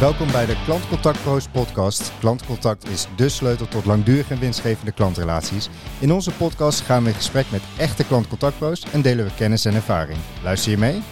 Welkom 0.00 0.32
bij 0.32 0.46
de 0.46 0.62
Klantcontact 0.64 1.22
Pro's 1.22 1.48
podcast. 1.48 2.12
Klantcontact 2.18 2.88
is 2.88 3.06
de 3.16 3.28
sleutel 3.28 3.68
tot 3.68 3.84
langdurige 3.84 4.34
en 4.34 4.40
winstgevende 4.40 4.92
klantrelaties. 4.92 5.68
In 5.98 6.12
onze 6.12 6.30
podcast 6.30 6.80
gaan 6.80 7.02
we 7.02 7.08
in 7.08 7.14
gesprek 7.14 7.50
met 7.50 7.62
echte 7.78 8.04
klantcontactpro's 8.04 8.82
en 8.92 9.02
delen 9.02 9.24
we 9.24 9.34
kennis 9.34 9.64
en 9.64 9.74
ervaring. 9.74 10.18
Luister 10.42 10.70
je 10.70 10.78
mee? 10.78 11.02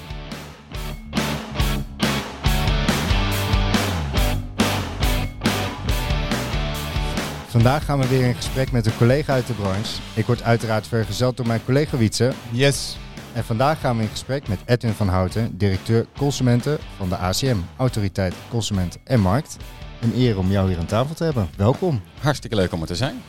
Vandaag 7.48 7.84
gaan 7.84 7.98
we 7.98 8.08
weer 8.08 8.26
in 8.26 8.34
gesprek 8.34 8.72
met 8.72 8.86
een 8.86 8.96
collega 8.96 9.32
uit 9.32 9.46
de 9.46 9.54
branche. 9.54 10.00
Ik 10.14 10.26
word 10.26 10.42
uiteraard 10.42 10.86
vergezeld 10.86 11.36
door 11.36 11.46
mijn 11.46 11.64
collega 11.64 11.96
Wietse. 11.96 12.32
Yes. 12.50 12.96
En 13.32 13.44
vandaag 13.44 13.80
gaan 13.80 13.96
we 13.96 14.02
in 14.02 14.08
gesprek 14.08 14.48
met 14.48 14.58
Edwin 14.64 14.92
van 14.92 15.08
Houten, 15.08 15.56
directeur 15.56 16.06
consumenten 16.16 16.78
van 16.96 17.08
de 17.08 17.16
ACM, 17.16 17.56
Autoriteit 17.76 18.34
Consument 18.48 18.98
en 19.04 19.20
Markt. 19.20 19.56
Een 20.00 20.12
eer 20.14 20.38
om 20.38 20.50
jou 20.50 20.68
hier 20.68 20.78
aan 20.78 20.86
tafel 20.86 21.14
te 21.14 21.24
hebben. 21.24 21.48
Welkom. 21.56 22.00
Hartstikke 22.20 22.56
leuk 22.56 22.72
om 22.72 22.80
er 22.80 22.86
te 22.86 22.96
zijn. 22.96 23.22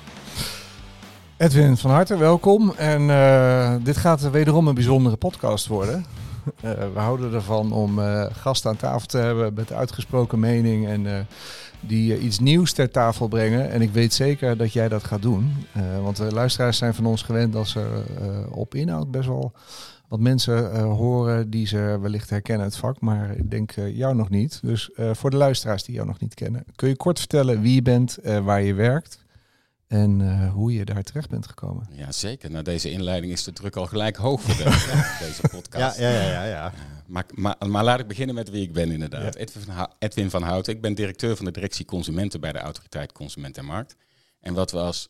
Edwin, 1.38 1.78
van 1.78 1.92
harte 1.92 2.18
welkom. 2.18 2.74
En 2.78 3.10
eh, 3.10 3.76
dit 3.84 3.98
gaat 3.98 4.32
wederom 4.32 4.68
een 4.68 4.74
bijzondere 4.74 5.16
podcast 5.16 5.68
worden. 5.68 6.06
Uh, 6.64 6.72
we 6.94 7.00
houden 7.00 7.34
ervan 7.34 7.72
om 7.72 8.00
uh, 8.00 8.26
gasten 8.32 8.70
aan 8.70 8.76
tafel 8.76 9.08
te 9.08 9.18
hebben 9.18 9.54
met 9.54 9.74
uitgesproken 9.74 10.40
mening 10.40 10.88
en 10.88 11.28
die 11.80 12.20
iets 12.20 12.40
nieuws 12.40 12.74
ter 12.74 12.92
tafel 12.92 13.28
brengen. 13.28 13.72
En 13.72 13.82
ik 13.82 13.92
weet 13.92 14.14
zeker 14.14 14.58
dat 14.58 14.74
jij 14.74 14.90
dat 14.90 15.04
gaat 15.04 15.22
doen. 15.22 15.54
want 16.02 16.18
de 16.18 16.34
luisteraars 16.34 16.78
zijn 16.78 16.94
van 16.94 17.06
ons 17.06 17.22
gewend 17.22 17.54
dat 17.54 17.68
ze 17.68 18.04
op 18.52 18.76
inhoud 18.76 19.12
best 19.12 19.28
wel 19.28 19.54
wat 20.08 20.20
mensen 20.20 20.80
horen 20.80 21.50
die 21.50 21.68
ze 21.68 21.98
wellicht 22.02 22.30
herkennen 22.30 22.66
het 22.66 22.78
vak, 22.78 23.02
maar 23.02 23.36
ik 23.36 23.52
denk 23.52 23.72
jou 23.94 24.16
nog 24.16 24.30
niet. 24.30 24.60
Dus 24.64 24.90
voor 24.96 25.30
de 25.30 25.38
luisteraars 25.38 25.84
die 25.84 25.96
jou 25.96 26.08
nog 26.08 26.20
niet 26.20 26.34
kennen, 26.34 26.64
kun 26.76 26.90
je 26.90 26.96
kort 26.96 27.20
vertellen 27.20 27.62
wie 27.62 27.76
je 27.76 27.82
bent, 27.82 28.18
waar 28.44 28.62
je 28.62 28.74
werkt 28.74 29.28
en 29.90 30.20
uh, 30.20 30.52
hoe 30.54 30.74
je 30.74 30.86
daar 30.86 31.04
terecht 31.04 31.30
bent 31.30 31.48
gekomen. 31.48 31.88
Ja, 31.92 32.12
zeker. 32.12 32.52
Na 32.52 32.62
deze 32.62 32.92
inleiding 32.92 33.34
is 33.34 33.44
de 33.44 33.54
druk 33.54 33.76
al 33.76 33.86
gelijk 33.86 34.16
hoog 34.16 34.42
voor 34.42 34.56
de, 34.56 34.64
deze 35.20 35.42
podcast. 35.52 36.00
Ja, 36.00 36.10
ja, 36.10 36.22
ja. 36.22 36.30
ja, 36.32 36.44
ja. 36.44 36.74
Uh, 36.74 36.80
maar, 37.08 37.26
maar, 37.34 37.56
maar, 37.68 37.84
laat 37.84 38.00
ik 38.00 38.08
beginnen 38.08 38.36
met 38.36 38.50
wie 38.50 38.62
ik 38.62 38.74
ben 38.74 38.92
inderdaad. 38.92 39.34
Ja. 39.34 39.40
Edwin, 39.40 39.64
van 39.64 39.94
Edwin 40.00 40.30
van 40.30 40.44
Houten. 40.44 40.74
Ik 40.74 40.82
ben 40.82 40.94
directeur 40.94 41.36
van 41.36 41.46
de 41.46 41.52
directie 41.52 41.86
Consumenten 41.86 42.42
bij 42.42 42.52
de 42.52 42.60
Autoriteit 42.60 43.12
Consument 43.12 43.58
en 43.58 43.66
Markt. 43.66 43.96
En 44.40 44.54
wat 44.54 44.72
we 44.72 44.78
als 44.78 45.10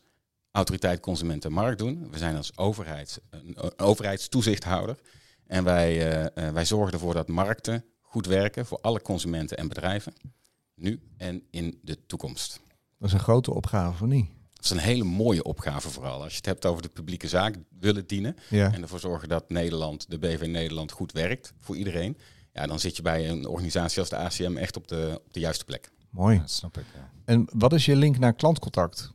Autoriteit 0.52 1.00
Consument 1.00 1.46
en 1.46 1.52
Markt 1.52 1.80
doen, 1.80 2.08
we 2.12 2.18
zijn 2.18 2.36
als 2.36 2.58
overheids, 2.58 3.20
een 3.30 3.58
overheidstoezichthouder. 3.78 5.00
En 5.48 5.64
wij, 5.64 6.22
uh, 6.36 6.50
wij 6.50 6.66
zorgen 6.66 6.94
ervoor 6.94 7.14
dat 7.14 7.28
markten 7.28 7.86
goed 8.02 8.26
werken 8.26 8.66
voor 8.66 8.80
alle 8.82 9.02
consumenten 9.02 9.58
en 9.58 9.68
bedrijven. 9.68 10.14
Nu 10.76 11.02
en 11.18 11.44
in 11.52 11.80
de 11.84 12.06
toekomst. 12.06 12.62
Dat 12.98 13.08
is 13.08 13.14
een 13.14 13.20
grote 13.20 13.54
opgave, 13.54 13.98
voor 13.98 14.08
niet? 14.08 14.39
Dat 14.60 14.72
is 14.72 14.78
een 14.78 14.90
hele 14.90 15.04
mooie 15.04 15.44
opgave 15.44 15.90
vooral. 15.90 16.22
Als 16.22 16.32
je 16.32 16.38
het 16.38 16.46
hebt 16.46 16.66
over 16.66 16.82
de 16.82 16.90
publieke 16.90 17.28
zaak 17.28 17.56
willen 17.80 18.08
dienen 18.08 18.36
ja. 18.50 18.74
en 18.74 18.82
ervoor 18.82 19.00
zorgen 19.00 19.30
dat 19.30 19.50
Nederland, 19.50 20.10
de 20.10 20.20
BV 20.20 20.46
Nederland, 20.46 20.92
goed 20.92 21.12
werkt 21.12 21.54
voor 21.60 21.76
iedereen. 21.76 22.18
Ja, 22.54 22.68
dan 22.68 22.80
zit 22.80 22.96
je 22.96 23.02
bij 23.02 23.30
een 23.30 23.48
organisatie 23.48 24.00
als 24.00 24.10
de 24.10 24.16
ACM 24.16 24.58
echt 24.58 24.78
op 24.78 24.88
de, 24.88 25.22
op 25.26 25.34
de 25.34 25.40
juiste 25.40 25.66
plek. 25.66 25.92
Mooi. 26.10 26.36
Ja, 26.36 26.42
dat 26.42 26.52
snap 26.52 26.78
ik. 26.78 26.86
Ja. 26.96 27.12
En 27.26 27.48
wat 27.54 27.74
is 27.74 27.86
je 27.86 27.96
link 27.96 28.18
naar 28.18 28.34
klantcontact? 28.34 29.12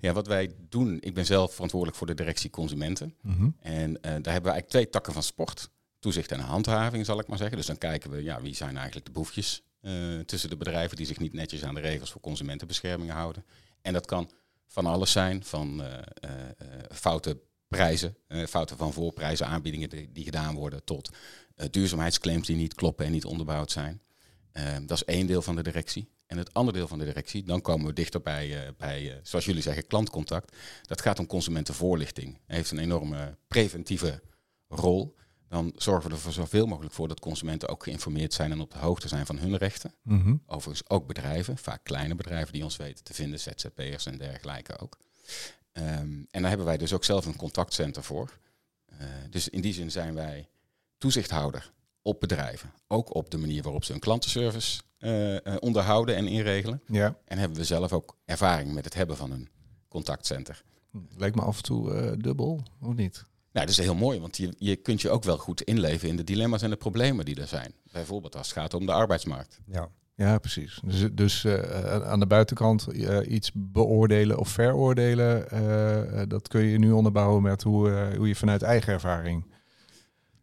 Ja, 0.00 0.12
wat 0.12 0.26
wij 0.26 0.54
doen, 0.68 0.98
ik 1.00 1.14
ben 1.14 1.26
zelf 1.26 1.52
verantwoordelijk 1.52 1.98
voor 1.98 2.06
de 2.06 2.14
directie 2.14 2.50
consumenten. 2.50 3.14
Mm 3.22 3.36
-hmm. 3.36 3.56
En 3.60 3.90
uh, 3.90 3.96
daar 4.00 4.12
hebben 4.12 4.22
we 4.22 4.30
eigenlijk 4.32 4.68
twee 4.68 4.88
takken 4.88 5.12
van 5.12 5.22
sport. 5.22 5.70
Toezicht 5.98 6.32
en 6.32 6.40
handhaving, 6.40 7.06
zal 7.06 7.18
ik 7.18 7.26
maar 7.26 7.38
zeggen. 7.38 7.56
Dus 7.56 7.66
dan 7.66 7.78
kijken 7.78 8.10
we, 8.10 8.22
ja, 8.22 8.40
wie 8.40 8.54
zijn 8.54 8.76
eigenlijk 8.76 9.06
de 9.06 9.12
boefjes 9.12 9.62
uh, 9.82 10.20
tussen 10.20 10.50
de 10.50 10.56
bedrijven 10.56 10.96
die 10.96 11.06
zich 11.06 11.18
niet 11.18 11.32
netjes 11.32 11.64
aan 11.64 11.74
de 11.74 11.80
regels 11.80 12.10
voor 12.10 12.20
consumentenbescherming 12.20 13.10
houden. 13.10 13.44
En 13.82 13.92
dat 13.92 14.06
kan 14.06 14.30
van 14.66 14.86
alles 14.86 15.12
zijn, 15.12 15.44
van 15.44 15.80
uh, 15.80 15.86
uh, 15.86 16.30
foute 16.92 17.40
prijzen, 17.68 18.16
fouten 18.48 18.76
van 18.76 18.92
voorprijzen, 18.92 19.46
aanbiedingen 19.46 19.88
die, 19.88 20.12
die 20.12 20.24
gedaan 20.24 20.54
worden, 20.54 20.84
tot 20.84 21.10
duurzaamheidsclaims 21.70 22.46
die 22.46 22.56
niet 22.56 22.74
kloppen 22.74 23.06
en 23.06 23.12
niet 23.12 23.24
onderbouwd 23.24 23.70
zijn. 23.70 24.02
dat 24.86 24.96
is 24.96 25.04
één 25.04 25.26
deel 25.26 25.42
van 25.42 25.56
de 25.56 25.62
directie. 25.62 26.08
En 26.26 26.38
het 26.38 26.54
andere 26.54 26.76
deel 26.76 26.88
van 26.88 26.98
de 26.98 27.04
directie, 27.04 27.44
dan 27.44 27.60
komen 27.60 27.86
we 27.86 27.92
dichter 27.92 28.22
bij, 28.22 28.74
bij 28.76 29.20
zoals 29.22 29.44
jullie 29.44 29.62
zeggen, 29.62 29.86
klantcontact. 29.86 30.56
Dat 30.82 31.00
gaat 31.00 31.18
om 31.18 31.26
consumentenvoorlichting. 31.26 32.38
Hij 32.46 32.56
heeft 32.56 32.70
een 32.70 32.78
enorme 32.78 33.36
preventieve 33.48 34.22
rol 34.68 35.16
dan 35.48 35.72
zorgen 35.76 36.08
we 36.08 36.14
er 36.14 36.20
voor 36.20 36.32
zoveel 36.32 36.66
mogelijk 36.66 36.94
voor 36.94 37.08
dat 37.08 37.20
consumenten 37.20 37.68
ook 37.68 37.82
geïnformeerd 37.82 38.34
zijn 38.34 38.52
en 38.52 38.60
op 38.60 38.70
de 38.70 38.78
hoogte 38.78 39.08
zijn 39.08 39.26
van 39.26 39.38
hun 39.38 39.56
rechten. 39.56 39.94
Mm 40.02 40.20
-hmm. 40.20 40.42
Overigens 40.46 40.88
ook 40.88 41.06
bedrijven, 41.06 41.58
vaak 41.58 41.84
kleine 41.84 42.14
bedrijven 42.14 42.52
die 42.52 42.64
ons 42.64 42.76
weten 42.76 43.04
te 43.04 43.14
vinden, 43.14 43.40
ZZP'ers 43.40 44.06
en 44.06 44.18
dergelijke 44.18 44.78
ook. 44.78 44.98
Um, 45.72 46.26
en 46.30 46.40
daar 46.40 46.48
hebben 46.48 46.66
wij 46.66 46.76
dus 46.76 46.92
ook 46.92 47.04
zelf 47.04 47.26
een 47.26 47.36
contactcenter 47.36 48.02
voor. 48.02 48.38
Uh, 48.92 49.06
dus 49.30 49.48
in 49.48 49.60
die 49.60 49.72
zin 49.72 49.90
zijn 49.90 50.14
wij 50.14 50.48
toezichthouder 50.98 51.72
op 52.02 52.20
bedrijven. 52.20 52.72
Ook 52.86 53.14
op 53.14 53.30
de 53.30 53.38
manier 53.38 53.62
waarop 53.62 53.84
ze 53.84 53.92
hun 53.92 54.00
klantenservice 54.00 54.82
uh, 54.98 55.32
uh, 55.32 55.38
onderhouden 55.58 56.16
en 56.16 56.26
inregelen. 56.26 56.82
Ja. 56.86 57.16
En 57.24 57.38
hebben 57.38 57.58
we 57.58 57.64
zelf 57.64 57.92
ook 57.92 58.16
ervaring 58.24 58.72
met 58.72 58.84
het 58.84 58.94
hebben 58.94 59.16
van 59.16 59.30
een 59.30 59.48
contactcenter. 59.88 60.62
Lijkt 61.16 61.36
me 61.36 61.42
af 61.42 61.56
en 61.56 61.62
toe 61.62 62.16
dubbel, 62.16 62.62
of 62.80 62.94
niet? 62.94 63.24
Nou, 63.56 63.68
dat 63.68 63.78
is 63.78 63.84
heel 63.84 63.94
mooi, 63.94 64.20
want 64.20 64.36
je, 64.36 64.54
je 64.58 64.76
kunt 64.76 65.02
je 65.02 65.10
ook 65.10 65.24
wel 65.24 65.38
goed 65.38 65.62
inleven 65.62 66.08
in 66.08 66.16
de 66.16 66.24
dilemma's 66.24 66.62
en 66.62 66.70
de 66.70 66.76
problemen 66.76 67.24
die 67.24 67.40
er 67.40 67.46
zijn. 67.46 67.72
Bijvoorbeeld 67.92 68.36
als 68.36 68.48
het 68.48 68.58
gaat 68.58 68.74
om 68.74 68.86
de 68.86 68.92
arbeidsmarkt. 68.92 69.60
Ja, 69.66 69.88
ja 70.14 70.38
precies. 70.38 70.80
Dus, 70.84 71.08
dus 71.12 71.44
uh, 71.44 71.60
aan 72.02 72.20
de 72.20 72.26
buitenkant 72.26 72.86
uh, 72.92 73.18
iets 73.28 73.50
beoordelen 73.54 74.38
of 74.38 74.48
veroordelen, 74.48 75.46
uh, 75.52 76.22
dat 76.28 76.48
kun 76.48 76.62
je 76.62 76.78
nu 76.78 76.90
onderbouwen 76.90 77.42
met 77.42 77.62
hoe, 77.62 78.14
hoe 78.16 78.28
je 78.28 78.34
vanuit 78.34 78.62
eigen 78.62 78.92
ervaring 78.92 79.46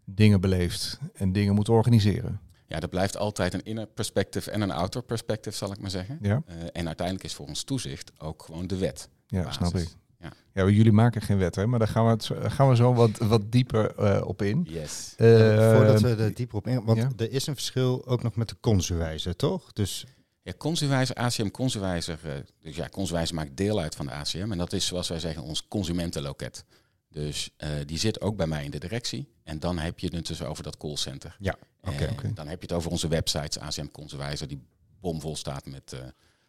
dingen 0.06 0.42
beleeft 0.42 1.00
en 1.14 1.32
dingen 1.32 1.56
moet 1.56 1.70
organiseren. 1.70 2.40
Ja, 2.68 2.80
dat 2.80 2.90
blijft 2.90 3.18
altijd 3.18 3.54
een 3.54 3.64
inner 3.64 3.88
perspective 3.88 4.52
en 4.52 4.62
een 4.62 4.72
outer 4.72 5.04
perspective, 5.04 5.56
zal 5.58 5.72
ik 5.72 5.80
maar 5.80 5.90
zeggen. 5.90 6.18
Ja. 6.22 6.44
en 6.72 6.88
uiteindelijk 6.88 7.26
is 7.26 7.34
voor 7.34 7.48
ons 7.48 7.64
toezicht 7.64 8.12
ook 8.18 8.44
gewoon 8.44 8.68
de 8.68 8.78
wet. 8.78 9.10
Ja, 9.28 9.44
basis. 9.44 9.56
snap 9.56 9.82
ik. 9.82 9.88
Ja. 10.24 10.34
ja, 10.54 10.70
jullie 10.70 10.92
maken 10.92 11.22
geen 11.22 11.38
wet, 11.38 11.56
hè? 11.56 11.68
maar 11.68 11.80
daar 11.80 11.88
gaan 11.88 12.06
we, 12.06 12.12
het, 12.12 12.54
gaan 12.54 12.70
we 12.70 12.76
zo 12.76 12.94
wat, 12.94 13.18
wat 13.18 13.52
dieper 13.52 13.94
uh, 14.00 14.22
op 14.28 14.42
in. 14.42 14.68
Yes. 14.70 15.14
Uh, 15.18 15.74
Voordat 15.76 16.02
we 16.02 16.16
er 16.16 16.34
dieper 16.34 16.58
op 16.58 16.68
in, 16.68 16.84
want 16.84 16.98
ja? 16.98 17.10
er 17.18 17.32
is 17.32 17.48
een 17.48 17.54
verschil 17.54 18.08
ook 18.08 18.24
nog 18.24 18.36
met 18.36 18.50
de 18.50 18.56
consuwijzer, 18.60 19.36
toch? 19.36 19.74
Dus 19.74 20.06
ja, 20.42 20.54
consuwijzer, 20.58 21.16
ACM 21.16 21.50
consuwijzer, 21.50 22.20
uh, 22.26 22.32
dus 22.62 22.76
ja, 22.76 22.90
consuwijzer 22.90 23.36
maakt 23.36 23.58
deel 23.58 23.80
uit 23.80 23.96
van 23.96 24.06
de 24.06 24.12
ACM 24.12 24.52
en 24.52 24.58
dat 24.58 24.74
is 24.74 24.86
zoals 24.86 25.08
wij 25.08 25.20
zeggen 25.20 25.44
ons 25.44 25.68
consumentenloket. 25.68 26.66
Dus 27.10 27.50
die 27.86 27.98
zit 27.98 28.22
ook 28.22 28.36
bij 28.36 28.48
mij 28.48 28.64
in 28.64 28.72
de 28.72 28.80
directie 28.80 29.28
en 29.44 29.60
dan 29.60 29.78
heb 29.78 30.00
je 30.00 30.16
het 30.16 30.28
dus 30.28 30.44
over 30.44 30.64
dat 30.64 30.78
callcenter. 30.78 31.36
Ja, 31.40 31.56
oké. 31.82 31.94
Okay, 31.94 32.10
okay. 32.10 32.34
Dan 32.34 32.48
heb 32.48 32.62
je 32.62 32.68
het 32.68 32.76
over 32.76 32.92
onze 32.92 33.08
websites, 33.08 33.60
ACM 33.60 33.88
consuwijzer, 33.92 34.48
die 34.48 34.62
bomvol 35.00 35.36
staat 35.36 35.66
met 35.66 35.96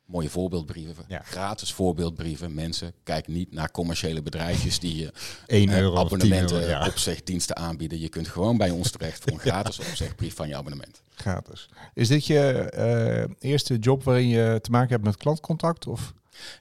mooie 0.07 0.31
voorbeeldbrieven, 0.31 1.05
ja. 1.09 1.23
gratis 1.25 1.73
voorbeeldbrieven. 1.73 2.55
Mensen, 2.55 2.93
kijk 3.03 3.29
niet 3.29 3.53
naar 3.53 3.71
commerciële 3.71 4.23
bedrijfjes 4.23 4.79
die 4.79 4.97
je 4.97 5.13
1 5.47 5.73
euro 5.73 5.97
abonnementen, 5.97 6.57
euro, 6.57 6.69
ja. 6.69 6.87
opzegdiensten 6.87 7.57
aanbieden. 7.57 8.01
Je 8.01 8.09
kunt 8.09 8.29
gewoon 8.29 8.57
bij 8.57 8.71
ons 8.71 8.91
terecht 8.91 9.23
voor 9.23 9.33
een 9.33 9.39
gratis 9.51 9.77
ja. 9.77 9.85
opzegbrief 9.89 10.35
van 10.35 10.49
je 10.49 10.57
abonnement. 10.57 11.03
Gratis. 11.15 11.69
Is 11.95 12.09
dit 12.09 12.27
je 12.27 12.73
uh, 13.39 13.51
eerste 13.51 13.79
job 13.79 14.03
waarin 14.03 14.29
je 14.29 14.59
te 14.63 14.71
maken 14.71 14.91
hebt 14.91 15.05
met 15.05 15.17
klantcontact? 15.17 15.87
Of? 15.87 16.13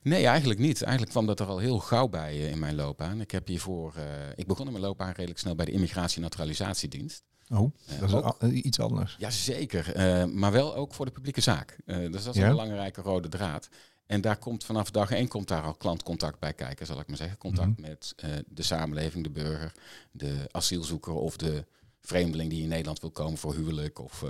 Nee, 0.01 0.25
eigenlijk 0.25 0.59
niet. 0.59 0.81
Eigenlijk 0.81 1.11
kwam 1.11 1.25
dat 1.25 1.39
er 1.39 1.45
al 1.47 1.57
heel 1.57 1.79
gauw 1.79 2.07
bij 2.07 2.35
uh, 2.37 2.49
in 2.51 2.59
mijn 2.59 2.75
loopbaan. 2.75 3.21
Ik 3.21 3.31
heb 3.31 3.47
hiervoor, 3.47 3.93
uh, 3.97 4.03
ik 4.35 4.47
begon 4.47 4.65
in 4.65 4.71
mijn 4.71 4.83
loopbaan 4.83 5.11
redelijk 5.11 5.39
snel 5.39 5.55
bij 5.55 5.65
de 5.65 5.71
Immigratie- 5.71 6.15
en 6.17 6.21
Naturalisatiedienst. 6.21 7.23
Oh, 7.49 7.73
dat 7.99 8.09
is 8.09 8.15
ook, 8.15 8.41
iets 8.43 8.79
anders. 8.79 9.15
Jazeker, 9.19 9.97
uh, 9.97 10.25
maar 10.33 10.51
wel 10.51 10.75
ook 10.75 10.93
voor 10.93 11.05
de 11.05 11.11
publieke 11.11 11.41
zaak. 11.41 11.77
Uh, 11.85 12.11
dus 12.11 12.23
dat 12.23 12.35
is 12.35 12.41
Ja? 12.41 12.45
een 12.47 12.51
belangrijke 12.55 13.01
rode 13.01 13.29
draad. 13.29 13.69
En 14.05 14.21
daar 14.21 14.37
komt 14.37 14.63
vanaf 14.63 14.91
dag 14.91 15.11
één 15.11 15.27
komt 15.27 15.47
daar 15.47 15.63
al 15.63 15.73
klantcontact 15.73 16.39
bij 16.39 16.53
kijken, 16.53 16.85
zal 16.85 16.99
ik 16.99 17.07
maar 17.07 17.17
zeggen. 17.17 17.37
Contact 17.37 17.79
Mhm. 17.79 17.81
met 17.81 18.13
uh, 18.25 18.31
de 18.47 18.63
samenleving, 18.63 19.23
de 19.23 19.29
burger, 19.29 19.71
de 20.11 20.47
asielzoeker 20.51 21.13
of 21.13 21.37
de 21.37 21.65
vreemdeling 22.01 22.49
die 22.49 22.61
in 22.61 22.67
Nederland 22.67 22.99
wil 22.99 23.11
komen 23.11 23.37
voor 23.37 23.53
huwelijk 23.55 23.99
of 23.99 24.23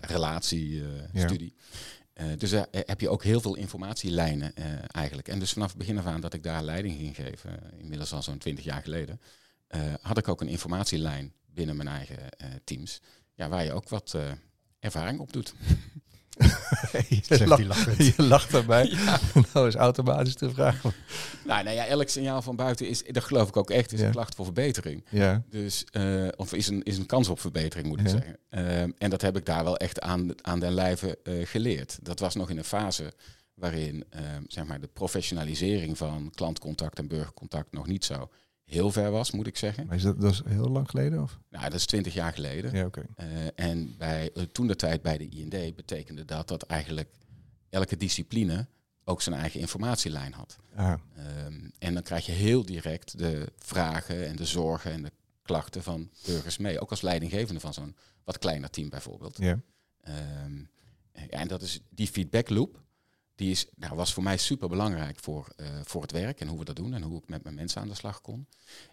relatiestudie. 0.00 1.54
Ja. 1.56 1.99
Dus 2.38 2.50
daar 2.50 2.66
heb 2.70 3.00
je 3.00 3.08
ook 3.08 3.24
heel 3.24 3.40
veel 3.40 3.54
informatielijnen 3.54 4.54
eigenlijk. 4.86 5.28
En 5.28 5.38
dus 5.38 5.52
vanaf 5.52 5.68
het 5.68 5.78
begin 5.78 5.98
af 5.98 6.06
aan 6.06 6.20
dat 6.20 6.34
ik 6.34 6.42
daar 6.42 6.62
leiding 6.62 6.96
ging 6.96 7.16
geven, 7.16 7.60
inmiddels 7.78 8.12
al 8.12 8.22
zo'n 8.22 8.38
twintig 8.38 8.64
jaar 8.64 8.82
geleden, 8.82 9.20
had 10.00 10.18
ik 10.18 10.28
ook 10.28 10.40
een 10.40 10.48
informatielijn 10.48 11.32
binnen 11.46 11.76
mijn 11.76 11.88
eigen 11.88 12.28
teams. 12.64 13.00
Ja, 13.34 13.48
waar 13.48 13.64
je 13.64 13.72
ook 13.72 13.88
wat 13.88 14.16
ervaring 14.78 15.20
op 15.20 15.32
doet. 15.32 15.54
je, 17.08 17.20
Zegt 17.36 17.46
lacht, 17.46 17.96
je 18.16 18.22
lacht 18.22 18.50
daarbij. 18.52 18.96
nou 19.52 19.66
is 19.66 19.74
automatisch 19.74 20.36
de 20.36 20.50
vraag. 20.50 20.82
Nou, 21.44 21.64
nou 21.64 21.76
ja, 21.76 21.86
elk 21.86 22.08
signaal 22.08 22.42
van 22.42 22.56
buiten 22.56 22.88
is, 22.88 23.02
dat 23.06 23.24
geloof 23.24 23.48
ik 23.48 23.56
ook 23.56 23.70
echt, 23.70 23.92
is 23.92 24.00
Ja. 24.00 24.06
een 24.06 24.12
klacht 24.12 24.34
voor 24.34 24.44
verbetering. 24.44 25.04
Ja, 25.08 25.42
Dus, 25.50 25.84
eh, 25.90 26.28
of 26.36 26.52
is 26.52 26.68
een, 26.68 26.82
is 26.82 26.98
een 26.98 27.06
kans 27.06 27.28
op 27.28 27.40
verbetering, 27.40 27.88
moet 27.88 28.00
ik 28.00 28.06
Ja. 28.06 28.10
zeggen. 28.12 28.36
Ehm, 28.48 28.90
en 28.98 29.10
dat 29.10 29.20
heb 29.22 29.36
ik 29.36 29.46
daar 29.46 29.64
wel 29.64 29.76
echt 29.76 30.00
aan, 30.00 30.44
aan 30.44 30.60
den 30.60 30.72
lijve 30.72 31.18
eh, 31.22 31.34
geleerd. 31.46 31.98
Dat 32.02 32.18
was 32.18 32.34
nog 32.34 32.50
in 32.50 32.58
een 32.58 32.64
fase 32.64 33.12
waarin 33.54 34.04
zeg 34.46 34.64
maar 34.64 34.80
de 34.80 34.86
professionalisering 34.92 35.98
van 35.98 36.30
klantcontact 36.34 36.98
en 36.98 37.08
burgercontact 37.08 37.72
nog 37.72 37.86
niet 37.86 38.04
zo 38.04 38.30
heel 38.70 38.90
ver 38.90 39.10
was, 39.10 39.30
moet 39.30 39.46
ik 39.46 39.56
zeggen. 39.56 39.86
maar 39.86 39.96
is 39.96 40.02
dat, 40.02 40.20
dat 40.20 40.32
is 40.32 40.42
heel 40.46 40.68
lang 40.68 40.90
geleden? 40.90 41.22
Of? 41.22 41.38
Nou, 41.50 41.64
dat 41.64 41.74
is 41.74 41.86
twintig 41.86 42.14
jaar 42.14 42.32
geleden. 42.32 42.74
Ja, 42.76 42.84
oké. 42.86 43.06
Eh, 43.16 43.26
en 43.54 43.94
bij, 43.98 44.30
eh, 44.34 44.42
toen 44.42 44.66
de 44.66 44.76
tijd 44.76 45.02
bij 45.02 45.18
de 45.18 45.28
IND 45.28 45.76
betekende 45.76 46.24
dat 46.24 46.48
dat 46.48 46.62
eigenlijk 46.62 47.08
elke 47.70 47.96
discipline 47.96 48.66
ook 49.04 49.22
zijn 49.22 49.36
eigen 49.36 49.60
informatielijn 49.60 50.32
had. 50.32 50.56
Ah, 50.74 50.94
Ehm, 51.16 51.68
en 51.78 51.94
dan 51.94 52.02
krijg 52.02 52.26
je 52.26 52.32
heel 52.32 52.64
direct 52.64 53.18
de 53.18 53.52
vragen 53.58 54.26
en 54.26 54.36
de 54.36 54.44
zorgen 54.46 54.92
en 54.92 55.02
de 55.02 55.12
klachten 55.42 55.82
van 55.82 56.10
burgers 56.26 56.58
mee. 56.58 56.80
Ook 56.80 56.90
als 56.90 57.00
leidinggevende 57.00 57.60
van 57.60 57.74
zo'n 57.74 57.96
wat 58.24 58.38
kleiner 58.38 58.70
team 58.70 58.88
bijvoorbeeld. 58.88 59.36
ja. 59.38 59.60
Ehm, 60.00 60.58
ja, 61.12 61.26
en 61.28 61.48
dat 61.48 61.62
is 61.62 61.80
die 61.88 62.08
feedback 62.08 62.48
loop. 62.48 62.80
Die 63.40 63.50
is, 63.50 63.66
nou, 63.76 63.94
was 63.94 64.12
voor 64.12 64.22
mij 64.22 64.36
super 64.36 64.68
belangrijk 64.68 65.18
voor, 65.20 65.52
eh, 65.56 65.66
voor 65.84 66.02
het 66.02 66.12
werk 66.12 66.40
en 66.40 66.48
hoe 66.48 66.58
we 66.58 66.64
dat 66.64 66.76
doen 66.76 66.94
en 66.94 67.02
hoe 67.02 67.18
ik 67.18 67.28
met 67.28 67.42
mijn 67.42 67.54
mensen 67.54 67.80
aan 67.80 67.88
de 67.88 67.94
slag 67.94 68.20
kon. 68.20 68.46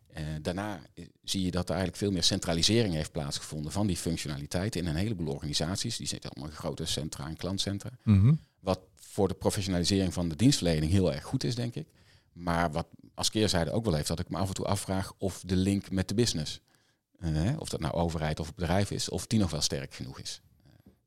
Eh, 0.07 0.23
daarna 0.41 0.81
eh, 0.93 1.05
zie 1.23 1.41
je 1.41 1.51
dat 1.51 1.63
er 1.63 1.75
eigenlijk 1.75 1.97
veel 1.97 2.11
meer 2.11 2.23
centralisering 2.23 2.93
heeft 2.93 3.11
plaatsgevonden 3.11 3.71
van 3.71 3.87
die 3.87 3.97
functionaliteiten 3.97 4.81
in 4.81 4.87
een 4.87 4.95
heleboel 4.95 5.33
organisaties. 5.33 5.97
Die 5.97 6.07
zitten 6.07 6.29
allemaal 6.29 6.49
in 6.49 6.57
grote 6.57 6.85
centra 6.85 7.27
en 7.27 7.35
klantcentra. 7.35 7.89
Mhm. 8.03 8.33
Wat 8.59 8.79
voor 8.95 9.27
de 9.27 9.33
professionalisering 9.33 10.13
van 10.13 10.29
de 10.29 10.35
dienstverlening 10.35 10.91
heel 10.91 11.13
erg 11.13 11.23
goed 11.23 11.43
is, 11.43 11.55
denk 11.55 11.75
ik. 11.75 11.87
Maar 12.33 12.71
wat 12.71 12.87
als 13.13 13.29
keerzijde 13.29 13.71
ook 13.71 13.85
wel 13.85 13.93
heeft, 13.93 14.07
dat 14.07 14.19
ik 14.19 14.29
me 14.29 14.37
af 14.37 14.47
en 14.47 14.53
toe 14.53 14.65
afvraag 14.65 15.13
of 15.17 15.41
de 15.45 15.55
link 15.55 15.91
met 15.91 16.07
de 16.07 16.13
business, 16.13 16.61
of 17.57 17.69
dat 17.69 17.79
nou 17.79 17.93
overheid 17.93 18.39
of 18.39 18.55
bedrijf 18.55 18.91
is, 18.91 19.09
of 19.09 19.27
die 19.27 19.39
nog 19.39 19.51
wel 19.51 19.61
sterk 19.61 19.93
genoeg 19.93 20.19
is. 20.19 20.41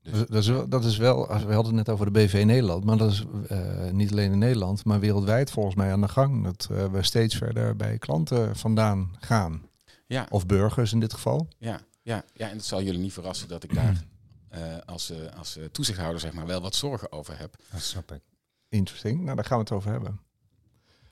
Dus- 0.03 0.27
Dat, 0.29 0.43
is 0.43 0.49
wel, 0.49 0.69
dat 0.69 0.85
is 0.85 0.97
wel, 0.97 1.29
als- 1.29 1.45
we 1.45 1.53
hadden 1.53 1.77
het 1.77 1.87
net 1.87 1.95
over 1.95 2.13
de 2.13 2.19
BV 2.19 2.43
Nederland, 2.47 2.85
maar 2.85 2.97
dat 2.97 3.11
is 3.11 3.25
eh, 3.49 3.91
niet 3.91 4.11
alleen 4.11 4.33
in 4.33 4.39
Nederland, 4.39 4.85
maar 4.85 5.01
wereldwijd 5.01 5.51
volgens 5.51 5.75
mij 5.75 5.93
aan 5.93 6.01
de 6.01 6.09
gang. 6.09 6.45
Dat 6.45 6.69
eh, 6.71 6.87
we 6.87 7.03
steeds 7.03 7.37
verder 7.37 7.77
bij 7.77 7.99
klanten 7.99 8.57
vandaan 8.57 9.17
gaan. 9.21 9.63
Ja, 10.07 10.27
Of 10.31 10.47
burgers 10.47 10.93
in 10.93 11.01
dit 11.01 11.13
geval. 11.13 11.49
ja, 11.59 11.81
ja, 12.03 12.25
ja, 12.35 12.49
en 12.49 12.57
het 12.57 12.65
zal 12.65 12.83
jullie 12.83 13.01
niet 13.01 13.13
verrassen 13.13 13.49
dat 13.49 13.63
ik 13.65 13.75
daar 13.75 14.05
eh, 14.49 14.61
als, 14.87 15.11
eh, 15.11 15.39
als 15.39 15.59
toezichthouder 15.73 16.21
zeg 16.21 16.33
maar, 16.33 16.47
wel 16.47 16.61
wat 16.61 16.75
zorgen 16.75 17.13
over 17.13 17.39
heb. 17.39 17.57
Dat 17.73 17.81
snap 17.83 18.13
ik. 18.13 18.21
Interesting. 18.69 19.21
Nou, 19.23 19.37
daar 19.37 19.45
gaan 19.45 19.57
we 19.59 19.63
het 19.65 19.73
over 19.73 19.91
hebben. 19.91 20.21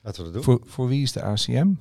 Laten 0.02 0.18
we 0.24 0.30
dat 0.30 0.32
doen. 0.32 0.42
Voor, 0.42 0.60
voor 0.70 0.88
wie 0.88 1.02
is 1.02 1.12
de 1.12 1.22
ACM? 1.22 1.72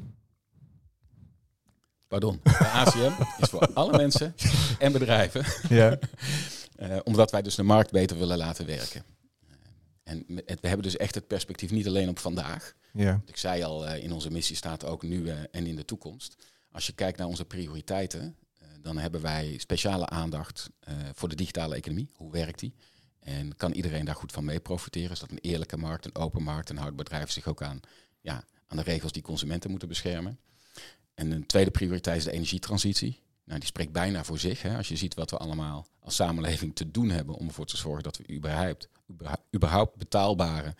Pardon, 2.08 2.40
de 2.44 2.68
ACM 2.68 3.12
is 3.42 3.50
voor 3.50 3.68
alle 3.74 3.98
mensen 3.98 4.36
en 4.80 4.92
bedrijven, 4.92 5.46
Ja. 5.70 5.98
eh, 6.78 6.98
omdat 7.04 7.32
wij 7.32 7.42
dus 7.42 7.56
de 7.56 7.64
markt 7.64 7.92
beter 7.92 8.18
willen 8.18 8.38
laten 8.38 8.66
werken. 8.66 9.04
Eh, 9.50 9.56
en 10.04 10.26
het- 10.46 10.60
we 10.62 10.68
hebben 10.68 10.84
dus 10.86 10.98
echt 10.98 11.16
het 11.16 11.28
perspectief 11.28 11.72
niet 11.72 11.88
alleen 11.88 12.10
op 12.10 12.20
vandaag, 12.20 12.74
ja. 12.94 13.22
Ik 13.26 13.38
zei 13.38 13.64
al, 13.64 13.88
eh, 13.88 14.04
in 14.04 14.12
onze 14.12 14.32
missie 14.32 14.56
staat 14.56 14.86
ook 14.86 15.04
nu 15.04 15.30
en 15.30 15.66
in 15.66 15.76
de 15.76 15.86
toekomst. 15.86 16.36
Als 16.72 16.86
je 16.88 16.94
kijkt 16.94 17.18
naar 17.18 17.28
onze 17.28 17.46
prioriteiten, 17.46 18.36
dan 18.82 18.98
hebben 18.98 19.22
wij 19.22 19.58
speciale 19.58 20.06
aandacht 20.06 20.70
voor 21.14 21.30
de 21.30 21.36
digitale 21.36 21.76
economie. 21.76 22.10
Hoe 22.16 22.32
werkt 22.32 22.60
die? 22.60 22.74
En 23.20 23.56
kan 23.56 23.72
iedereen 23.72 24.06
daar 24.06 24.16
goed 24.16 24.32
van 24.32 24.46
mee 24.46 24.60
profiteren? 24.60 25.12
Is 25.12 25.20
dat 25.20 25.32
een 25.32 25.38
eerlijke 25.42 25.78
markt, 25.78 26.06
een 26.06 26.16
open 26.16 26.44
markt? 26.44 26.70
En 26.70 26.78
houdt 26.78 26.96
bedrijven 26.96 27.32
zich 27.34 27.48
ook 27.48 27.62
aan, 27.62 27.80
ja, 28.22 28.44
aan 28.68 28.78
de 28.78 28.84
regels 28.84 29.12
die 29.12 29.22
consumenten 29.22 29.70
moeten 29.70 29.88
beschermen? 29.88 30.40
En 31.14 31.32
een 31.32 31.46
tweede 31.46 31.72
prioriteit 31.72 32.18
is 32.18 32.24
de 32.24 32.32
energietransitie. 32.32 33.20
Nou, 33.48 33.60
die 33.60 33.68
spreekt 33.68 33.92
bijna 33.92 34.24
voor 34.24 34.40
zich. 34.40 34.62
Hè? 34.62 34.78
Als 34.78 34.88
je 34.88 34.96
ziet 34.96 35.14
wat 35.14 35.30
we 35.32 35.38
allemaal 35.38 35.88
als 36.00 36.16
samenleving 36.16 36.76
te 36.76 36.92
doen 36.92 37.10
hebben 37.10 37.36
om 37.36 37.48
ervoor 37.48 37.66
te 37.66 37.78
zorgen 37.78 38.04
dat 38.04 38.18
we 38.18 38.34
überhaupt, 38.34 38.88
überha- 39.14 39.44
überhaupt 39.56 39.96
betaalbare 39.98 40.76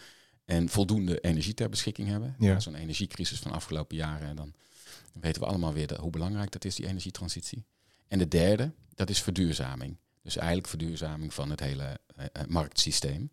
en 0.46 0.70
voldoende 0.70 1.20
energie 1.20 1.54
ter 1.54 1.70
beschikking 1.70 2.08
hebben. 2.08 2.36
Ja. 2.40 2.60
Zo'n 2.60 2.76
energiecrisis 2.76 3.40
van 3.40 3.52
de 3.52 3.58
afgelopen 3.58 3.96
jaren, 3.98 4.36
dan 4.36 4.54
weten 5.14 5.42
we 5.42 5.48
allemaal 5.48 5.74
weer 5.74 5.88
de- 5.88 5.98
hoe 6.02 6.10
belangrijk 6.12 6.52
dat 6.52 6.66
is, 6.66 6.76
die 6.76 6.88
energietransitie. 6.88 7.66
En 8.08 8.18
de 8.20 8.28
derde, 8.28 8.72
dat 8.96 9.10
is 9.10 9.22
verduurzaming. 9.22 9.98
Dus 10.22 10.36
eigenlijk 10.38 10.68
verduurzaming 10.68 11.34
van 11.34 11.50
het 11.50 11.60
hele 11.60 12.00
eh, 12.16 12.26
eh, 12.32 12.48
marktsysteem. 12.48 13.32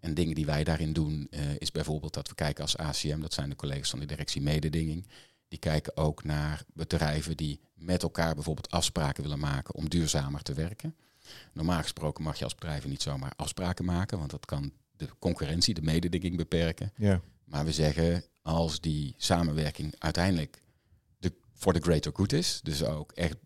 En 0.00 0.14
dingen 0.14 0.34
die 0.34 0.46
wij 0.46 0.64
daarin 0.64 0.92
doen, 0.92 1.26
eh, 1.30 1.40
is 1.58 1.70
bijvoorbeeld 1.70 2.14
dat 2.14 2.28
we 2.28 2.34
kijken 2.34 2.62
als 2.62 2.76
ACM, 2.76 3.20
dat 3.20 3.32
zijn 3.32 3.48
de 3.48 3.56
collega's 3.56 3.90
van 3.90 3.98
de 3.98 4.06
directie 4.06 4.42
mededinging. 4.42 5.06
Die 5.54 5.62
kijken 5.62 5.96
ook 5.96 6.24
naar 6.24 6.64
bedrijven 6.72 7.36
die 7.36 7.60
met 7.74 8.02
elkaar 8.02 8.34
bijvoorbeeld 8.34 8.70
afspraken 8.70 9.22
willen 9.22 9.38
maken 9.38 9.74
om 9.74 9.88
duurzamer 9.88 10.42
te 10.42 10.52
werken. 10.52 10.94
Normaal 11.52 11.82
gesproken 11.82 12.24
mag 12.24 12.38
je 12.38 12.44
als 12.44 12.54
bedrijven 12.54 12.90
niet 12.90 13.02
zomaar 13.02 13.32
afspraken 13.36 13.84
maken, 13.84 14.18
want 14.18 14.30
dat 14.30 14.46
kan 14.46 14.72
de 14.96 15.08
concurrentie, 15.18 15.74
de 15.74 15.82
mededinging 15.82 16.36
beperken. 16.36 16.92
Ja. 16.96 17.20
Maar 17.44 17.64
we 17.64 17.72
zeggen, 17.72 18.24
als 18.42 18.80
die 18.80 19.14
samenwerking 19.16 19.94
uiteindelijk 19.98 20.62
de, 21.18 21.32
voor 21.52 21.72
de 21.72 21.80
greater 21.80 22.12
good 22.14 22.32
is, 22.32 22.60
dus 22.62 22.84
ook 22.84 23.12
echt 23.12 23.36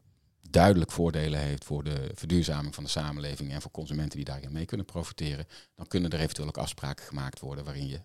duidelijk 0.50 0.90
voordelen 0.90 1.40
heeft 1.40 1.64
voor 1.64 1.84
de 1.84 2.10
verduurzaming 2.14 2.74
van 2.74 2.84
de 2.84 2.90
samenleving 2.90 3.52
en 3.52 3.62
voor 3.62 3.70
consumenten 3.70 4.16
die 4.16 4.26
daarin 4.26 4.52
mee 4.52 4.66
kunnen 4.66 4.86
profiteren, 4.86 5.46
dan 5.74 5.86
kunnen 5.86 6.10
er 6.10 6.20
eventueel 6.20 6.48
ook 6.48 6.58
afspraken 6.58 7.04
gemaakt 7.04 7.40
worden 7.40 7.64
waarin 7.64 7.88
je 7.88 8.00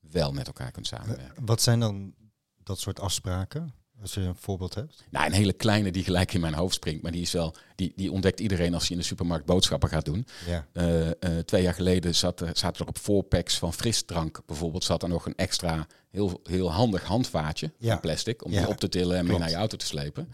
wel 0.00 0.32
met 0.32 0.46
elkaar 0.46 0.70
kunt 0.70 0.86
samenwerken. 0.86 1.44
Wat 1.44 1.62
zijn 1.62 1.80
dan 1.80 2.14
dat 2.64 2.78
soort 2.78 3.00
afspraken? 3.00 3.74
Als 4.00 4.14
je 4.14 4.20
een 4.20 4.36
voorbeeld 4.36 4.74
hebt. 4.74 5.04
Nou, 5.10 5.26
een 5.26 5.32
hele 5.32 5.52
kleine 5.52 5.90
die 5.92 6.04
gelijk 6.04 6.32
in 6.34 6.40
mijn 6.40 6.54
hoofd 6.54 6.74
springt, 6.74 7.02
maar 7.02 7.12
die 7.12 7.20
is 7.20 7.32
wel, 7.32 7.54
die, 7.74 7.92
die 7.96 8.12
ontdekt 8.12 8.40
iedereen 8.40 8.74
als 8.74 8.86
je 8.86 8.92
in 8.92 8.98
de 9.00 9.04
supermarkt 9.06 9.44
boodschappen 9.46 9.88
gaat 9.88 10.04
doen. 10.04 10.26
Ja. 10.46 10.66
Eh, 10.72 11.08
eh, 11.10 11.14
twee 11.44 11.62
jaar 11.62 11.74
geleden 11.74 12.14
zat 12.14 12.40
er, 12.40 12.50
zaten 12.56 12.82
er 12.82 12.88
op 12.88 12.98
voorpacks 12.98 13.58
van 13.58 13.72
frisdrank 13.72 14.40
bijvoorbeeld, 14.46 14.84
zat 14.84 15.02
er 15.02 15.08
nog 15.08 15.26
een 15.26 15.36
extra 15.36 15.86
heel, 16.10 16.40
heel 16.42 16.72
handig 16.72 17.02
handvaatje 17.04 17.72
Ja. 17.78 17.90
van 17.92 18.00
plastic 18.00 18.44
om 18.44 18.52
Ja, 18.52 18.58
die 18.60 18.68
op 18.68 18.76
te 18.76 18.88
tillen 18.88 19.16
en 19.16 19.26
mee 19.26 19.38
naar 19.38 19.50
je 19.50 19.54
auto 19.56 19.76
te 19.76 19.86
slepen. 19.86 20.32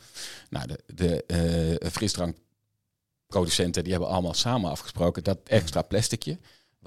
Nou, 0.51 0.67
de, 0.67 0.83
de 0.95 1.25
eh, 1.81 1.91
frisdrankproducenten 1.91 3.83
die 3.83 3.93
hebben 3.93 4.11
allemaal 4.11 4.35
samen 4.35 4.71
afgesproken 4.71 5.25
dat 5.25 5.39
extra 5.45 5.83
plasticje, 5.83 6.39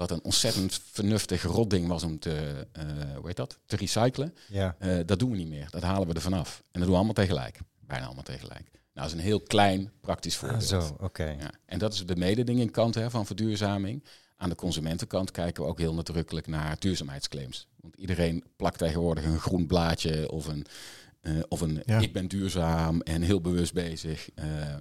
wat 0.08 0.10
een 0.18 0.24
ontzettend 0.24 0.80
vernuftig 0.92 1.42
rotding 1.42 1.86
was 1.88 2.02
om 2.02 2.18
te, 2.18 2.66
eh, 2.72 2.84
hoe 3.16 3.26
heet 3.26 3.36
dat, 3.36 3.58
te 3.66 3.76
recyclen, 3.76 4.34
Ja. 4.48 4.76
eh, 4.78 4.98
dat 5.06 5.18
doen 5.18 5.30
we 5.30 5.36
niet 5.36 5.48
meer. 5.48 5.66
Dat 5.70 5.82
halen 5.82 6.08
we 6.08 6.14
er 6.14 6.20
vanaf. 6.20 6.56
En 6.58 6.64
dat 6.72 6.80
doen 6.82 6.90
we 6.90 6.96
allemaal 6.96 7.14
tegelijk. 7.14 7.58
Bijna 7.80 8.04
allemaal 8.04 8.22
tegelijk. 8.24 8.70
Nou, 8.72 8.80
dat 8.92 9.04
is 9.06 9.12
een 9.12 9.18
heel 9.18 9.40
klein 9.40 9.92
praktisch 10.00 10.34
Ah, 10.34 10.40
voorbeeld. 10.40 10.64
zo, 10.64 10.96
oké. 11.00 11.24
Ja. 11.24 11.50
En 11.66 11.78
dat 11.78 11.92
is 11.92 12.06
de 12.06 12.16
mededingingkant 12.16 12.94
hè, 12.94 13.10
van 13.10 13.26
verduurzaming. 13.26 14.04
Aan 14.36 14.48
de 14.48 14.54
consumentenkant 14.54 15.30
kijken 15.30 15.62
we 15.62 15.68
ook 15.68 15.78
heel 15.78 15.94
nadrukkelijk 15.94 16.46
naar 16.46 16.76
duurzaamheidsclaims. 16.78 17.68
Want 17.80 17.96
iedereen 17.96 18.44
plakt 18.56 18.78
tegenwoordig 18.78 19.24
een 19.24 19.38
groen 19.40 19.66
blaadje 19.66 20.30
of 20.30 20.46
een, 20.46 20.66
eh, 21.20 21.32
of 21.48 21.60
een 21.60 21.82
Ja. 21.86 21.98
ik 21.98 22.12
ben 22.12 22.28
duurzaam 22.28 23.00
en 23.00 23.22
heel 23.22 23.40
bewust 23.40 23.72
bezig 23.72 24.28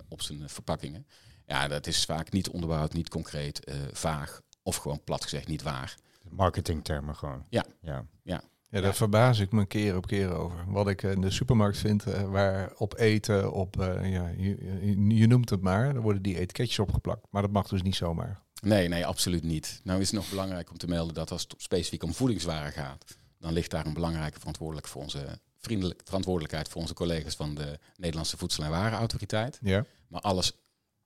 op 0.10 0.22
zijn 0.22 0.50
verpakkingen. 0.50 1.06
Ja, 1.46 1.68
dat 1.68 1.88
is 1.88 2.06
vaak 2.06 2.32
niet 2.32 2.50
onderbouwd, 2.50 2.94
niet 2.94 3.10
concreet, 3.10 3.72
vaag 3.92 4.42
of 4.62 4.76
gewoon 4.76 5.04
plat 5.04 5.24
gezegd 5.24 5.48
niet 5.48 5.62
waar. 5.62 5.96
Marketingtermen 6.30 7.16
gewoon. 7.16 7.46
Ja. 7.50 7.66
ja. 7.82 8.06
Ja, 8.70 8.82
daar 8.82 8.94
verbaas 8.96 9.40
ik 9.40 9.52
me 9.52 9.66
keer 9.66 9.96
op 9.96 10.08
keer 10.08 10.32
over. 10.34 10.64
Wat 10.68 10.88
ik 10.88 11.04
in 11.04 11.22
de 11.22 11.30
supermarkt 11.32 11.78
vind, 11.78 12.04
eh, 12.06 12.22
waar 12.30 12.72
op 12.78 12.98
eten, 12.98 13.52
op, 13.54 13.80
eh, 13.80 14.12
ja, 14.12 14.28
je, 14.28 14.58
je- 14.82 15.16
je 15.16 15.28
noemt 15.28 15.50
het 15.50 15.62
maar, 15.62 15.96
er 15.96 16.02
worden 16.02 16.22
die 16.22 16.38
etiketjes 16.40 16.80
opgeplakt. 16.80 17.26
Maar 17.30 17.42
dat 17.42 17.52
mag 17.52 17.68
dus 17.68 17.82
niet 17.82 17.96
zomaar. 17.96 18.40
Nee, 18.62 18.88
nee, 18.88 19.06
absoluut 19.06 19.44
niet. 19.44 19.80
Nou 19.84 20.00
is 20.02 20.08
het 20.12 20.16
nog 20.20 20.30
belangrijk 20.30 20.70
om 20.72 20.78
te 20.78 20.88
melden 20.88 21.14
dat 21.14 21.32
als 21.32 21.42
het 21.42 21.54
specifiek 21.58 22.04
om 22.04 22.14
voedingswaren 22.14 22.72
gaat, 22.72 23.06
dan 23.40 23.54
ligt 23.54 23.72
daar 23.72 23.86
een 23.86 23.94
belangrijke 23.94 24.40
verantwoordelijk 24.40 24.88
voor 24.88 25.02
onze 25.02 25.40
vriendelijk, 25.58 26.02
verantwoordelijkheid 26.04 26.68
voor 26.70 26.82
onze 26.82 26.94
collega's 26.94 27.36
van 27.36 27.56
de 27.56 27.80
Nederlandse 27.96 28.38
Voedsel- 28.38 28.64
en 28.64 28.70
Warenautoriteit. 28.70 29.60
Ja, 29.62 29.86
Maar 30.08 30.22
alles 30.22 30.52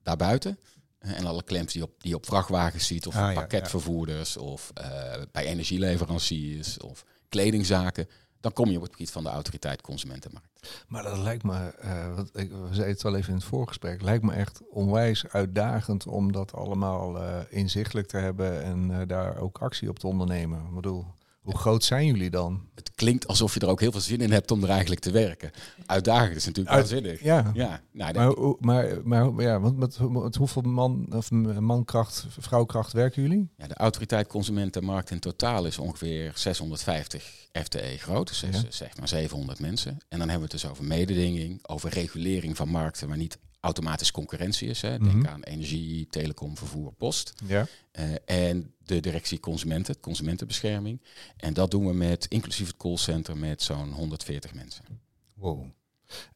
daarbuiten 0.03 0.57
eh, 0.59 0.65
en 1.05 1.25
alle 1.25 1.43
claims 1.43 1.73
die, 1.73 1.83
op, 1.83 1.91
die 1.97 2.09
je 2.09 2.15
op 2.15 2.25
vrachtwagens 2.25 2.87
ziet, 2.87 3.07
of 3.07 3.15
Ah, 3.15 3.21
ja, 3.21 3.33
pakketvervoerders, 3.33 4.37
of 4.37 4.71
eh, 4.73 5.21
bij 5.31 5.45
energieleveranciers, 5.45 6.77
of 6.77 7.05
kledingzaken, 7.29 8.07
dan 8.45 8.53
kom 8.53 8.69
je 8.69 8.77
op 8.77 8.83
het 8.83 8.91
gebied 8.91 9.11
van 9.11 9.23
de 9.23 9.29
autoriteit 9.29 9.81
consumentenmarkt. 9.81 10.83
maar 10.87 11.03
dat 11.03 11.17
lijkt 11.17 11.43
me, 11.43 11.67
eh, 11.67 12.15
wat 12.15 12.29
ik, 12.33 12.49
we 12.49 12.67
zeiden 12.71 12.87
het 12.87 13.01
wel 13.01 13.15
even 13.15 13.29
in 13.29 13.35
het 13.35 13.43
voorgesprek, 13.45 14.01
lijkt 14.01 14.23
me 14.23 14.33
echt 14.33 14.61
onwijs 14.69 15.27
uitdagend 15.27 16.07
om 16.07 16.31
dat 16.31 16.53
allemaal 16.53 17.21
eh, 17.21 17.39
inzichtelijk 17.49 18.07
te 18.07 18.17
hebben 18.17 18.63
en 18.63 18.99
eh, 18.99 19.07
daar 19.07 19.37
ook 19.37 19.57
actie 19.57 19.89
op 19.89 19.99
te 19.99 20.07
ondernemen. 20.07 20.59
Ik 20.59 20.75
bedoel, 20.75 21.05
Hoe 21.45 21.57
groot 21.57 21.83
zijn 21.83 22.05
jullie 22.05 22.29
dan? 22.29 22.61
Het 22.75 22.91
klinkt 22.95 23.27
alsof 23.27 23.53
je 23.53 23.59
er 23.59 23.67
ook 23.67 23.79
heel 23.79 23.91
veel 23.91 24.01
zin 24.01 24.21
in 24.21 24.31
hebt 24.31 24.51
om 24.51 24.63
er 24.63 24.69
eigenlijk 24.69 25.01
te 25.01 25.11
werken. 25.11 25.51
Uitdagend 25.85 26.35
is 26.35 26.45
natuurlijk 26.45 26.75
waanzinnig. 26.75 27.23
Ja, 27.23 27.51
Ja, 27.53 27.81
nou, 27.91 28.13
maar, 28.13 28.27
hoe- 28.27 28.57
maar, 28.59 29.01
maar 29.03 29.41
ja, 29.41 29.59
want 29.59 29.77
met, 29.77 29.99
met 30.09 30.35
hoeveel 30.35 30.61
man 30.61 31.05
of 31.15 31.31
mankracht, 31.59 32.25
vrouwkracht 32.39 32.91
werken 32.93 33.21
jullie? 33.21 33.49
Ja, 33.57 33.67
de 33.67 33.73
autoriteit 33.75 34.27
consumentenmarkt 34.27 35.11
in 35.11 35.19
totaal 35.19 35.65
is 35.65 35.77
ongeveer 35.77 36.31
650 36.35 37.47
FTE 37.63 37.97
groot, 37.97 38.27
dus 38.27 38.39
Ja. 38.39 38.61
zeg 38.69 38.97
maar 38.97 39.07
700 39.07 39.59
mensen. 39.59 39.91
En 39.91 40.19
dan 40.19 40.29
hebben 40.29 40.47
we 40.47 40.53
het 40.53 40.61
dus 40.61 40.67
over 40.71 40.83
mededinging, 40.83 41.67
over 41.67 41.89
regulering 41.89 42.55
van 42.57 42.69
markten 42.69 43.07
waar 43.07 43.17
niet 43.17 43.37
automatisch 43.59 44.11
concurrentie 44.11 44.69
is. 44.69 44.81
Hè. 44.81 44.97
Denk 44.99 45.13
Mhm. 45.15 45.27
aan 45.27 45.43
energie, 45.43 46.07
telecom, 46.09 46.57
vervoer, 46.57 46.93
post. 46.93 47.33
Ja. 47.45 47.67
Eh, 47.91 48.03
en 48.25 48.73
de 48.85 48.99
directie 48.99 49.39
consumenten, 49.39 49.99
consumentenbescherming. 49.99 51.01
En 51.37 51.53
dat 51.53 51.71
doen 51.71 51.87
we 51.87 51.93
met, 51.93 52.25
inclusief 52.29 52.67
het 52.67 52.77
callcenter, 52.77 53.37
met 53.37 53.61
zo'n 53.61 53.91
140 53.91 54.53
mensen. 54.53 54.85
Wow. 55.33 55.65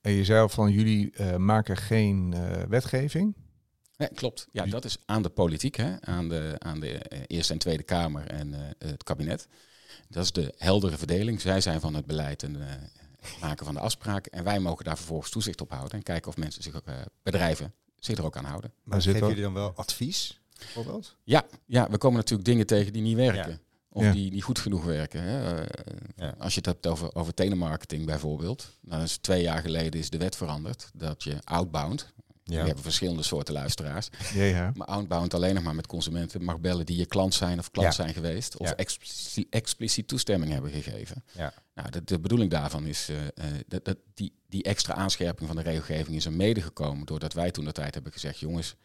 En 0.02 0.12
je 0.12 0.26
zei 0.26 0.42
al 0.42 0.50
van 0.50 0.72
jullie 0.72 1.12
eh, 1.12 1.36
maken 1.36 1.78
geen 1.78 2.34
eh, 2.34 2.64
wetgeving. 2.64 3.36
Ja, 3.98 4.10
klopt. 4.14 4.48
Ja, 4.52 4.66
dat 4.66 4.86
is 4.86 4.98
aan 5.06 5.22
de 5.22 5.30
politiek, 5.30 5.76
hè? 5.76 6.02
aan 6.02 6.30
de, 6.30 6.56
aan 6.58 6.80
de 6.80 6.92
eh, 6.92 7.20
Eerste 7.28 7.54
en 7.54 7.60
Tweede 7.60 7.84
Kamer 7.84 8.28
en 8.28 8.54
eh, 8.54 8.90
het 8.90 9.04
kabinet. 9.04 9.48
Dat 10.08 10.24
is 10.24 10.32
de 10.32 10.54
heldere 10.58 10.98
verdeling. 10.98 11.42
Zij 11.42 11.62
zijn 11.62 11.80
van 11.80 11.94
het 11.94 12.06
beleid 12.06 12.44
en 12.44 12.62
eh, 12.62 12.76
maken 13.42 13.66
van 13.66 13.74
de 13.74 13.80
afspraken. 13.80 14.32
En 14.32 14.44
wij 14.44 14.60
mogen 14.60 14.86
daar 14.86 14.98
vervolgens 14.98 15.32
toezicht 15.32 15.62
op 15.62 15.70
houden 15.72 15.92
en 15.92 16.04
kijken 16.04 16.30
of 16.30 16.38
mensen 16.38 16.64
zich 16.64 16.76
ook, 16.76 16.86
eh, 16.86 16.96
bedrijven 17.24 17.74
zich 17.96 18.18
er 18.18 18.26
ook 18.26 18.38
aan 18.38 18.46
houden. 18.46 18.74
Maar 18.84 19.02
zit 19.02 19.14
geven 19.14 19.28
jullie 19.28 19.44
dan 19.44 19.54
wel 19.54 19.74
advies? 19.76 20.42
Bijvoorbeeld? 20.60 21.16
Ja, 21.24 21.46
ja, 21.66 21.90
we 21.90 21.98
komen 21.98 22.18
natuurlijk 22.18 22.50
dingen 22.50 22.66
tegen 22.66 22.94
die 22.94 23.02
niet 23.02 23.16
werken. 23.16 23.52
Ja. 23.52 23.60
Of 23.92 24.04
Ja. 24.04 24.12
die 24.12 24.32
niet 24.32 24.44
goed 24.44 24.60
genoeg 24.60 24.84
werken. 24.86 25.22
Hè. 25.22 25.56
Eh, 25.62 25.96
Ja. 26.16 26.36
Als 26.38 26.52
je 26.54 26.58
het 26.58 26.66
hebt 26.66 26.88
over, 26.88 27.16
over 27.16 27.34
telemarketing 27.34 28.06
bijvoorbeeld. 28.06 28.78
Dan 28.82 29.02
is 29.02 29.18
twee 29.18 29.42
jaar 29.42 29.62
geleden 29.62 30.00
is 30.00 30.10
de 30.10 30.18
wet 30.18 30.36
veranderd. 30.36 30.90
Dat 30.94 31.24
je 31.24 31.38
outbound, 31.44 32.14
we 32.44 32.56
hebben 32.56 32.84
verschillende 32.84 33.24
soorten 33.24 33.54
luisteraars. 33.54 34.10
Ja, 34.34 34.44
ja. 34.44 34.72
Maar 34.76 34.88
outbound 34.88 35.34
alleen 35.34 35.54
nog 35.54 35.64
maar 35.64 35.76
met 35.76 35.88
consumenten 35.88 36.44
mag 36.44 36.60
bellen 36.60 36.86
die 36.86 36.98
je 36.98 37.06
klant 37.06 37.34
zijn 37.34 37.60
of 37.60 37.72
klant 37.72 37.88
Ja. 37.88 37.94
zijn 37.94 38.14
geweest. 38.14 38.58
Of 38.58 38.68
Ja. 38.70 38.76
expliciet, 38.76 39.48
expliciet 39.50 40.08
toestemming 40.08 40.52
hebben 40.52 40.72
gegeven. 40.72 41.24
Ja. 41.32 41.54
Nou, 41.74 41.90
de, 41.90 42.04
de 42.04 42.20
bedoeling 42.20 42.52
daarvan 42.52 42.86
is 42.86 43.10
eh, 43.10 43.18
eh, 43.26 43.60
dat, 43.68 43.86
dat 43.86 43.98
die, 44.14 44.34
die 44.48 44.64
extra 44.64 44.94
aanscherping 44.94 45.48
van 45.48 45.56
de 45.58 45.64
regelgeving 45.64 46.16
is 46.16 46.26
er 46.26 46.34
mede 46.34 46.62
gekomen 46.62 47.06
doordat 47.06 47.34
wij 47.34 47.52
toen 47.52 47.66
de 47.66 47.72
tijd 47.72 47.94
hebben 47.94 48.12
gezegd, 48.12 48.40
jongens, 48.40 48.76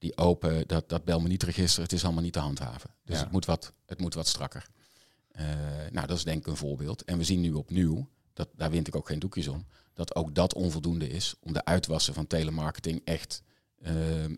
die 0.00 0.16
open, 0.16 0.66
dat, 0.68 0.88
dat 0.88 1.04
bel 1.04 1.20
me 1.20 1.28
niet 1.28 1.42
register, 1.42 1.82
het 1.82 1.92
is 1.92 2.04
allemaal 2.04 2.22
niet 2.22 2.32
te 2.32 2.38
handhaven. 2.38 2.90
Dus 3.04 3.16
Ja. 3.16 3.22
het, 3.22 3.32
moet 3.32 3.44
wat, 3.44 3.72
het 3.86 4.00
moet 4.00 4.14
wat 4.14 4.26
strakker. 4.28 4.66
Eh, 5.30 5.46
nou, 5.90 6.06
dat 6.06 6.16
is 6.16 6.24
denk 6.24 6.38
ik 6.38 6.46
een 6.46 6.56
voorbeeld. 6.56 7.04
En 7.04 7.18
we 7.18 7.24
zien 7.24 7.40
nu 7.40 7.52
opnieuw, 7.52 8.08
dat, 8.32 8.48
daar 8.56 8.70
wint 8.70 8.86
ik 8.88 8.96
ook 8.96 9.06
geen 9.06 9.18
doekjes 9.18 9.48
om, 9.48 9.66
dat 9.94 10.14
ook 10.14 10.34
dat 10.34 10.54
onvoldoende 10.54 11.08
is 11.08 11.34
om 11.40 11.52
de 11.52 11.64
uitwassen 11.64 12.14
van 12.14 12.26
telemarketing 12.26 13.00
echt, 13.04 13.42
eh, 13.82 14.24
eh, 14.24 14.30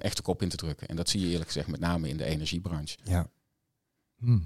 echt 0.00 0.16
de 0.16 0.22
kop 0.22 0.42
in 0.42 0.48
te 0.48 0.56
drukken. 0.56 0.88
En 0.88 0.96
dat 0.96 1.08
zie 1.08 1.20
je 1.20 1.26
eerlijk 1.26 1.46
gezegd 1.46 1.68
met 1.68 1.80
name 1.80 2.08
in 2.08 2.16
de 2.16 2.24
energiebranche. 2.24 2.98
Ja. 3.02 3.30
Hm. 4.16 4.38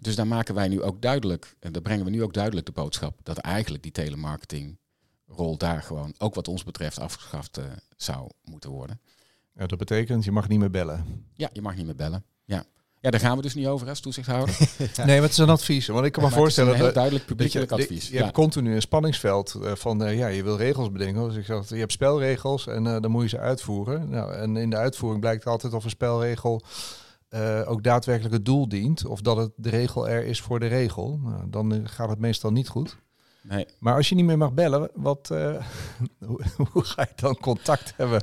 Dus 0.00 0.16
daar 0.16 0.26
maken 0.26 0.54
wij 0.54 0.68
nu 0.68 0.82
ook 0.82 1.02
duidelijk, 1.02 1.56
en 1.60 1.72
daar 1.72 1.82
brengen 1.82 2.04
we 2.04 2.10
nu 2.10 2.22
ook 2.22 2.34
duidelijk 2.34 2.66
de 2.66 2.72
boodschap, 2.72 3.20
dat 3.22 3.38
eigenlijk 3.38 3.82
die 3.82 3.92
telemarketingrol 3.92 5.56
daar 5.56 5.82
gewoon, 5.82 6.14
ook 6.18 6.34
wat 6.34 6.48
ons 6.48 6.64
betreft, 6.64 6.98
afgeschaft 6.98 7.60
zou 7.96 8.30
moeten 8.42 8.70
worden. 8.70 9.00
Ja, 9.54 9.66
dat 9.66 9.78
betekent 9.78 10.24
je 10.24 10.32
mag 10.32 10.48
niet 10.48 10.58
meer 10.58 10.70
bellen. 10.70 11.26
Ja, 11.34 11.50
je 11.52 11.62
mag 11.62 11.76
niet 11.76 11.86
meer 11.86 11.96
bellen. 11.96 12.24
Ja, 12.44 12.64
ja 13.00 13.10
daar 13.10 13.20
gaan 13.20 13.36
we 13.36 13.42
dus 13.42 13.54
niet 13.54 13.66
over 13.66 13.88
als 13.88 14.00
toezichthouder. 14.00 14.56
Nee, 14.96 15.06
maar 15.06 15.22
het 15.22 15.30
is 15.30 15.38
een 15.38 15.48
advies. 15.48 15.86
Want 15.86 16.06
ik 16.06 16.12
kan 16.12 16.22
me 16.22 16.28
Maar 16.28 16.38
het 16.38 16.48
is 16.48 16.56
een 16.56 16.64
voorstellen 16.64 16.74
heel 16.74 16.84
dat, 16.84 16.94
duidelijk 16.94 17.28
dat 17.28 17.30
je, 17.30 17.36
publiekelijk 17.36 17.70
je, 17.70 17.82
advies. 17.82 18.08
je 18.08 18.14
ja. 18.14 18.22
hebt 18.22 18.34
continu 18.34 18.74
een 18.74 18.80
spanningsveld 18.80 19.54
eh, 19.54 19.74
van 19.74 20.04
eh, 20.04 20.18
ja, 20.18 20.26
je 20.26 20.42
wil 20.42 20.56
regels 20.56 20.92
bedenken. 20.92 21.28
Dus 21.28 21.36
ik 21.36 21.44
zeg, 21.44 21.68
je 21.68 21.76
hebt 21.76 21.92
spelregels 21.92 22.66
en 22.66 22.86
eh, 22.86 23.00
dan 23.00 23.10
moet 23.10 23.22
je 23.22 23.28
ze 23.28 23.38
uitvoeren. 23.38 24.10
Nou, 24.10 24.32
en 24.32 24.56
in 24.56 24.70
de 24.70 24.76
uitvoering 24.76 25.20
blijkt 25.20 25.46
altijd 25.46 25.72
of 25.72 25.84
een 25.84 25.90
spelregel 25.90 26.62
eh, 27.34 27.62
ook 27.66 27.82
daadwerkelijk 27.82 28.34
het 28.34 28.44
doel 28.44 28.68
dient. 28.68 29.04
Of 29.06 29.20
dat 29.20 29.36
het 29.36 29.50
de 29.56 29.68
regel 29.68 30.08
er 30.08 30.24
is 30.24 30.40
voor 30.40 30.60
de 30.60 30.66
regel. 30.66 31.20
Nou, 31.22 31.50
dan 31.50 31.88
gaat 31.88 32.08
het 32.08 32.18
meestal 32.18 32.52
niet 32.52 32.68
goed. 32.68 32.96
Nee, 33.42 33.66
Maar 33.78 33.94
als 33.94 34.08
je 34.08 34.14
niet 34.14 34.24
meer 34.24 34.38
mag 34.38 34.52
bellen, 34.52 34.90
wat, 34.94 35.30
eh, 35.30 35.64
hoe, 36.28 36.40
hoe 36.70 36.84
ga 36.84 37.02
je 37.02 37.12
dan 37.16 37.36
contact 37.40 37.92
hebben? 37.96 38.22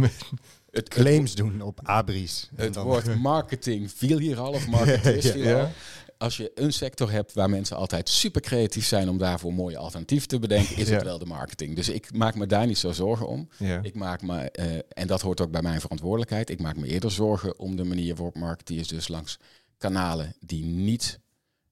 het, 0.00 0.30
het, 0.74 0.88
Claims 0.88 1.34
doen 1.34 1.60
op 1.60 1.80
abris. 1.82 2.50
Het 2.54 2.76
woord 2.76 3.16
marketing 3.16 3.90
viel 3.92 4.18
hier 4.18 4.38
al, 4.38 4.52
of 4.52 4.66
marketeers 4.68 5.24
Ja, 5.26 5.32
viel 5.32 5.44
ja. 5.44 5.60
al. 5.60 5.70
Als 6.18 6.36
je 6.36 6.50
een 6.54 6.72
sector 6.72 7.10
hebt 7.10 7.32
waar 7.32 7.50
mensen 7.50 7.76
altijd 7.76 8.08
super 8.08 8.40
creatief 8.40 8.86
zijn 8.86 9.08
om 9.08 9.18
daarvoor 9.18 9.52
mooie 9.54 9.76
alternatief 9.76 10.26
te 10.26 10.38
bedenken, 10.38 10.76
is 10.76 10.88
Ja. 10.88 10.94
het 10.94 11.02
wel 11.04 11.18
de 11.18 11.24
marketing. 11.26 11.76
Dus 11.76 11.88
ik 11.88 12.12
maak 12.14 12.34
me 12.34 12.46
daar 12.46 12.66
niet 12.66 12.78
zo 12.78 12.92
zorgen 12.92 13.28
om. 13.28 13.48
Ja. 13.58 13.80
Ik 13.82 13.94
maak 13.94 14.22
me, 14.22 14.50
eh, 14.50 14.78
en 14.88 15.06
dat 15.06 15.20
hoort 15.20 15.40
ook 15.40 15.50
bij 15.50 15.62
mijn 15.62 15.80
verantwoordelijkheid, 15.80 16.50
ik 16.50 16.60
maak 16.60 16.76
me 16.76 16.86
eerder 16.86 17.10
zorgen 17.10 17.58
om 17.58 17.76
de 17.76 17.84
manier 17.84 18.14
waarop 18.14 18.34
marketeers 18.36 18.88
dus 18.88 19.08
langs 19.08 19.38
kanalen 19.78 20.36
die 20.40 20.64
niet 20.64 21.20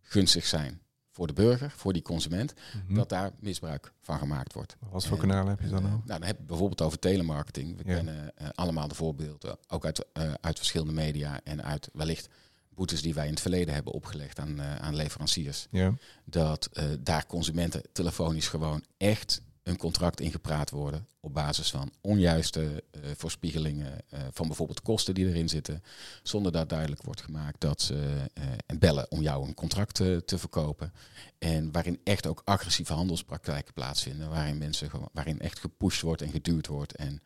gunstig 0.01 0.47
zijn 0.47 0.81
voor 1.13 1.27
de 1.27 1.33
burger, 1.33 1.71
voor 1.77 1.93
die 1.93 2.03
consument, 2.03 2.53
Hm. 2.87 2.95
dat 2.95 3.09
daar 3.09 3.31
misbruik 3.41 3.93
van 4.01 4.19
gemaakt 4.19 4.53
wordt. 4.53 4.77
Wat 4.91 5.07
voor 5.07 5.17
En, 5.17 5.23
kanalen 5.29 5.49
heb 5.49 5.61
je 5.61 5.69
dan 5.69 5.87
Eh, 5.87 5.95
ook? 5.95 6.05
nou, 6.07 6.19
dan 6.21 6.23
heb 6.29 6.37
je 6.39 6.45
bijvoorbeeld 6.45 6.81
over 6.83 6.99
telemarketing. 6.99 7.77
We 7.77 7.89
Ja. 7.89 7.95
kennen 7.95 8.37
eh, 8.37 8.49
allemaal 8.55 8.89
de 8.89 8.95
voorbeelden, 8.95 9.57
ook 9.69 9.85
uit, 9.85 10.05
eh, 10.13 10.33
uit 10.41 10.57
verschillende 10.59 10.93
media 10.93 11.41
en 11.45 11.65
uit 11.65 11.89
wellicht 11.93 12.29
boetes 12.75 13.03
die 13.03 13.15
wij 13.15 13.25
in 13.25 13.31
het 13.31 13.41
verleden 13.41 13.75
hebben 13.75 13.93
opgelegd 13.93 14.39
aan, 14.39 14.63
aan 14.63 14.95
leveranciers. 14.97 15.67
Ja. 15.71 15.95
Dat 16.25 16.69
daar 17.01 17.27
consumenten 17.27 17.83
telefonisch 17.93 18.49
gewoon 18.49 18.85
echt 18.97 19.43
een 19.63 19.77
contract 19.77 20.21
ingepraat 20.21 20.71
worden 20.71 21.07
op 21.21 21.35
basis 21.35 21.71
van 21.71 21.93
onjuiste 22.01 22.85
eh, 22.91 23.01
voorspiegelingen 23.17 24.01
eh, 24.09 24.21
van 24.33 24.47
bijvoorbeeld 24.47 24.83
kosten 24.83 25.15
die 25.15 25.27
erin 25.27 25.49
zitten, 25.49 25.83
zonder 26.23 26.53
dat 26.53 26.69
duidelijk 26.69 27.03
wordt 27.03 27.23
gemaakt 27.23 27.61
dat 27.61 27.83
ze 27.83 28.29
eh, 28.35 28.45
en 28.67 28.79
bellen 28.79 29.11
om 29.11 29.23
jou 29.23 29.47
een 29.47 29.55
contract 29.55 29.95
te 29.95 30.39
verkopen. 30.39 30.93
En 31.39 31.73
waarin 31.73 32.01
echt 32.05 32.27
ook 32.27 32.43
agressieve 32.45 32.93
handelspraktijken 32.93 33.75
plaatsvinden, 33.75 34.31
waarin 34.31 34.59
mensen 34.59 34.91
waarin 35.13 35.41
echt 35.41 35.59
gepusht 35.59 36.01
wordt 36.01 36.23
en 36.23 36.31
geduwd 36.31 36.67
wordt. 36.67 36.97
En 36.97 37.23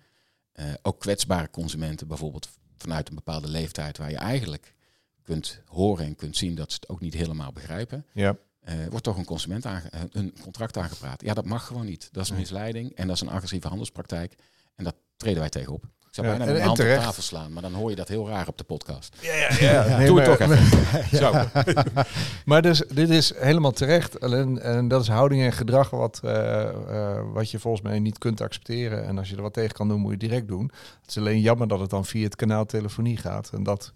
ook 0.82 1.00
kwetsbare 1.00 1.50
consumenten, 1.50 2.08
bijvoorbeeld 2.08 2.48
vanuit 2.76 3.08
een 3.08 3.14
bepaalde 3.14 3.48
leeftijd, 3.48 3.98
waar 3.98 4.10
je 4.10 4.16
eigenlijk 4.16 4.74
kunt 5.22 5.60
horen 5.66 6.04
en 6.04 6.16
kunt 6.16 6.36
zien 6.36 6.54
dat 6.54 6.72
ze 6.72 6.78
het 6.80 6.88
ook 6.88 7.00
niet 7.00 7.14
helemaal 7.14 7.52
begrijpen. 7.52 8.06
Ja. 8.12 8.36
Eh, 8.66 8.74
wordt 8.90 9.04
toch 9.04 9.16
een 9.16 9.24
consument 9.24 9.66
aange- 9.66 9.88
eh, 9.90 10.00
een 10.12 10.34
contract 10.42 10.76
aangepraat. 10.76 11.22
Ja, 11.22 11.34
dat 11.34 11.44
mag 11.44 11.66
gewoon 11.66 11.86
niet. 11.86 12.08
Dat 12.12 12.24
is 12.24 12.30
Nee. 12.30 12.38
misleiding 12.38 12.92
en 12.94 13.06
dat 13.06 13.16
is 13.16 13.22
een 13.22 13.30
agressieve 13.30 13.68
handelspraktijk. 13.68 14.34
En 14.74 14.84
dat 14.84 14.94
treden 15.16 15.40
wij 15.40 15.48
tegenop. 15.48 15.84
Ik 15.84 16.22
zou 16.22 16.26
Ja, 16.26 16.36
bijna 16.36 16.52
en- 16.52 16.58
met 16.62 16.76
mijn 16.78 16.86
hand 16.88 16.98
op 17.00 17.04
tafel 17.06 17.22
slaan, 17.22 17.52
maar 17.52 17.62
dan 17.62 17.72
hoor 17.74 17.90
je 17.90 17.96
dat 17.96 18.08
heel 18.08 18.28
raar 18.28 18.48
op 18.48 18.58
de 18.58 18.64
podcast. 18.64 19.16
Ja, 19.20 19.34
ja, 19.34 19.48
ja. 19.60 19.96
Nee, 19.96 20.06
Doe 20.10 20.20
het 20.20 20.38
maar- 20.38 20.48
toch 20.48 20.56
even. 20.56 21.18
Zo. 21.22 21.32
Maar 22.44 22.62
dus, 22.62 22.82
dit 22.92 23.08
is 23.10 23.32
helemaal 23.36 23.70
terecht. 23.72 24.20
Alleen, 24.20 24.58
en 24.60 24.88
dat 24.88 25.02
is 25.02 25.08
houding 25.08 25.42
en 25.42 25.52
gedrag 25.52 25.90
wat, 25.90 26.20
eh, 26.24 27.20
wat 27.32 27.50
je 27.50 27.58
volgens 27.58 27.82
mij 27.82 27.98
niet 27.98 28.18
kunt 28.18 28.40
accepteren. 28.40 29.04
En 29.06 29.18
als 29.18 29.28
je 29.30 29.36
er 29.36 29.42
wat 29.42 29.52
tegen 29.52 29.72
kan 29.74 29.88
doen, 29.88 30.00
moet 30.00 30.06
je 30.12 30.16
het 30.16 30.28
direct 30.28 30.48
doen. 30.48 30.70
Het 31.00 31.08
is 31.10 31.18
alleen 31.18 31.40
jammer 31.40 31.68
dat 31.68 31.80
het 31.80 31.90
dan 31.90 32.04
via 32.04 32.24
het 32.24 32.36
kanaal 32.36 32.64
telefonie 32.66 33.16
gaat. 33.16 33.50
En 33.52 33.62
dat 33.62 33.92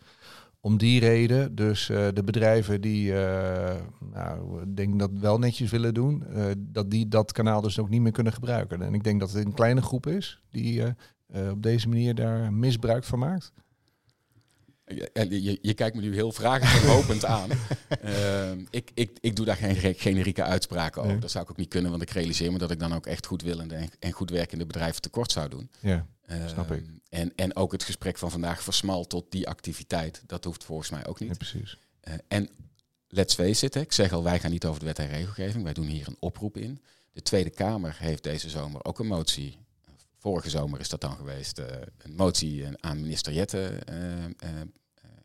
om 0.60 0.78
die 0.78 1.00
reden, 1.00 1.54
dus 1.54 1.88
eh, 1.88 2.08
de 2.14 2.24
bedrijven 2.24 2.80
die, 2.80 3.14
eh, 3.24 3.80
nou, 4.12 4.62
ik 4.62 4.76
denk 4.76 4.98
dat 4.98 5.10
wel 5.14 5.38
netjes 5.38 5.70
willen 5.70 5.94
doen, 5.94 6.26
eh, 6.26 6.44
dat 6.58 6.90
die 6.90 7.08
dat 7.08 7.32
kanaal 7.32 7.60
dus 7.60 7.78
ook 7.78 7.88
niet 7.88 8.00
meer 8.00 8.12
kunnen 8.12 8.32
gebruiken. 8.32 8.82
En 8.82 8.94
ik 8.94 9.04
denk 9.04 9.20
dat 9.20 9.32
het 9.32 9.44
een 9.44 9.54
kleine 9.54 9.82
groep 9.82 10.06
is 10.06 10.42
die 10.50 10.82
op 11.50 11.62
deze 11.62 11.88
manier 11.88 12.14
daar 12.14 12.52
misbruik 12.52 13.04
van 13.04 13.18
maakt. 13.18 13.52
Je, 14.84 15.42
je, 15.42 15.58
je 15.62 15.74
kijkt 15.74 15.96
me 15.96 16.02
nu 16.02 16.14
heel 16.14 16.32
vragend 16.32 17.24
aan. 17.24 17.48
Ehm, 18.02 18.64
ik, 18.70 18.90
ik, 18.94 19.10
ik 19.20 19.36
doe 19.36 19.44
daar 19.44 19.56
geen 19.56 19.74
ge- 19.76 19.94
generieke 19.96 20.42
uitspraken 20.42 21.00
over. 21.00 21.12
Nee. 21.12 21.20
Dat 21.20 21.30
zou 21.30 21.44
ik 21.44 21.50
ook 21.50 21.56
niet 21.56 21.68
kunnen, 21.68 21.90
want 21.90 22.02
ik 22.02 22.10
realiseer 22.10 22.52
me 22.52 22.58
dat 22.58 22.70
ik 22.70 22.78
dan 22.78 22.94
ook 22.94 23.06
echt 23.06 23.26
goedwillende 23.26 23.74
en, 23.74 23.88
en 23.98 24.12
goed 24.12 24.30
werkende 24.30 24.66
bedrijven 24.66 25.00
tekort 25.00 25.32
zou 25.32 25.48
doen. 25.48 25.70
Ja, 25.80 26.06
Snap 26.48 26.70
ik. 26.70 26.82
Ehm, 26.82 26.92
En, 27.08 27.32
en 27.36 27.56
ook 27.56 27.72
het 27.72 27.82
gesprek 27.84 28.18
van 28.18 28.30
vandaag 28.30 28.62
versmalt 28.62 29.08
tot 29.08 29.30
die 29.30 29.48
activiteit. 29.48 30.22
Dat 30.26 30.44
hoeft 30.44 30.64
volgens 30.64 30.90
mij 30.90 31.06
ook 31.06 31.18
ja 31.18 31.26
niet. 31.26 31.38
precies. 31.38 31.78
Eh, 32.00 32.14
en 32.28 32.48
let's 33.08 33.34
face 33.34 33.66
it, 33.66 33.74
hè, 33.74 33.80
ik 33.80 33.92
zeg 33.92 34.12
al, 34.12 34.22
wij 34.22 34.40
gaan 34.40 34.50
niet 34.50 34.64
over 34.66 34.80
de 34.80 34.86
wet 34.86 34.98
en 34.98 35.08
regelgeving. 35.08 35.64
Wij 35.64 35.72
doen 35.72 35.86
hier 35.86 36.08
een 36.08 36.16
oproep 36.20 36.56
in. 36.56 36.82
De 37.12 37.22
Tweede 37.22 37.50
Kamer 37.50 37.96
heeft 37.98 38.22
deze 38.22 38.50
zomer 38.50 38.84
ook 38.84 38.98
een 38.98 39.06
motie. 39.06 39.58
Vorige 40.18 40.50
zomer 40.50 40.80
is 40.80 40.88
dat 40.88 41.00
dan 41.00 41.16
geweest. 41.16 41.58
eh, 41.58 41.66
een 41.98 42.14
motie 42.14 42.66
aan 42.80 43.00
minister 43.00 43.32
Jette 43.32 43.66
eh, 43.68 44.48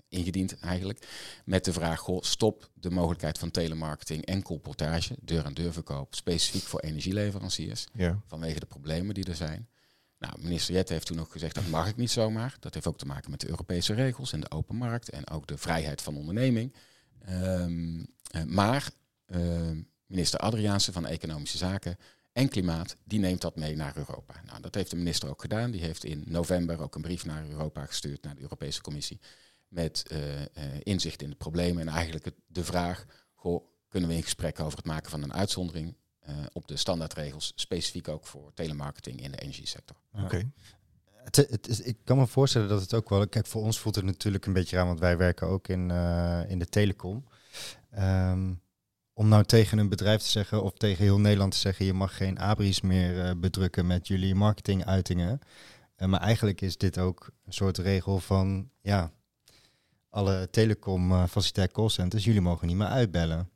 ingediend 0.09 0.59
eigenlijk. 0.59 1.07
Met 1.45 1.65
de 1.65 1.73
vraag, 1.73 1.99
goh, 1.99 2.21
stop 2.21 2.69
de 2.73 2.89
mogelijkheid 2.89 3.37
van 3.37 3.51
telemarketing 3.51 4.25
en 4.25 4.41
colportage, 4.41 5.15
deur-aan-deur 5.21 5.73
verkoop, 5.73 6.15
specifiek 6.15 6.63
voor 6.63 6.79
energieleveranciers 6.79 7.85
Ja. 7.93 8.19
vanwege 8.27 8.59
de 8.59 8.65
problemen 8.65 9.13
die 9.13 9.25
er 9.25 9.35
zijn. 9.35 9.67
Nou, 10.25 10.41
minister 10.41 10.73
Jette 10.73 10.93
heeft 10.93 11.05
toen 11.05 11.19
ook 11.19 11.31
gezegd 11.31 11.55
dat 11.55 11.67
mag 11.67 11.87
ik 11.87 11.95
niet 11.95 12.11
zomaar. 12.11 12.55
Dat 12.59 12.73
heeft 12.73 12.87
ook 12.87 12.97
te 12.97 13.05
maken 13.05 13.31
met 13.31 13.39
de 13.39 13.49
Europese 13.49 13.93
regels 13.93 14.33
en 14.33 14.39
de 14.39 14.51
open 14.51 14.75
markt 14.75 15.09
en 15.09 15.29
ook 15.29 15.47
de 15.47 15.57
vrijheid 15.57 16.01
van 16.01 16.17
onderneming. 16.17 16.73
Ehm, 17.25 18.03
eh, 18.31 18.43
maar 18.43 18.89
ehm, 19.25 19.81
minister 20.05 20.39
Adriaanse 20.39 20.91
van 20.91 21.05
Economische 21.05 21.57
Zaken 21.57 21.97
en 22.33 22.49
Klimaat, 22.49 22.95
die 23.03 23.19
neemt 23.19 23.41
dat 23.41 23.55
mee 23.55 23.75
naar 23.75 23.97
Europa. 23.97 24.41
Nou, 24.45 24.61
dat 24.61 24.75
heeft 24.75 24.89
de 24.89 24.95
minister 24.95 25.29
ook 25.29 25.41
gedaan. 25.41 25.71
Die 25.71 25.81
heeft 25.81 26.03
in 26.03 26.23
november 26.27 26.81
ook 26.81 26.95
een 26.95 27.01
brief 27.01 27.25
naar 27.25 27.49
Europa 27.49 27.85
gestuurd, 27.85 28.23
naar 28.23 28.35
de 28.35 28.41
Europese 28.41 28.81
Commissie, 28.81 29.19
met 29.67 30.03
eh, 30.07 30.41
eh, 30.41 30.47
inzicht 30.83 31.21
in 31.21 31.29
de 31.29 31.35
problemen 31.35 31.87
en 31.87 31.93
eigenlijk 31.93 32.31
de 32.47 32.63
vraag, 32.63 33.05
goh, 33.33 33.65
kunnen 33.87 34.09
we 34.09 34.15
in 34.15 34.23
gesprek 34.23 34.59
over 34.59 34.77
het 34.77 34.87
maken 34.87 35.11
van 35.11 35.23
een 35.23 35.33
uitzondering 35.33 35.95
eh, 36.25 36.35
op 36.53 36.67
de 36.67 36.77
standaardregels, 36.77 37.51
specifiek 37.55 38.07
ook 38.07 38.25
voor 38.25 38.51
telemarketing 38.53 39.21
in 39.21 39.31
de 39.31 39.37
energiesector. 39.37 39.97
Oké. 40.23 40.51
Het, 41.23 41.35
het 41.35 41.67
is, 41.67 41.81
ik 41.81 41.97
kan 42.03 42.17
me 42.17 42.27
voorstellen 42.27 42.67
dat 42.67 42.81
het 42.81 42.93
ook 42.93 43.09
wel. 43.09 43.27
Kijk, 43.27 43.45
voor 43.45 43.61
ons 43.61 43.79
voelt 43.79 43.95
het 43.95 44.05
natuurlijk 44.05 44.45
een 44.45 44.53
beetje 44.53 44.79
aan, 44.79 44.87
want 44.87 44.99
wij 44.99 45.17
werken 45.17 45.47
ook 45.47 45.67
in, 45.67 45.91
eh, 45.91 46.41
in 46.47 46.59
de 46.59 46.69
telecom. 46.69 47.25
Ehm, 47.91 48.53
om 49.13 49.27
nou 49.27 49.43
tegen 49.43 49.77
een 49.77 49.89
bedrijf 49.89 50.21
te 50.21 50.29
zeggen 50.29 50.63
of 50.63 50.73
tegen 50.73 51.03
heel 51.03 51.19
Nederland 51.19 51.51
te 51.51 51.57
zeggen: 51.57 51.85
je 51.85 51.93
mag 51.93 52.17
geen 52.17 52.39
abris 52.39 52.81
meer 52.81 53.25
eh, 53.25 53.31
bedrukken 53.37 53.87
met 53.87 54.07
jullie 54.07 54.35
marketinguitingen. 54.35 55.39
Maar 55.97 56.21
eigenlijk 56.21 56.61
is 56.61 56.77
dit 56.77 56.97
ook 56.97 57.29
een 57.45 57.53
soort 57.53 57.77
regel 57.77 58.19
van 58.19 58.69
ja, 58.81 59.11
alle 60.09 60.47
telecom 60.51 61.11
uh, 61.11 61.23
facilitair 61.27 61.71
callcenters, 61.71 62.23
jullie 62.23 62.41
mogen 62.41 62.67
niet 62.67 62.75
meer 62.75 62.87
uitbellen. 62.87 63.49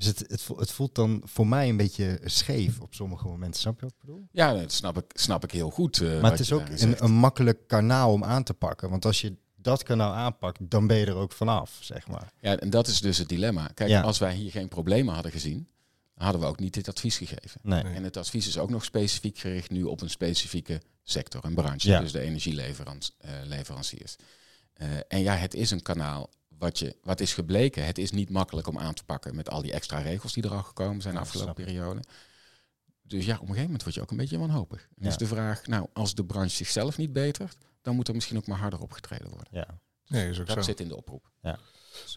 Dus 0.00 0.08
het, 0.08 0.24
het, 0.28 0.48
het 0.56 0.70
voelt 0.70 0.94
dan 0.94 1.22
voor 1.24 1.46
mij 1.46 1.68
een 1.68 1.76
beetje 1.76 2.20
scheef 2.24 2.80
op 2.80 2.94
sommige 2.94 3.26
momenten. 3.26 3.60
Snap 3.60 3.74
je 3.80 3.80
wat 3.86 3.90
ik 3.94 4.00
bedoel? 4.00 4.26
Ja, 4.32 4.52
dat 4.54 4.72
snap 4.72 4.96
ik, 4.98 5.04
snap 5.12 5.44
ik 5.44 5.50
heel 5.50 5.70
goed. 5.70 6.00
eh, 6.00 6.20
Maar 6.20 6.30
het 6.30 6.40
is 6.40 6.52
ook 6.52 6.68
een, 6.68 7.04
een 7.04 7.12
makkelijk 7.12 7.66
kanaal 7.66 8.12
om 8.12 8.24
aan 8.24 8.42
te 8.42 8.54
pakken. 8.54 8.90
Want 8.90 9.04
als 9.04 9.20
je 9.20 9.36
dat 9.56 9.82
kanaal 9.82 10.12
aanpakt, 10.12 10.58
dan 10.70 10.86
ben 10.86 10.96
je 10.96 11.06
er 11.06 11.14
ook 11.14 11.32
vanaf, 11.32 11.78
zeg 11.80 12.06
maar. 12.08 12.32
Ja, 12.40 12.56
en 12.56 12.70
dat 12.70 12.86
is 12.86 13.00
dus 13.00 13.18
het 13.18 13.28
dilemma. 13.28 13.66
Kijk, 13.74 13.90
Ja. 13.90 14.00
als 14.00 14.18
wij 14.18 14.34
hier 14.34 14.50
geen 14.50 14.68
problemen 14.68 15.14
hadden 15.14 15.32
gezien, 15.32 15.68
hadden 16.14 16.40
we 16.40 16.46
ook 16.46 16.58
niet 16.60 16.74
dit 16.74 16.88
advies 16.88 17.16
gegeven. 17.16 17.60
Nee. 17.62 17.82
En 17.82 18.04
het 18.04 18.16
advies 18.16 18.46
is 18.46 18.58
ook 18.58 18.70
nog 18.70 18.84
specifiek 18.84 19.38
gericht 19.38 19.70
nu 19.70 19.82
op 19.82 20.00
een 20.00 20.10
specifieke 20.10 20.80
sector, 21.02 21.44
een 21.44 21.54
branche, 21.54 21.88
Ja. 21.88 22.00
dus 22.00 22.12
de 22.12 22.20
energieleveranciers. 22.20 24.16
Eh 24.74 24.88
en 25.08 25.20
ja, 25.20 25.34
het 25.34 25.54
is 25.54 25.70
een 25.70 25.82
kanaal 25.82 26.30
wat, 26.60 26.78
je, 26.78 26.96
wat 27.02 27.20
is 27.20 27.34
gebleken. 27.34 27.86
Het 27.86 27.98
is 27.98 28.10
niet 28.10 28.30
makkelijk 28.30 28.66
om 28.66 28.78
aan 28.78 28.94
te 28.94 29.04
pakken 29.04 29.34
met 29.36 29.50
al 29.50 29.62
die 29.62 29.72
extra 29.72 29.98
regels 29.98 30.32
die 30.32 30.42
er 30.42 30.50
al 30.54 30.62
gekomen 30.62 31.02
zijn 31.02 31.14
de 31.14 31.20
Ja, 31.20 31.26
afgelopen 31.26 31.54
periode. 31.64 32.00
Dus 33.02 33.24
ja, 33.24 33.32
op 33.34 33.40
een 33.40 33.46
gegeven 33.46 33.64
moment 33.64 33.82
word 33.82 33.94
je 33.94 34.00
ook 34.00 34.10
een 34.10 34.16
beetje 34.16 34.38
wanhopig. 34.38 34.88
En 34.98 35.06
is 35.06 35.12
Ja. 35.12 35.18
de 35.18 35.26
vraag, 35.26 35.66
nou, 35.66 35.86
als 35.92 36.14
de 36.14 36.24
branche 36.24 36.56
zichzelf 36.56 36.96
niet 36.96 37.12
betert, 37.12 37.56
dan 37.82 37.94
moet 37.94 38.08
er 38.08 38.14
misschien 38.14 38.36
ook 38.36 38.46
maar 38.46 38.58
harder 38.58 38.80
opgetreden 38.80 39.28
worden. 39.28 39.48
Ja. 39.50 39.80
Nee, 40.06 40.30
is 40.30 40.40
ook 40.40 40.46
Dat 40.46 40.56
zo. 40.56 40.62
zit 40.62 40.80
in 40.80 40.88
de 40.88 40.96
oproep. 40.96 41.30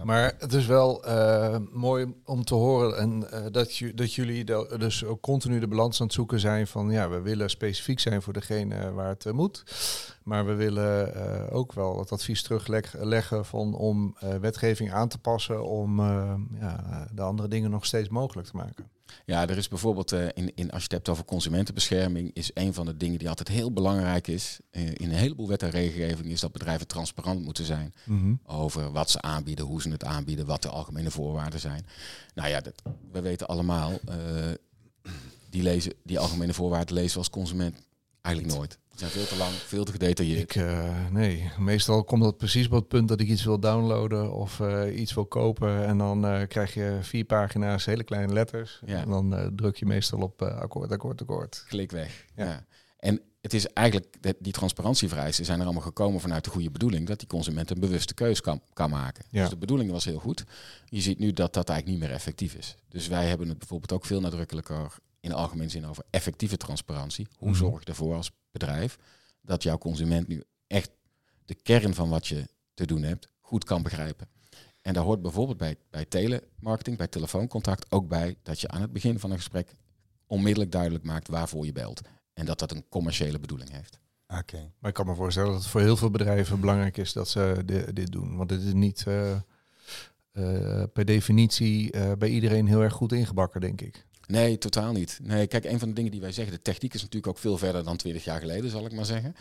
Maar 0.04 0.34
het 0.38 0.54
is 0.54 0.66
wel 0.66 1.04
eh, 1.04 1.58
mooi 1.72 2.14
om 2.26 2.44
te 2.44 2.54
horen 2.54 2.98
en, 2.98 3.32
eh, 3.32 3.46
dat, 3.52 3.76
ju- 3.76 3.94
dat 3.94 4.14
jullie 4.14 4.44
de- 4.46 4.76
dus 4.78 5.04
ook 5.06 5.22
continu 5.22 5.60
de 5.60 5.68
balans 5.68 6.00
aan 6.00 6.06
het 6.06 6.16
zoeken 6.16 6.40
zijn 6.40 6.68
van 6.68 6.90
ja, 6.90 7.10
we 7.10 7.22
willen 7.22 7.50
specifiek 7.50 8.00
zijn 8.00 8.22
voor 8.22 8.34
degene 8.34 8.92
waar 8.92 9.10
het 9.10 9.26
eh, 9.26 9.34
moet. 9.34 9.64
Maar 10.24 10.46
we 10.46 10.54
willen 10.54 11.52
ook 11.52 11.74
wel 11.74 12.00
het 12.00 12.12
advies 12.12 12.44
terugleggen 12.44 13.46
van 13.46 13.74
om 13.76 14.16
wetgeving 14.42 14.92
aan 14.94 15.08
te 15.08 15.18
passen 15.18 15.64
om 15.66 16.02
ja, 16.60 17.08
de 17.14 17.22
andere 17.22 17.48
dingen 17.48 17.70
nog 17.70 17.86
steeds 17.86 18.10
mogelijk 18.10 18.48
te 18.48 18.56
maken. 18.56 18.90
Ja, 19.26 19.48
er 19.48 19.58
is 19.58 19.68
bijvoorbeeld, 19.68 20.12
eh, 20.12 20.26
in, 20.34 20.52
in, 20.56 20.72
als 20.72 20.82
je 20.82 20.84
het 20.84 20.92
hebt 20.92 21.10
over 21.10 21.26
consumentenbescherming, 21.26 22.32
is 22.34 22.52
een 22.54 22.74
van 22.74 22.86
de 22.86 22.98
dingen 22.98 23.20
die 23.20 23.30
altijd 23.30 23.48
heel 23.48 23.72
belangrijk 23.72 24.28
is 24.28 24.60
eh, 24.70 24.88
in 24.88 25.10
een 25.10 25.16
heleboel 25.16 25.48
wet 25.48 25.64
en 25.64 25.70
regelgeving, 25.70 26.32
is 26.32 26.40
dat 26.40 26.52
bedrijven 26.52 26.88
transparant 26.88 27.44
moeten 27.44 27.66
zijn 27.66 27.94
over 28.46 28.92
wat 28.92 29.10
ze 29.10 29.22
aanbieden, 29.22 29.66
hoe 29.66 29.82
ze 29.82 29.90
het 29.90 30.04
aanbieden, 30.04 30.46
wat 30.46 30.62
de 30.62 30.70
algemene 30.70 31.12
voorwaarden 31.12 31.60
zijn. 31.60 31.86
Nou 32.36 32.50
ja, 32.50 32.62
dat, 32.62 32.82
we 33.12 33.22
weten 33.22 33.48
allemaal, 33.48 33.92
eh, 34.06 34.16
die, 35.50 35.64
lezen, 35.64 35.94
die 36.04 36.20
algemene 36.20 36.54
voorwaarden 36.54 36.96
lezen 36.96 37.12
we 37.12 37.18
als 37.18 37.30
consument 37.30 37.82
eigenlijk 38.22 38.56
nooit. 38.56 38.78
Die 38.94 39.08
zijn 39.08 39.12
veel 39.12 39.26
te 39.26 39.38
lang, 39.38 39.52
veel 39.52 39.84
te 39.84 39.92
gedetailleerd. 39.92 40.56
Ik, 40.56 40.56
eh, 40.56 41.10
nee, 41.12 41.52
meestal 41.58 42.04
komt 42.04 42.24
dat 42.24 42.38
precies 42.38 42.66
op 42.66 42.72
het 42.72 42.88
punt 42.88 43.08
dat 43.08 43.20
ik 43.20 43.28
iets 43.28 43.44
wil 43.44 43.60
downloaden 43.60 44.34
of 44.34 44.60
eh, 44.60 45.00
iets 45.00 45.14
wil 45.14 45.26
kopen. 45.26 45.86
En 45.86 45.98
dan 45.98 46.26
eh, 46.26 46.48
krijg 46.48 46.74
je 46.74 46.98
vier 47.02 47.24
pagina's, 47.24 47.86
hele 47.86 48.04
kleine 48.04 48.34
letters. 48.34 48.82
Ja. 48.86 49.02
En 49.02 49.10
dan 49.10 49.52
druk 49.56 49.76
je 49.76 49.86
meestal 49.86 50.20
op 50.20 50.42
akkoord, 50.42 50.92
akkoord, 50.92 51.22
akkoord. 51.22 51.66
Klik 51.68 51.92
weg. 51.92 52.26
Ja. 52.36 52.46
Ja. 52.46 52.66
En 53.00 53.22
het 53.42 53.54
is 53.54 53.68
eigenlijk, 53.68 54.36
die 54.40 54.54
transparantievereisten 54.54 55.46
zijn 55.46 55.60
er 55.60 55.66
allemaal 55.66 55.84
gekomen 55.84 56.22
vanuit 56.22 56.44
de 56.44 56.50
goede 56.50 56.72
bedoeling, 56.72 57.08
dat 57.08 57.20
die 57.20 57.28
consument 57.28 57.70
een 57.70 57.80
bewuste 57.80 58.14
keus 58.14 58.42
kan, 58.42 58.62
kan 58.74 58.90
maken. 58.90 59.26
Ja. 59.30 59.42
Dus 59.42 59.50
de 59.50 59.58
bedoeling 59.58 59.92
was 59.92 60.06
heel 60.06 60.20
goed. 60.20 60.44
Je 60.86 61.02
ziet 61.02 61.20
nu 61.20 61.32
dat 61.32 61.54
dat 61.54 61.70
eigenlijk 61.70 62.00
niet 62.00 62.08
meer 62.08 62.18
effectief 62.18 62.54
is. 62.54 62.76
Dus 62.90 63.08
wij 63.08 63.28
hebben 63.28 63.50
het 63.50 63.58
bijvoorbeeld 63.58 63.92
ook 63.92 64.06
veel 64.06 64.22
nadrukkelijker 64.22 64.98
in 65.24 65.30
de 65.30 65.36
algemene 65.36 65.70
zin 65.70 65.86
over 65.86 66.04
effectieve 66.10 66.58
transparantie. 66.58 67.28
Hoe 67.38 67.50
Mhm. 67.50 67.58
zorg 67.58 67.80
je 67.80 67.86
ervoor 67.86 68.16
als 68.16 68.32
bedrijf 68.52 68.98
dat 69.42 69.64
jouw 69.64 69.78
consument 69.78 70.28
nu 70.28 70.44
echt 70.68 70.90
de 71.46 71.54
kern 71.56 71.94
van 71.94 72.10
wat 72.10 72.28
je 72.28 72.48
te 72.74 72.86
doen 72.86 73.04
hebt 73.04 73.28
goed 73.40 73.64
kan 73.64 73.84
begrijpen. 73.84 74.28
En 74.82 74.94
daar 74.94 75.04
hoort 75.04 75.22
bijvoorbeeld 75.22 75.58
bij, 75.58 75.76
bij 75.90 76.06
telemarketing, 76.06 76.98
bij 76.98 77.08
telefooncontact 77.08 77.92
ook 77.92 78.08
bij 78.08 78.36
dat 78.44 78.62
je 78.62 78.68
aan 78.68 78.82
het 78.82 78.94
begin 78.94 79.20
van 79.20 79.32
een 79.32 79.38
gesprek 79.38 79.76
onmiddellijk 80.28 80.72
duidelijk 80.72 81.04
maakt 81.04 81.28
waarvoor 81.28 81.66
je 81.66 81.72
belt. 81.72 82.02
En 82.34 82.46
dat 82.46 82.60
dat 82.60 82.72
een 82.72 82.86
commerciële 82.90 83.40
bedoeling 83.40 83.72
heeft. 83.72 84.00
Oké. 84.28 84.72
Maar 84.80 84.90
ik 84.90 84.96
kan 84.96 85.06
me 85.06 85.16
voorstellen 85.16 85.52
dat 85.52 85.62
het 85.62 85.70
voor 85.70 85.82
heel 85.82 85.98
veel 85.98 86.10
bedrijven 86.12 86.60
belangrijk 86.60 86.98
is 86.98 87.14
dat 87.14 87.30
ze 87.30 87.62
di- 87.66 87.94
dit 87.94 88.12
doen. 88.12 88.36
Want 88.38 88.50
dit 88.50 88.62
is 88.62 88.74
niet 88.74 89.04
eh, 89.08 89.32
eh, 89.32 90.84
per 90.94 91.06
definitie 91.06 91.92
eh, 91.92 92.12
bij 92.18 92.30
iedereen 92.30 92.68
heel 92.68 92.82
erg 92.82 92.94
goed 92.94 93.12
ingebakken, 93.12 93.62
denk 93.62 93.82
ik. 93.82 94.06
Nee, 94.28 94.58
totaal 94.58 94.92
niet. 94.92 95.20
Nee, 95.22 95.48
kijk, 95.48 95.66
een 95.66 95.80
van 95.80 95.88
de 95.88 95.94
dingen 95.96 96.12
die 96.12 96.22
wij 96.22 96.32
zeggen, 96.32 96.54
de 96.54 96.62
techniek 96.62 96.94
is 96.94 97.02
natuurlijk 97.02 97.28
ook 97.28 97.38
veel 97.40 97.58
verder 97.58 97.84
dan 97.84 97.98
20 97.98 98.24
jaar 98.24 98.40
geleden, 98.40 98.70
zal 98.70 98.86
ik 98.86 98.92
maar 98.92 99.06
zeggen. 99.06 99.36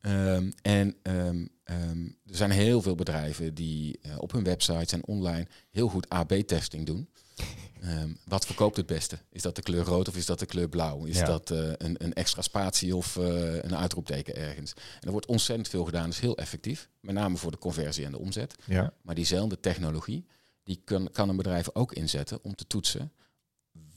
Ehm, 0.00 0.50
en 0.62 0.96
ehm, 1.02 1.46
ehm, 1.64 2.04
er 2.04 2.36
zijn 2.36 2.50
heel 2.50 2.82
veel 2.82 2.94
bedrijven 2.94 3.54
die 3.54 3.98
eh, 4.02 4.14
op 4.18 4.32
hun 4.32 4.44
websites 4.44 4.92
en 4.92 5.06
online 5.06 5.46
heel 5.70 5.88
goed 5.88 6.08
AB-testing 6.08 6.86
doen. 6.86 7.08
Wat 8.24 8.46
verkoopt 8.46 8.76
het 8.76 8.86
beste? 8.86 9.18
Is 9.30 9.42
dat 9.42 9.56
de 9.56 9.62
kleur 9.62 9.84
rood 9.84 10.08
of 10.08 10.16
is 10.16 10.26
dat 10.26 10.38
de 10.38 10.46
kleur 10.46 10.68
blauw? 10.68 11.04
Is 11.04 11.18
Ja. 11.18 11.24
dat 11.24 11.50
eh, 11.50 11.58
een, 11.76 12.04
een 12.04 12.12
extra 12.12 12.42
spatie 12.42 12.96
of 12.96 13.16
eh, 13.16 13.54
een 13.62 13.76
uitroepteken 13.76 14.36
ergens? 14.36 14.72
En 14.74 15.06
er 15.06 15.10
wordt 15.10 15.26
ontzettend 15.26 15.68
veel 15.68 15.84
gedaan, 15.84 16.04
dat 16.04 16.12
is 16.12 16.18
heel 16.20 16.36
effectief. 16.36 16.88
Met 17.00 17.14
name 17.14 17.36
voor 17.36 17.50
de 17.50 17.58
conversie 17.58 18.04
en 18.04 18.12
de 18.12 18.18
omzet. 18.18 18.54
Ja. 18.66 18.92
Maar 19.02 19.14
diezelfde 19.14 19.60
technologie, 19.60 20.26
die 20.64 20.80
kan, 20.84 21.08
kan 21.12 21.28
een 21.28 21.36
bedrijf 21.36 21.68
ook 21.72 21.92
inzetten 21.92 22.38
om 22.42 22.54
te 22.54 22.66
toetsen 22.66 23.12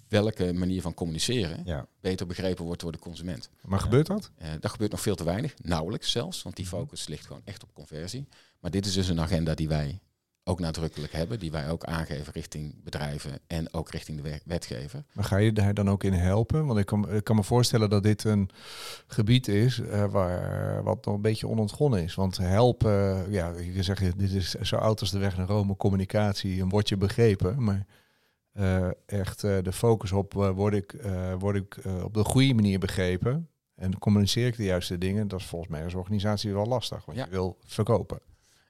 welke 0.07 0.53
manier 0.53 0.81
van 0.81 0.93
communiceren 0.93 1.61
Ja. 1.65 1.87
beter 2.01 2.27
begrepen 2.27 2.65
wordt 2.65 2.81
door 2.81 2.91
de 2.91 2.99
consument. 2.99 3.49
Maar 3.65 3.79
gebeurt 3.79 4.07
dat? 4.07 4.31
Eh, 4.37 4.49
dat 4.59 4.71
gebeurt 4.71 4.91
nog 4.91 5.01
veel 5.01 5.15
te 5.15 5.23
weinig, 5.23 5.53
nauwelijks 5.61 6.11
zelfs, 6.11 6.43
want 6.43 6.55
die 6.55 6.65
focus 6.65 7.07
ligt 7.07 7.25
gewoon 7.25 7.41
echt 7.45 7.63
op 7.63 7.73
conversie. 7.73 8.27
Maar 8.59 8.71
dit 8.71 8.85
is 8.85 8.93
dus 8.93 9.07
een 9.07 9.21
agenda 9.21 9.53
die 9.53 9.67
wij 9.67 9.99
ook 10.47 10.59
nadrukkelijk 10.59 11.13
hebben, 11.13 11.39
die 11.39 11.51
wij 11.51 11.69
ook 11.69 11.83
aangeven 11.83 12.33
richting 12.33 12.83
bedrijven 12.83 13.39
en 13.47 13.73
ook 13.73 13.89
richting 13.91 14.17
de 14.21 14.29
we- 14.29 14.39
wetgever. 14.45 15.03
Maar 15.13 15.23
ga 15.25 15.37
je 15.37 15.53
daar 15.53 15.73
dan 15.73 15.89
ook 15.89 16.03
in 16.03 16.13
helpen? 16.13 16.65
Want 16.65 16.79
ik 16.79 16.85
kan, 16.85 17.13
ik 17.13 17.23
kan 17.23 17.35
me 17.35 17.43
voorstellen 17.43 17.89
dat 17.89 18.03
dit 18.03 18.23
een 18.23 18.49
gebied 19.07 19.47
is 19.47 19.79
eh, 19.79 20.05
waar 20.11 20.83
wat 20.83 21.05
nog 21.05 21.15
een 21.15 21.21
beetje 21.21 21.47
onontgonnen 21.47 22.03
is. 22.03 22.15
Want 22.15 22.37
helpen, 22.37 23.31
ja, 23.31 23.53
je 23.59 23.83
zeggen, 23.83 24.17
dit 24.17 24.31
is 24.31 24.49
zo 24.51 24.75
oud 24.75 24.99
als 24.99 25.11
de 25.11 25.17
weg 25.19 25.37
naar 25.37 25.47
Rome, 25.47 25.75
communicatie, 25.75 26.61
een 26.61 26.69
word 26.69 26.89
je 26.89 26.97
begrepen. 26.97 27.63
Maar 27.63 27.85
eh, 28.55 28.87
echt 29.05 29.43
eh, 29.43 29.57
de 29.63 29.71
focus 29.71 30.11
op 30.11 30.35
eh, 30.37 30.49
word 30.49 30.73
ik, 30.73 30.95
word 31.39 31.55
ik 31.55 31.77
op 32.03 32.13
de 32.13 32.23
goede 32.23 32.53
manier 32.53 32.79
begrepen 32.79 33.49
en 33.75 33.99
communiceer 33.99 34.47
ik 34.47 34.57
de 34.57 34.63
juiste 34.63 34.97
dingen, 34.97 35.27
dat 35.27 35.39
is 35.39 35.45
volgens 35.45 35.71
mij 35.71 35.83
als 35.83 35.93
organisatie 35.93 36.53
wel 36.53 36.65
lastig. 36.65 37.05
Want 37.05 37.17
Ja. 37.17 37.23
je 37.25 37.29
wil 37.31 37.57
verkopen. 37.65 38.19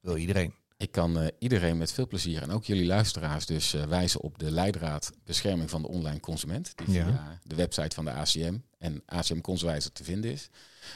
Wil 0.02 0.18
iedereen. 0.18 0.54
Ik 0.78 0.92
kan 0.92 1.32
iedereen 1.40 1.78
met 1.78 1.94
veel 1.94 2.08
plezier 2.08 2.42
en 2.42 2.52
ook 2.52 2.64
jullie 2.64 2.86
luisteraars 2.86 3.46
dus 3.46 3.72
wijzen 3.72 4.22
op 4.22 4.40
de 4.40 4.52
leidraad 4.52 5.12
bescherming 5.24 5.70
van 5.70 5.82
de 5.82 5.88
online 5.88 6.20
consument. 6.20 6.74
Die 6.78 6.92
Ja. 6.96 7.06
via 7.06 7.40
de 7.44 7.56
website 7.56 7.96
van 7.96 8.06
de 8.06 8.12
ACM 8.12 8.58
en 8.78 9.02
ACM 9.06 9.42
Conswijzer 9.42 9.92
te 9.92 10.04
vinden 10.04 10.32
is. 10.32 10.50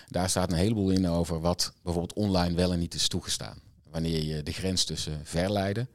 Daar 0.07 0.29
staat 0.29 0.51
een 0.51 0.57
heleboel 0.57 0.89
in 0.89 1.07
over 1.07 1.39
wat 1.39 1.73
bijvoorbeeld 1.83 2.13
online 2.17 2.55
wel 2.55 2.73
en 2.73 2.79
niet 2.79 2.93
is 2.93 3.07
toegestaan. 3.07 3.61
Wanneer 3.89 4.23
je 4.23 4.43
de 4.43 4.51
grens 4.53 4.83
tussen 4.85 5.19
verleiden, 5.25 5.89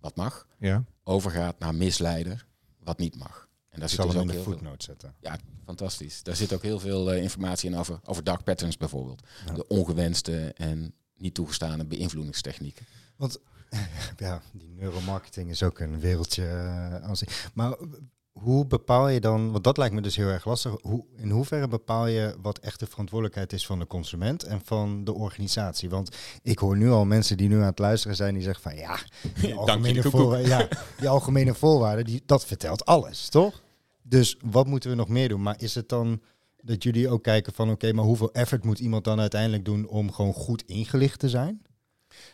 wat 0.00 0.16
mag, 0.16 0.46
Ja. 0.58 0.84
Overgaat 1.04 1.58
naar 1.58 1.74
misleider, 1.74 2.46
wat 2.78 2.98
niet 2.98 3.16
mag. 3.16 3.48
En 3.68 3.80
daar 3.80 3.88
Ik 3.88 3.94
zit 3.94 4.04
zal 4.04 4.06
dus 4.06 4.14
hem 4.14 4.30
in 4.30 4.36
de 4.36 4.42
footnote 4.42 4.84
zetten. 4.84 5.14
ja, 5.20 5.38
fantastisch. 5.64 6.22
Daar 6.22 6.36
zit 6.36 6.52
ook 6.52 6.62
heel 6.62 6.80
veel 6.80 7.12
eh, 7.12 7.22
informatie 7.22 7.70
in 7.70 7.76
over, 7.76 8.00
over 8.04 8.24
dark 8.24 8.44
patterns 8.44 8.76
bijvoorbeeld. 8.76 9.22
Ja. 9.46 9.52
De 9.52 9.66
ongewenste 9.66 10.52
en 10.56 10.94
niet 11.16 11.34
toegestane 11.34 11.84
beïnvloedingstechnieken. 11.84 12.86
Ja, 14.16 14.42
die 14.52 14.68
neuromarketing 14.68 15.50
is 15.50 15.62
ook 15.62 15.78
een 15.78 16.00
wereldje 16.00 16.44
zich. 17.16 17.50
Maar 17.54 17.76
hoe 18.32 18.66
bepaal 18.66 19.08
je 19.08 19.20
dan, 19.20 19.52
want 19.52 19.64
dat 19.64 19.76
lijkt 19.76 19.94
me 19.94 20.00
dus 20.00 20.16
heel 20.16 20.28
erg 20.28 20.44
lastig, 20.44 20.76
hoe, 20.80 21.04
in 21.16 21.30
hoeverre 21.30 21.68
bepaal 21.68 22.06
je 22.06 22.36
wat 22.42 22.58
echt 22.58 22.80
de 22.80 22.86
verantwoordelijkheid 22.86 23.52
is 23.52 23.66
van 23.66 23.78
de 23.78 23.86
consument 23.86 24.42
en 24.44 24.60
van 24.64 25.04
de 25.04 25.12
organisatie? 25.12 25.90
Want 25.90 26.16
ik 26.42 26.58
hoor 26.58 26.76
nu 26.76 26.90
al 26.90 27.04
mensen 27.04 27.36
die 27.36 27.48
nu 27.48 27.56
aan 27.56 27.62
het 27.62 27.78
luisteren 27.78 28.16
zijn, 28.16 28.34
die 28.34 28.42
zeggen 28.42 28.62
van 28.62 28.76
ja, 28.76 28.98
die 29.40 29.54
algemene, 29.54 30.02
voorwaarden, 30.02 30.48
ja, 30.48 30.68
die 30.98 31.08
algemene 31.08 31.54
voorwaarden, 31.54 32.04
die, 32.04 32.22
dat 32.26 32.44
vertelt 32.44 32.84
alles, 32.84 33.28
toch? 33.28 33.62
Dus 34.02 34.36
wat 34.44 34.66
moeten 34.66 34.90
we 34.90 34.96
nog 34.96 35.08
meer 35.08 35.28
doen? 35.28 35.42
Maar 35.42 35.60
is 35.60 35.74
het 35.74 35.88
dan 35.88 36.20
dat 36.62 36.82
jullie 36.82 37.08
ook 37.08 37.22
kijken 37.22 37.52
van 37.52 37.70
oké, 37.70 37.92
maar 37.92 38.04
hoeveel 38.04 38.32
effort 38.32 38.64
moet 38.64 38.78
iemand 38.78 39.04
dan 39.04 39.20
uiteindelijk 39.20 39.64
doen 39.64 39.86
om 39.86 40.12
gewoon 40.12 40.32
goed 40.32 40.62
ingelicht 40.66 41.18
te 41.18 41.28
zijn? 41.28 41.62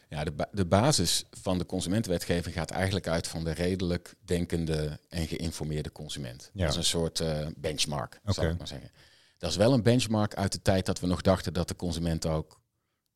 Ja, 0.08 0.24
de, 0.24 0.32
de 0.52 0.66
basis 0.66 1.24
van 1.30 1.58
de 1.58 1.66
consumentenwetgeving 1.66 2.54
gaat 2.54 2.70
eigenlijk 2.70 3.08
uit 3.08 3.26
van 3.26 3.44
de 3.44 3.50
redelijk 3.50 4.14
denkende 4.24 5.00
en 5.08 5.26
geïnformeerde 5.26 5.92
consument. 5.92 6.50
Ja. 6.52 6.60
Dat 6.60 6.70
is 6.70 6.76
een 6.76 6.84
soort 6.84 7.20
uh, 7.20 7.46
benchmark, 7.56 8.18
okay. 8.20 8.34
zou 8.34 8.48
ik 8.48 8.58
maar 8.58 8.68
zeggen. 8.68 8.90
Dat 9.38 9.50
is 9.50 9.56
wel 9.56 9.72
een 9.72 9.82
benchmark 9.82 10.34
uit 10.34 10.52
de 10.52 10.62
tijd 10.62 10.86
dat 10.86 11.00
we 11.00 11.06
nog 11.06 11.20
dachten 11.20 11.52
dat 11.52 11.68
de 11.68 11.76
consument 11.76 12.26
ook, 12.26 12.60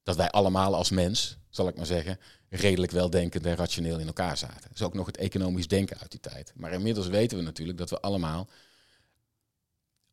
dat 0.02 0.16
wij 0.16 0.30
allemaal 0.30 0.74
als 0.74 0.90
mens, 0.90 1.38
zal 1.50 1.68
ik 1.68 1.76
maar 1.76 1.86
zeggen, 1.86 2.18
redelijk 2.48 2.92
weldenkend 2.92 3.46
en 3.46 3.56
rationeel 3.56 3.98
in 3.98 4.06
elkaar 4.06 4.36
zaten. 4.36 4.62
Dat 4.62 4.74
is 4.74 4.82
ook 4.82 4.94
nog 4.94 5.06
het 5.06 5.16
economisch 5.16 5.68
denken 5.68 5.98
uit 5.98 6.10
die 6.10 6.20
tijd. 6.20 6.52
Maar 6.56 6.72
inmiddels 6.72 7.06
weten 7.06 7.38
we 7.38 7.44
natuurlijk 7.44 7.78
dat 7.78 7.90
we 7.90 8.00
allemaal 8.00 8.48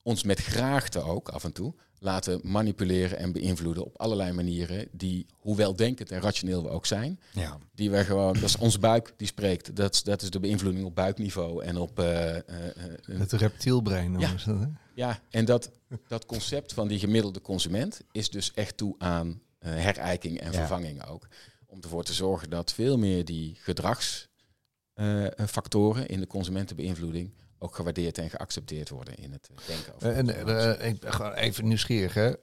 ons 0.04 0.24
met 0.24 0.40
graagte 0.40 1.02
ook 1.02 1.30
af 1.30 1.44
en 1.44 1.52
toe 1.52 1.74
laten 2.00 2.40
manipuleren 2.44 3.18
en 3.18 3.32
beïnvloeden 3.32 3.86
op 3.86 3.98
allerlei 3.98 4.32
manieren 4.32 4.88
die, 4.92 5.26
hoewel 5.38 5.76
denkend 5.76 6.12
en 6.12 6.22
rationeel 6.22 6.64
we 6.64 6.70
ook 6.70 6.86
zijn, 6.86 7.20
ja. 7.34 7.58
die 7.74 7.92
we 7.92 8.06
gewoon, 8.06 8.34
dat 8.34 8.44
is 8.44 8.58
ons 8.58 8.80
buik 8.80 9.14
die 9.18 9.28
spreekt. 9.28 9.76
Dat, 9.76 9.94
is, 9.94 10.04
dat 10.04 10.22
is 10.22 10.30
de 10.30 10.40
beïnvloeding 10.40 10.86
op 10.86 10.96
buikniveau 10.96 11.64
en 11.64 11.78
op... 11.78 12.00
Uh, 12.00 12.36
uh, 12.36 12.42
het 13.06 13.32
reptielbrein. 13.32 14.20
Ja, 14.20 14.34
dat, 14.46 14.58
ja, 14.96 15.20
en 15.30 15.46
dat, 15.46 15.72
dat 16.08 16.26
concept 16.26 16.74
van 16.74 16.88
die 16.88 17.00
gemiddelde 17.00 17.42
consument 17.42 18.02
is 18.12 18.30
dus 18.30 18.54
echt 18.54 18.78
toe 18.78 18.96
aan 18.98 19.42
herijking 19.60 20.40
en 20.40 20.54
vervanging 20.54 21.06
ook. 21.06 21.28
Om 21.66 21.82
ervoor 21.82 22.04
te 22.04 22.14
zorgen 22.14 22.50
dat 22.50 22.74
veel 22.74 22.98
meer 22.98 23.26
die 23.26 23.58
gedragsfactoren 23.60 26.08
in 26.08 26.20
de 26.20 26.28
consumentenbeïnvloeding 26.28 27.32
ook 27.60 27.76
gewaardeerd 27.76 28.18
en 28.18 28.30
geaccepteerd 28.30 28.90
worden 28.90 29.16
in 29.16 29.32
het 29.32 29.50
eh, 29.56 29.68
denken 29.68 29.94
over. 29.96 30.12
En 30.12 30.50
uh, 30.50 30.90
ik 30.90 31.00
ben 31.00 31.14
gewoon 31.14 31.34
even 31.34 31.68
nieuwsgierig. 31.68 32.14
Hè? 32.14 32.34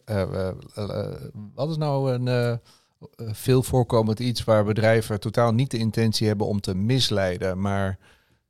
wat 1.55 1.71
is 1.71 1.77
nou 1.77 2.13
een 2.13 2.61
veel 3.35 3.63
voorkomend 3.63 4.21
iets 4.21 4.45
waar 4.45 4.65
bedrijven 4.65 5.21
totaal 5.21 5.53
niet 5.53 5.71
de 5.71 5.79
intentie 5.79 6.27
hebben 6.27 6.47
om 6.47 6.61
te 6.61 6.75
misleiden, 6.75 7.61
maar 7.61 7.99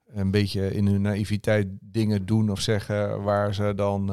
een 0.06 0.30
beetje 0.30 0.74
in 0.74 0.86
hun 0.86 1.02
naïviteit 1.02 1.66
dingen 1.80 2.26
doen 2.26 2.50
of 2.50 2.60
zeggen 2.60 3.22
waar 3.22 3.54
ze 3.54 3.72
dan 3.76 4.04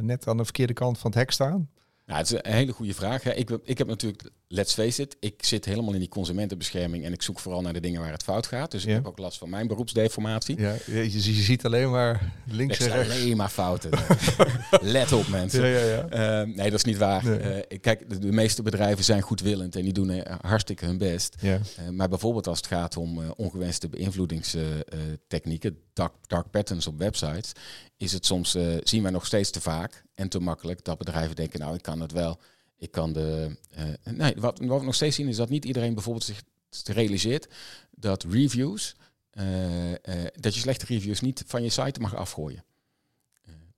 net 0.00 0.28
aan 0.28 0.36
de 0.36 0.44
verkeerde 0.44 0.72
kant 0.72 0.98
van 0.98 1.10
het 1.10 1.18
hek 1.18 1.30
staan? 1.30 1.68
Nou, 2.08 2.20
het 2.20 2.30
is 2.32 2.38
een 2.42 2.52
hele 2.52 2.72
goede 2.72 2.94
vraag. 2.94 3.22
Hè. 3.22 3.32
Ik, 3.32 3.50
ik 3.62 3.78
heb 3.78 3.86
natuurlijk, 3.86 4.30
let's 4.48 4.74
face 4.74 5.02
it, 5.02 5.16
ik 5.20 5.44
zit 5.44 5.64
helemaal 5.64 5.92
in 5.92 5.98
die 5.98 6.08
consumentenbescherming 6.08 7.04
en 7.04 7.12
ik 7.12 7.22
zoek 7.22 7.38
vooral 7.38 7.60
naar 7.60 7.72
de 7.72 7.80
dingen 7.80 8.00
waar 8.00 8.12
het 8.12 8.22
fout 8.22 8.46
gaat. 8.46 8.70
Dus 8.70 8.84
ik 8.84 8.92
heb 8.92 9.06
ook 9.06 9.18
last 9.18 9.38
van 9.38 9.50
mijn 9.50 9.66
beroepsdeformatie. 9.66 10.60
Ja, 10.60 10.74
je, 10.86 11.12
je 11.12 11.42
ziet 11.42 11.64
alleen 11.64 11.90
maar 11.90 12.32
links 12.46 12.78
en 12.78 12.88
rechts. 12.88 13.14
alleen 13.14 13.36
maar 13.36 13.48
fouten. 13.48 13.90
Let 14.80 15.12
op 15.12 15.28
mensen. 15.28 15.66
Ja, 15.66 15.78
ja, 15.78 16.06
ja. 16.10 16.42
Uh, 16.42 16.54
nee, 16.54 16.70
dat 16.70 16.78
is 16.78 16.84
niet 16.84 16.96
waar. 16.96 17.24
Nee. 17.24 17.38
Uh, 17.38 17.78
kijk, 17.80 18.20
de, 18.20 18.32
meeste 18.32 18.62
bedrijven 18.62 19.04
zijn 19.04 19.22
goedwillend 19.22 19.76
en 19.76 19.82
die 19.82 19.92
doen 19.92 20.10
uh, 20.10 20.22
hartstikke 20.40 20.84
hun 20.84 20.98
best. 20.98 21.36
Ja. 21.40 21.60
Eh, 21.76 21.88
maar 21.88 22.08
bijvoorbeeld 22.08 22.46
als 22.46 22.58
het 22.58 22.66
gaat 22.66 22.96
om 22.96 23.32
ongewenste 23.36 23.88
beïnvloedingstechnieken, 23.88 25.78
dark, 25.92 26.12
dark 26.26 26.50
patterns 26.50 26.86
op 26.86 26.98
websites, 26.98 27.52
is 27.96 28.12
het 28.12 28.26
soms, 28.26 28.56
zien 28.82 29.02
wij 29.02 29.10
nog 29.10 29.26
steeds 29.26 29.50
te 29.50 29.60
vaak 29.60 30.04
en 30.14 30.28
te 30.28 30.40
makkelijk 30.40 30.84
dat 30.84 30.98
bedrijven 30.98 31.36
denken, 31.36 31.60
nou 31.60 31.74
ik 31.74 31.82
kan 31.82 32.00
het 32.00 32.12
wel. 32.12 32.38
Ik 32.78 32.90
kan 32.90 33.12
de. 33.12 33.56
Uh, 33.78 34.12
nee, 34.14 34.34
wat, 34.36 34.58
wat 34.58 34.78
we 34.78 34.84
nog 34.84 34.94
steeds 34.94 35.16
zien 35.16 35.28
is 35.28 35.36
dat 35.36 35.48
niet 35.48 35.64
iedereen 35.64 35.94
bijvoorbeeld 35.94 36.24
zich 36.24 36.42
realiseert 36.84 37.48
dat 37.90 38.22
reviews, 38.22 38.96
uh, 39.32 39.90
uh, 39.90 39.96
dat 40.34 40.54
je 40.54 40.60
slechte 40.60 40.86
reviews 40.86 41.20
niet 41.20 41.44
van 41.46 41.62
je 41.62 41.68
site 41.68 42.00
mag 42.00 42.14
afgooien. 42.14 42.64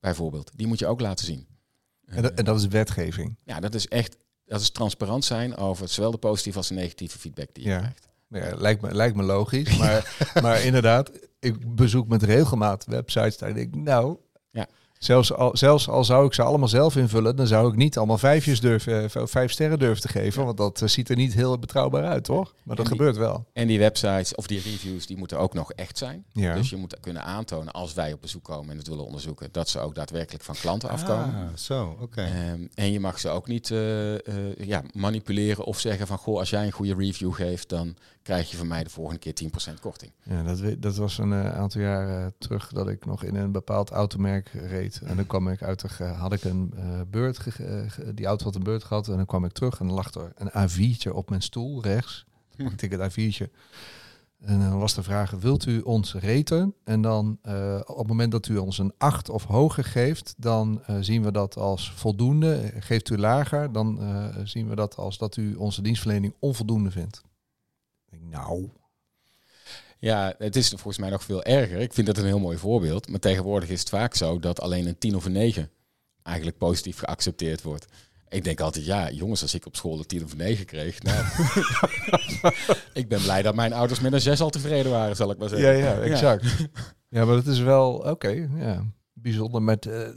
bijvoorbeeld. 0.00 0.50
Die 0.54 0.66
moet 0.66 0.78
je 0.78 0.86
ook 0.86 1.00
laten 1.00 1.26
zien. 1.26 1.46
En 2.06 2.22
dat, 2.22 2.34
en, 2.34 2.44
dat, 2.44 2.58
is 2.58 2.66
wetgeving. 2.66 3.36
Ja, 3.44 3.60
dat 3.60 3.74
is 3.74 3.88
echt. 3.88 4.16
Dat 4.44 4.60
is 4.60 4.70
transparant 4.70 5.24
zijn 5.24 5.56
over 5.56 5.88
zowel 5.88 6.10
de 6.10 6.18
positieve 6.18 6.58
als 6.58 6.68
de 6.68 6.74
negatieve 6.74 7.18
feedback 7.18 7.48
die 7.52 7.64
je 7.64 7.76
krijgt. 7.76 8.08
Ja, 8.28 8.54
lijkt 8.56 8.82
me, 8.82 8.94
lijkt 8.94 9.16
me 9.16 9.22
logisch. 9.22 9.76
Maar, 9.78 10.30
maar 10.42 10.64
inderdaad, 10.64 11.10
ik 11.38 11.74
bezoek 11.74 12.08
met 12.08 12.22
regelmaat 12.22 12.84
websites. 12.84 13.38
Daar 13.38 13.54
denk 13.54 13.74
ik, 13.74 13.80
nou, 13.80 14.16
ja. 14.50 14.68
Zelfs 15.00 15.32
al, 15.32 15.56
zelfs 15.56 15.88
al 15.88 16.04
zou 16.04 16.26
ik 16.26 16.34
ze 16.34 16.42
allemaal 16.42 16.68
zelf 16.68 16.96
invullen, 16.96 17.36
dan 17.36 17.46
zou 17.46 17.68
ik 17.68 17.76
niet 17.76 17.96
allemaal 17.96 18.18
vijfjes 18.18 18.60
durven, 18.60 19.10
eh, 19.10 19.22
vijf 19.24 19.50
sterren 19.52 19.78
durven 19.78 20.00
te 20.00 20.08
geven. 20.08 20.44
Want 20.44 20.56
dat 20.56 20.82
eh, 20.82 20.88
ziet 20.88 21.08
er 21.08 21.16
niet 21.16 21.34
heel 21.34 21.58
betrouwbaar 21.58 22.04
uit, 22.04 22.24
toch? 22.24 22.54
Maar 22.62 22.76
dat 22.76 22.88
gebeurt 22.88 23.16
wel. 23.16 23.46
En 23.52 23.66
die 23.66 23.78
websites 23.78 24.34
of 24.34 24.46
die 24.46 24.60
reviews, 24.60 25.06
die 25.06 25.16
moeten 25.16 25.38
ook 25.38 25.54
nog 25.54 25.72
echt 25.72 25.98
zijn. 25.98 26.24
Ja. 26.32 26.54
Dus 26.54 26.70
je 26.70 26.76
moet 26.76 27.00
kunnen 27.00 27.22
aantonen 27.22 27.72
als 27.72 27.94
wij 27.94 28.12
op 28.12 28.20
bezoek 28.20 28.44
komen 28.44 28.70
en 28.70 28.76
het 28.76 28.88
willen 28.88 29.04
onderzoeken, 29.04 29.48
dat 29.52 29.68
ze 29.68 29.78
ook 29.78 29.94
daadwerkelijk 29.94 30.44
van 30.44 30.54
klanten 30.54 30.88
ah, 30.88 30.94
afkomen. 30.94 31.58
Zo, 31.58 31.96
oké. 32.00 32.22
Ehm, 32.22 32.66
en 32.74 32.92
je 32.92 33.00
mag 33.00 33.18
ze 33.20 33.28
ook 33.28 33.46
niet 33.46 33.70
uh, 33.70 34.14
ja, 34.56 34.82
manipuleren 34.92 35.64
of 35.64 35.80
zeggen 35.80 36.06
van, 36.06 36.18
goh, 36.18 36.38
als 36.38 36.50
jij 36.50 36.64
een 36.64 36.72
goede 36.72 36.94
review 36.94 37.34
geeft, 37.34 37.68
dan 37.68 37.96
krijg 38.22 38.50
je 38.50 38.56
van 38.56 38.66
mij 38.66 38.84
de 38.84 38.90
volgende 38.90 39.18
keer 39.18 39.50
10% 39.76 39.80
korting. 39.80 40.12
Ja, 40.22 40.42
dat, 40.42 40.82
dat 40.82 40.96
was 40.96 41.18
een 41.18 41.34
aantal 41.34 41.80
jaren 41.80 42.34
terug 42.38 42.68
dat 42.72 42.88
ik 42.88 43.06
nog 43.06 43.22
in 43.22 43.34
een 43.34 43.52
bepaald 43.52 43.90
automerk 43.90 44.48
reed. 44.48 45.00
En 45.04 45.16
dan 45.16 45.26
kwam 45.26 45.48
ik 45.48 45.62
uit 45.62 45.80
de, 45.80 46.04
had 46.04 46.32
ik 46.32 46.44
een 46.44 46.74
uh, 46.76 47.00
beurt, 47.10 47.40
die 48.14 48.26
auto 48.26 48.44
had 48.44 48.54
een 48.54 48.62
beurt 48.62 48.84
gehad. 48.84 49.08
En 49.08 49.16
dan 49.16 49.26
kwam 49.26 49.44
ik 49.44 49.52
terug 49.52 49.80
en 49.80 49.86
dan 49.86 49.94
lag 49.94 50.14
er 50.14 50.32
een 50.36 50.68
A4'tje 50.68 51.12
op 51.12 51.28
mijn 51.28 51.42
stoel 51.42 51.82
rechts. 51.82 52.24
Pakte 52.56 52.86
ik 52.86 52.92
het 52.92 53.12
A4'tje. 53.12 53.50
En 54.40 54.60
dan 54.60 54.78
was 54.78 54.94
de 54.94 55.02
vraag, 55.02 55.30
wilt 55.30 55.66
u 55.66 55.80
ons 55.80 56.14
reten? 56.14 56.74
En 56.84 57.00
dan 57.00 57.38
uh, 57.46 57.80
op 57.84 57.98
het 57.98 58.06
moment 58.06 58.32
dat 58.32 58.48
u 58.48 58.56
ons 58.56 58.78
een 58.78 58.92
8 58.98 59.28
of 59.28 59.44
hoger 59.44 59.84
geeft, 59.84 60.34
dan 60.36 60.82
uh, 60.90 60.96
zien 61.00 61.22
we 61.22 61.32
dat 61.32 61.56
als 61.56 61.92
voldoende. 61.92 62.72
Geeft 62.78 63.10
u 63.10 63.18
lager, 63.18 63.72
dan 63.72 63.98
uh, 64.00 64.24
zien 64.44 64.68
we 64.68 64.74
dat 64.74 64.96
als 64.96 65.18
dat 65.18 65.36
u 65.36 65.54
onze 65.54 65.82
dienstverlening 65.82 66.34
onvoldoende 66.38 66.90
vindt. 66.90 67.22
Nou, 68.30 68.70
ja, 69.98 70.34
het 70.38 70.56
is 70.56 70.68
volgens 70.68 70.98
mij 70.98 71.10
nog 71.10 71.24
veel 71.24 71.42
erger. 71.42 71.78
Ik 71.78 71.92
vind 71.92 72.06
dat 72.06 72.18
een 72.18 72.24
heel 72.24 72.38
mooi 72.38 72.58
voorbeeld. 72.58 73.08
Maar 73.08 73.20
tegenwoordig 73.20 73.68
is 73.68 73.80
het 73.80 73.88
vaak 73.88 74.14
zo 74.14 74.38
dat 74.38 74.60
alleen 74.60 74.86
een 74.86 74.98
10 74.98 75.16
of 75.16 75.24
een 75.24 75.32
9 75.32 75.70
eigenlijk 76.22 76.58
positief 76.58 76.98
geaccepteerd 76.98 77.62
wordt. 77.62 77.86
Ik 78.28 78.44
denk 78.44 78.60
altijd, 78.60 78.84
ja, 78.84 79.10
jongens, 79.10 79.42
als 79.42 79.54
ik 79.54 79.66
op 79.66 79.76
school 79.76 79.98
een 79.98 80.06
10 80.06 80.24
of 80.24 80.32
een 80.32 80.38
9 80.38 80.66
kreeg. 80.66 81.02
Nou, 81.02 81.24
ik 83.00 83.08
ben 83.08 83.22
blij 83.22 83.42
dat 83.42 83.54
mijn 83.54 83.72
ouders 83.72 84.00
met 84.00 84.12
een 84.12 84.20
6 84.20 84.40
al 84.40 84.50
tevreden 84.50 84.90
waren, 84.90 85.16
zal 85.16 85.30
ik 85.30 85.38
maar 85.38 85.48
zeggen. 85.48 85.76
Ja, 85.76 85.94
ja, 85.94 86.00
exact. 86.00 86.44
Ja, 87.08 87.24
maar 87.24 87.34
dat 87.34 87.46
is 87.46 87.58
wel 87.58 87.92
oké. 87.92 88.48
ja, 88.56 88.84
bijzonder 89.12 89.62
met. 89.62 89.86
Uh, 89.86 90.08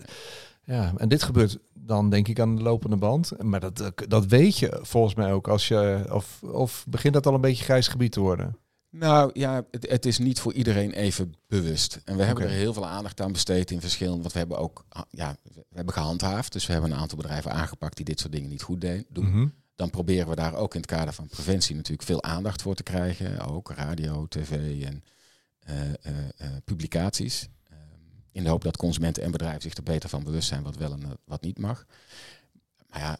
ja, 0.65 0.93
en 0.97 1.09
dit 1.09 1.23
gebeurt 1.23 1.57
dan 1.73 2.09
denk 2.09 2.27
ik 2.27 2.39
aan 2.39 2.55
de 2.55 2.61
lopende 2.61 2.95
band. 2.95 3.43
Maar 3.43 3.59
dat, 3.59 3.93
dat 4.07 4.25
weet 4.25 4.57
je 4.57 4.79
volgens 4.81 5.15
mij 5.15 5.33
ook 5.33 5.47
als 5.47 5.67
je. 5.67 6.05
Of, 6.11 6.43
of 6.43 6.85
begint 6.89 7.13
dat 7.13 7.25
al 7.25 7.33
een 7.33 7.41
beetje 7.41 7.63
grijs 7.63 7.87
gebied 7.87 8.11
te 8.11 8.19
worden? 8.19 8.57
Nou 8.89 9.29
ja, 9.33 9.65
het, 9.71 9.89
het, 9.89 10.05
is 10.05 10.17
niet 10.17 10.39
voor 10.39 10.53
iedereen 10.53 10.91
even 10.91 11.33
bewust. 11.47 12.01
En 12.05 12.17
we 12.17 12.23
hebben 12.23 12.43
er 12.43 12.49
heel 12.49 12.73
veel 12.73 12.87
aandacht 12.87 13.21
aan 13.21 13.31
besteed 13.31 13.71
in 13.71 13.81
verschillende. 13.81 14.21
Want 14.21 14.33
we 14.33 14.39
hebben 14.39 14.57
ook 14.57 14.85
ah, 14.89 15.01
ja, 15.09 15.37
we 15.53 15.75
hebben 15.75 15.93
gehandhaafd. 15.93 16.53
Dus 16.53 16.65
we 16.65 16.71
hebben 16.73 16.91
een 16.91 16.97
aantal 16.97 17.17
bedrijven 17.17 17.51
aangepakt 17.51 17.95
die 17.95 18.05
dit 18.05 18.19
soort 18.19 18.31
dingen 18.31 18.49
niet 18.49 18.61
goed 18.61 18.81
doen. 18.81 19.29
Mhm. 19.29 19.47
Dan 19.75 19.89
proberen 19.89 20.29
we 20.29 20.35
daar 20.35 20.55
ook 20.55 20.73
in 20.73 20.81
het 20.81 20.89
kader 20.89 21.13
van 21.13 21.27
preventie 21.27 21.75
natuurlijk 21.75 22.03
veel 22.07 22.23
aandacht 22.23 22.61
voor 22.61 22.75
te 22.75 22.83
krijgen. 22.83 23.39
Ook 23.39 23.71
radio, 23.71 24.27
tv 24.27 24.51
en 24.83 25.03
uh, 25.69 25.75
uh, 25.79 26.17
uh, 26.41 26.47
publicaties. 26.65 27.49
In 28.33 28.43
de 28.43 28.49
hoop 28.49 28.63
dat 28.63 28.77
consumenten 28.77 29.23
en 29.23 29.31
bedrijven 29.31 29.61
zich 29.61 29.75
er 29.75 29.83
beter 29.83 30.09
van 30.09 30.23
bewust 30.23 30.47
zijn 30.47 30.63
wat 30.63 30.75
wel 30.75 30.91
en 30.91 31.17
wat 31.25 31.41
niet 31.41 31.59
mag. 31.59 31.85
Maar 32.89 32.99
ja, 32.99 33.17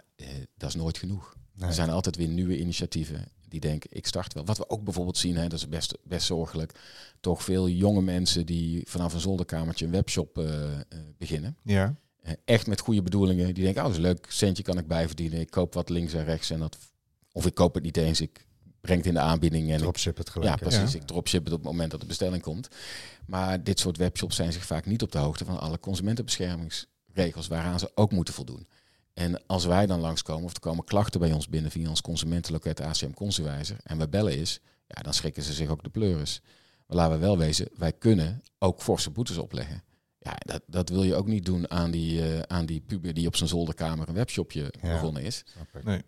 dat 0.58 0.70
is 0.70 0.76
nooit 0.76 0.98
genoeg. 0.98 1.36
Er 1.60 1.74
zijn 1.74 1.90
altijd 1.90 2.16
weer 2.16 2.28
nieuwe 2.28 2.60
initiatieven 2.60 3.26
die 3.54 3.60
denken, 3.60 3.90
ik 3.94 4.08
start 4.08 4.34
wel. 4.34 4.46
Wat 4.46 4.58
we 4.58 4.70
ook 4.70 4.84
bijvoorbeeld 4.84 5.18
zien, 5.18 5.36
hè, 5.36 5.48
dat 5.48 5.60
is 5.60 5.68
best, 5.68 5.98
best 6.04 6.26
zorgelijk, 6.26 6.80
toch 7.20 7.44
veel 7.44 7.70
jonge 7.70 8.02
mensen 8.02 8.46
die 8.46 8.84
vanaf 8.88 9.14
een 9.14 9.20
zolderkamertje 9.20 9.86
een 9.86 9.92
webshop 9.92 10.38
uh, 10.38 10.46
uh, 10.46 10.78
beginnen. 11.18 11.58
Ja. 11.64 11.96
Uh, 12.26 12.32
echt 12.46 12.68
met 12.68 12.80
goede 12.80 13.02
bedoelingen. 13.02 13.54
Die 13.54 13.64
denken, 13.64 13.82
oh, 13.82 13.88
dat 13.88 13.98
is 13.98 14.04
leuk, 14.04 14.26
centje 14.30 14.64
kan 14.64 14.78
ik 14.78 14.88
bijverdienen. 14.88 15.40
Ik 15.40 15.50
koop 15.50 15.74
wat 15.74 15.90
links 15.90 16.14
en 16.14 16.26
rechts 16.26 16.50
en 16.50 16.60
dat, 16.60 16.78
of 17.32 17.46
ik 17.46 17.54
koop 17.54 17.74
het 17.74 17.84
niet 17.84 17.98
eens. 17.98 18.22
Ik 18.22 18.46
breng 18.84 18.98
het 18.98 19.08
in 19.08 19.14
de 19.14 19.20
aanbieding 19.20 19.72
en 19.72 19.78
dropship 19.78 20.18
het 20.18 20.30
gelijk. 20.30 20.60
Ja, 20.60 20.68
precies. 20.68 20.96
Ik 20.96 21.02
dropship 21.02 21.44
het 21.44 21.54
op 21.54 21.60
het 21.60 21.72
moment 21.72 21.92
dat 21.92 22.00
de 22.00 22.06
bestelling 22.06 22.42
komt. 22.42 22.68
Maar 23.26 23.64
dit 23.64 23.80
soort 23.80 23.98
webshops 23.98 24.36
zijn 24.36 24.54
zich 24.54 24.66
vaak 24.66 24.86
niet 24.86 25.02
op 25.02 25.12
de 25.12 25.18
hoogte 25.18 25.46
van 25.46 25.60
alle 25.60 25.80
consumentenbeschermingsregels 25.80 27.48
waaraan 27.48 27.80
ze 27.80 27.92
ook 27.96 28.12
moeten 28.12 28.34
voldoen. 28.34 28.68
En 29.14 29.46
als 29.48 29.66
wij 29.66 29.86
dan 29.86 30.00
langskomen, 30.00 30.44
of 30.46 30.54
er 30.54 30.60
komen 30.60 30.84
klachten 30.84 31.20
bij 31.20 31.32
ons 31.32 31.50
binnen 31.50 31.72
via 31.72 31.90
ons 31.90 32.02
consumentenloket 32.02 32.82
ACM 32.82 33.12
Consuwijzer, 33.12 33.78
en 33.84 33.98
we 33.98 34.10
bellen 34.10 34.38
is, 34.38 34.60
ja, 34.88 35.02
dan 35.02 35.14
schrikken 35.14 35.44
ze 35.44 35.54
zich 35.54 35.70
ook 35.70 35.84
de 35.84 35.90
pleuris. 35.90 36.42
Maar 36.88 36.98
laten 36.98 37.14
we 37.14 37.26
wel 37.26 37.38
wezen, 37.38 37.68
wij 37.76 37.94
kunnen 37.94 38.44
ook 38.60 38.82
forse 38.82 39.10
boetes 39.10 39.38
opleggen. 39.38 39.84
Ja, 40.20 40.36
dat, 40.38 40.62
dat 40.68 40.90
wil 40.90 41.04
je 41.04 41.16
ook 41.16 41.28
niet 41.28 41.46
doen 41.46 41.72
aan 41.72 41.92
die, 41.92 42.34
eh, 42.34 42.40
aan 42.40 42.66
die 42.66 42.82
puber 42.82 43.14
die 43.14 43.28
op 43.28 43.36
zijn 43.36 43.50
zolderkamer 43.50 44.08
een 44.08 44.14
webshopje 44.14 44.74
Ja. 44.82 44.94
begonnen 44.94 45.24
is. 45.24 45.44
Nee. 45.84 46.02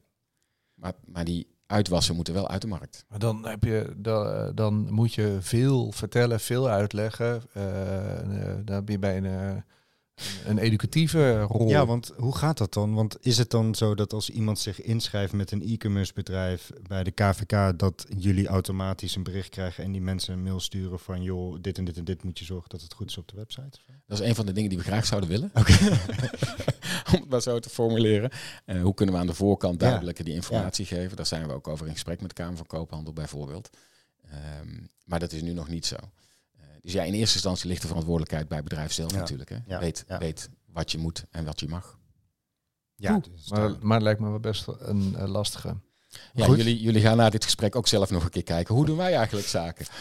Maar, 0.74 0.94
maar 1.06 1.26
die 1.26 1.48
uitwassen 1.68 2.16
moeten 2.16 2.34
wel 2.34 2.48
uit 2.48 2.62
de 2.62 2.68
markt. 2.68 3.06
Maar 3.10 3.20
dan, 3.20 3.48
heb 3.48 3.64
je, 3.64 3.94
dan, 3.98 4.52
dan 4.56 4.94
moet 4.94 5.14
je 5.14 5.38
veel 5.42 5.92
vertellen, 5.92 6.40
veel 6.40 6.70
uitleggen. 6.70 7.42
Eh, 7.54 7.64
dan 8.64 8.76
heb 8.76 8.90
je 8.90 9.00
bij 9.00 9.18
een, 9.18 9.26
eh, 9.26 9.62
een 10.46 10.58
educatieve 10.58 11.42
rol. 11.42 11.68
Ja, 11.70 11.86
want 11.86 12.12
hoe 12.18 12.36
gaat 12.36 12.58
dat 12.58 12.74
dan? 12.74 12.94
Want 12.94 13.18
is 13.22 13.38
het 13.38 13.50
dan 13.50 13.76
zo 13.76 13.96
dat 13.96 14.14
als 14.14 14.30
iemand 14.30 14.60
zich 14.60 14.82
inschrijft 14.82 15.34
met 15.34 15.52
een 15.52 15.62
e-commerce 15.62 16.14
bedrijf 16.14 16.72
bij 16.88 17.04
de 17.04 17.12
KVK, 17.12 17.80
dat 17.80 18.06
jullie 18.18 18.48
automatisch 18.48 19.16
een 19.16 19.24
bericht 19.24 19.50
krijgen 19.50 19.84
en 19.84 19.92
die 19.92 20.02
mensen 20.02 20.34
een 20.34 20.44
mail 20.44 20.60
sturen 20.60 21.00
van 21.00 21.22
joh, 21.24 21.58
dit 21.62 21.78
en 21.78 21.86
dit 21.86 21.98
en 21.98 22.04
dit 22.04 22.24
moet 22.24 22.40
je 22.40 22.46
zorgen 22.46 22.70
dat 22.70 22.82
het 22.82 22.94
goed 22.94 23.10
is 23.10 23.18
op 23.18 23.28
de 23.28 23.36
website? 23.36 23.80
Dat 24.08 24.20
is 24.20 24.28
een 24.28 24.36
van 24.36 24.46
de 24.46 24.52
dingen 24.52 24.70
die 24.70 24.78
we 24.78 24.84
graag 24.84 25.06
zouden 25.06 25.30
willen. 25.30 25.52
Om 27.14 27.20
het 27.22 27.30
maar 27.30 27.42
zo 27.42 27.60
te 27.60 27.70
formuleren. 27.70 28.30
Eh, 28.66 28.82
hoe 28.82 28.94
kunnen 28.94 29.16
we 29.16 29.22
aan 29.22 29.28
de 29.28 29.34
voorkant 29.34 29.82
Ja. 29.82 29.88
duidelijker 29.88 30.26
die 30.26 30.34
informatie 30.34 30.86
geven? 30.86 31.16
Daar 31.18 31.26
zijn 31.26 31.48
we 31.48 31.54
ook 31.54 31.68
over 31.68 31.86
in 31.88 31.94
gesprek 31.94 32.20
met 32.22 32.30
de 32.30 32.36
Kamer 32.36 32.58
van 32.58 32.66
Koophandel 32.68 33.14
bijvoorbeeld. 33.14 33.70
Ehm, 34.30 34.84
maar 35.06 35.20
dat 35.20 35.32
is 35.32 35.42
nu 35.42 35.54
nog 35.54 35.68
niet 35.70 35.86
zo. 35.86 35.96
Dus 36.86 36.94
ja, 36.94 37.04
in 37.04 37.14
eerste 37.14 37.34
instantie 37.34 37.68
ligt 37.70 37.82
de 37.82 37.88
verantwoordelijkheid 37.88 38.48
bij 38.48 38.58
het 38.58 38.68
bedrijf 38.68 38.92
zelf 38.92 39.12
Ja. 39.12 39.18
natuurlijk. 39.18 39.50
Hè? 39.50 39.58
Ja. 39.68 39.80
Weet, 39.80 40.04
Ja. 40.08 40.18
weet 40.18 40.50
wat 40.66 40.92
je 40.92 40.98
moet 40.98 41.26
en 41.32 41.46
wat 41.46 41.60
je 41.60 41.68
mag. 41.68 41.98
Ja, 42.96 43.14
Oeh, 43.14 43.24
dus 43.34 43.50
maar, 43.50 43.72
maar 43.82 43.94
het 43.96 44.04
lijkt 44.04 44.20
me 44.20 44.30
wel 44.30 44.40
best 44.40 44.66
een 44.80 45.16
eh, 45.18 45.28
lastige. 45.28 45.76
Ja, 46.34 46.46
Goed. 46.46 46.58
jullie, 46.58 46.82
jullie 46.82 47.02
gaan 47.02 47.18
na 47.18 47.30
dit 47.30 47.44
gesprek 47.44 47.76
ook 47.76 47.88
zelf 47.88 48.10
nog 48.10 48.24
een 48.24 48.30
keer 48.30 48.44
kijken. 48.44 48.76
Hoe 48.76 48.86
doen 48.86 48.98
wij 48.98 49.16
eigenlijk 49.16 49.48
zaken? 49.48 49.86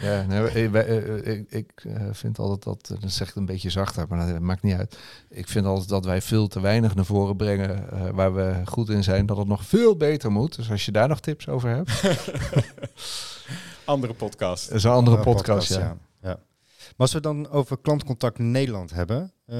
Ja, 0.00 0.26
eh, 0.28 1.26
ik, 1.26 1.50
ik 1.50 1.84
vind 2.12 2.38
altijd 2.38 2.62
dat, 2.62 3.00
dat 3.00 3.12
zegt 3.12 3.36
een 3.36 3.46
beetje 3.46 3.70
zachter, 3.70 4.06
maar 4.08 4.26
dat 4.32 4.40
maakt 4.40 4.62
niet 4.62 4.74
uit. 4.76 4.98
Ik 5.28 5.48
vind 5.48 5.66
altijd 5.66 5.88
dat 5.88 6.04
wij 6.04 6.22
veel 6.22 6.48
te 6.48 6.60
weinig 6.60 6.94
naar 6.94 7.04
voren 7.04 7.36
brengen 7.36 7.90
eh, 7.90 8.10
waar 8.10 8.34
we 8.34 8.62
goed 8.64 8.88
in 8.88 9.02
zijn, 9.04 9.26
dat 9.26 9.36
het 9.36 9.46
nog 9.46 9.64
veel 9.64 9.96
beter 9.96 10.32
moet. 10.32 10.56
Dus 10.56 10.70
als 10.70 10.84
je 10.84 10.92
daar 10.92 11.08
nog 11.08 11.20
tips 11.20 11.48
over 11.48 11.68
hebt, 11.68 11.90
Andere 13.90 14.14
podcast. 14.14 14.66
dat 14.68 14.76
is 14.76 14.84
een 14.84 14.90
andere 14.90 15.20
podcast, 15.20 15.68
ja. 15.68 15.78
ja. 15.78 15.96
ja. 16.22 16.38
Maar 16.78 16.94
als 16.96 17.12
we 17.12 17.20
dan 17.20 17.48
over 17.48 17.78
klantcontact 17.78 18.38
Nederland 18.38 18.90
hebben, 18.90 19.32
eh, 19.46 19.58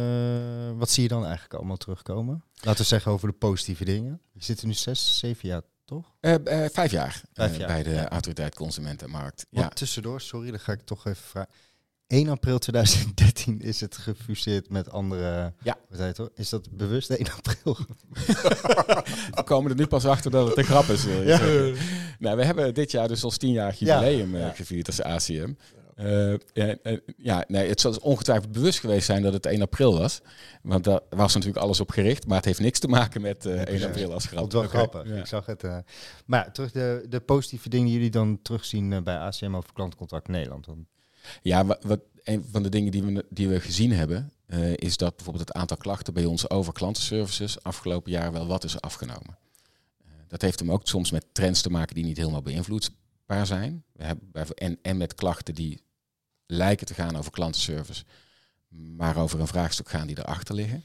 wat 0.79 0.90
zie 0.90 1.03
je 1.03 1.09
dan 1.09 1.23
eigenlijk 1.25 1.55
allemaal 1.55 1.77
terugkomen? 1.77 2.45
Laten 2.55 2.81
we 2.81 2.87
zeggen 2.87 3.12
over 3.12 3.29
de 3.29 3.35
positieve 3.35 3.85
dingen. 3.85 4.21
Je 4.33 4.45
zit 4.45 4.61
er 4.61 4.66
nu 4.66 4.73
zes, 4.73 5.19
zeven 5.19 5.49
jaar, 5.49 5.62
toch? 5.85 6.14
Eh, 6.21 6.64
eh, 6.64 6.71
vijf 6.73 6.90
jaar, 6.90 7.23
Vijf 7.33 7.57
jaar, 7.57 7.66
bij 7.66 7.83
de 7.83 7.90
ja. 7.90 8.09
Autoriteit 8.09 8.55
Consument 8.55 9.03
en 9.03 9.11
Markt. 9.11 9.47
Want 9.51 9.66
Ja. 9.66 9.73
tussendoor, 9.73 10.21
sorry, 10.21 10.51
dan 10.51 10.61
ga 10.61 10.73
ik 10.73 10.81
toch 10.81 11.07
even 11.07 11.23
vragen. 11.23 11.51
1 12.11 12.29
april 12.29 12.59
2013 12.59 13.61
is 13.61 13.81
het 13.81 13.96
gefuseerd 13.96 14.70
met 14.70 14.90
andere... 14.90 15.53
Ja. 15.62 15.77
Het, 15.96 16.16
hoor? 16.16 16.31
Is 16.35 16.49
dat 16.49 16.70
bewust 16.70 17.11
1 17.11 17.27
april? 17.37 17.77
We 19.37 19.42
komen 19.44 19.70
er 19.70 19.77
nu 19.77 19.87
pas 19.87 20.05
achter 20.05 20.31
dat 20.31 20.49
het 20.49 20.57
een 20.59 20.64
grap 20.64 20.85
is. 20.85 21.05
wil 21.05 21.23
je 21.23 21.27
Ja. 21.29 21.38
Nou, 22.18 22.37
we 22.37 22.44
hebben 22.44 22.75
dit 22.75 22.90
jaar 22.90 23.09
dus 23.09 23.25
als 23.25 23.37
tienjarig 23.37 23.79
Ja. 23.79 24.01
jubileum 24.03 24.35
eh, 24.35 24.40
Ja. 24.40 24.51
gevierd 24.51 24.87
als 24.87 25.03
ACM. 25.03 25.53
Eh, 25.94 26.35
ja, 26.53 26.77
eh, 26.83 26.96
ja, 27.16 27.44
nee, 27.49 27.68
het 27.68 27.81
zal 27.81 27.90
dus 27.92 28.01
ongetwijfeld 28.01 28.53
bewust 28.53 28.81
geweest 28.81 29.07
zijn 29.07 29.23
dat 29.23 29.33
het 29.33 29.46
1 29.46 29.62
april 29.62 29.99
was. 29.99 30.20
Want 30.62 30.85
daar 30.85 31.01
was 31.11 31.35
natuurlijk 31.35 31.62
alles 31.62 31.81
op 31.81 31.90
gericht. 31.90 32.27
Maar 32.27 32.37
het 32.37 32.44
heeft 32.44 32.61
niks 32.61 32.79
te 32.79 32.88
maken 32.88 33.20
met 33.20 33.46
eh 33.46 33.53
1 33.55 33.64
precies. 33.64 33.85
april 33.85 34.12
als 34.12 34.27
grap. 34.27 34.38
Vond 34.38 34.53
wel 34.53 34.62
grappig. 34.68 35.07
ja. 35.09 35.14
Ik 35.16 35.27
zag 35.27 35.46
het. 35.46 35.64
Maar 36.27 36.53
terug 36.53 36.73
de, 36.73 37.07
de 37.09 37.20
positieve 37.20 37.68
dingen 37.68 37.87
die 37.87 37.94
jullie 37.94 38.11
dan 38.11 38.38
terugzien 38.42 39.05
bij 39.05 39.16
ACM 39.18 39.55
over 39.55 39.73
klantcontact 39.73 40.29
Nederland. 40.29 40.64
Dan. 40.64 40.87
Ja, 41.42 41.66
wat, 41.80 42.00
een 42.24 42.44
van 42.50 42.62
de 42.62 42.68
dingen 42.68 42.92
die 42.92 43.02
we, 43.02 43.24
die 43.28 43.48
we 43.48 43.61
gezien 43.61 43.92
hebben, 43.92 44.33
eh, 44.46 44.76
is 44.76 44.96
dat 44.96 45.16
bijvoorbeeld 45.16 45.48
het 45.48 45.56
aantal 45.56 45.76
klachten 45.76 46.14
bij 46.14 46.24
ons 46.24 46.50
over 46.50 46.72
klantenservices 46.72 47.62
afgelopen 47.62 48.11
jaar 48.11 48.33
wel 48.33 48.46
wat 48.46 48.64
is 48.64 48.80
afgenomen. 48.80 49.38
Eh, 50.04 50.11
dat 50.28 50.42
heeft 50.42 50.59
hem 50.59 50.72
ook 50.72 50.88
soms 50.88 51.11
met 51.11 51.26
trends 51.33 51.62
te 51.62 51.70
maken 51.70 51.94
die 51.94 52.04
niet 52.04 52.16
helemaal 52.16 52.42
beïnvloedbaar 52.42 53.46
zijn. 53.46 53.85
We 53.92 54.04
hebben 54.04 54.54
en, 54.54 54.78
en 54.83 54.96
met 54.96 55.14
klachten 55.14 55.54
die 55.54 55.83
lijken 56.46 56.87
te 56.87 56.94
gaan 56.94 57.16
over 57.16 57.30
klantenservice, 57.30 58.04
maar 58.68 59.16
over 59.16 59.40
een 59.40 59.46
vraagstuk 59.46 59.88
gaan 59.88 60.06
die 60.06 60.18
erachter 60.18 60.54
liggen. 60.54 60.85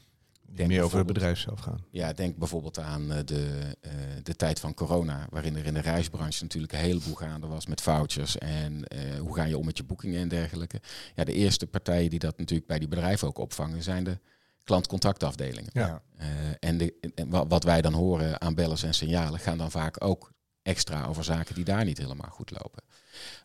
Denk 0.54 0.68
meer 0.68 0.82
over 0.82 0.98
het 0.98 1.06
bedrijf 1.06 1.38
zelf 1.38 1.60
gaan. 1.60 1.84
Ja, 1.90 2.12
denk 2.12 2.36
bijvoorbeeld 2.36 2.78
aan 2.78 3.12
eh, 3.12 3.18
de, 3.24 3.76
eh, 3.80 3.92
de 4.22 4.36
tijd 4.36 4.60
van 4.60 4.74
corona, 4.74 5.26
waarin 5.30 5.56
er 5.56 5.66
in 5.66 5.74
de 5.74 5.80
reisbranche 5.80 6.42
natuurlijk 6.42 6.72
een 6.72 6.78
heleboel 6.78 7.14
gaande 7.14 7.46
was 7.46 7.66
met 7.66 7.80
vouchers 7.80 8.38
en 8.38 8.84
eh, 8.84 9.18
hoe 9.18 9.34
ga 9.34 9.44
je 9.44 9.58
om 9.58 9.64
met 9.64 9.76
je 9.76 9.84
boekingen 9.84 10.20
en 10.20 10.28
dergelijke. 10.28 10.80
Ja, 11.14 11.24
de 11.24 11.32
eerste 11.32 11.66
partijen 11.66 12.10
die 12.10 12.18
dat 12.18 12.38
natuurlijk 12.38 12.68
bij 12.68 12.78
die 12.78 12.88
bedrijven 12.88 13.28
ook 13.28 13.38
opvangen 13.38 13.82
zijn 13.82 14.04
de 14.04 14.18
klantcontactafdelingen. 14.66 15.70
Ja. 15.72 16.02
Eh, 16.16 16.28
en 16.60 16.78
de, 16.78 16.94
en 17.14 17.48
wat 17.48 17.64
wij 17.64 17.80
dan 17.80 17.92
horen 17.92 18.40
aan 18.40 18.54
bellers 18.54 18.82
en 18.82 18.94
signalen 18.94 19.40
gaan 19.40 19.58
dan 19.58 19.70
vaak 19.70 20.04
ook 20.04 20.32
extra 20.62 21.04
over 21.04 21.24
zaken 21.24 21.54
die 21.54 21.64
daar 21.64 21.84
niet 21.84 21.98
helemaal 21.98 22.30
goed 22.30 22.50
lopen. 22.50 22.82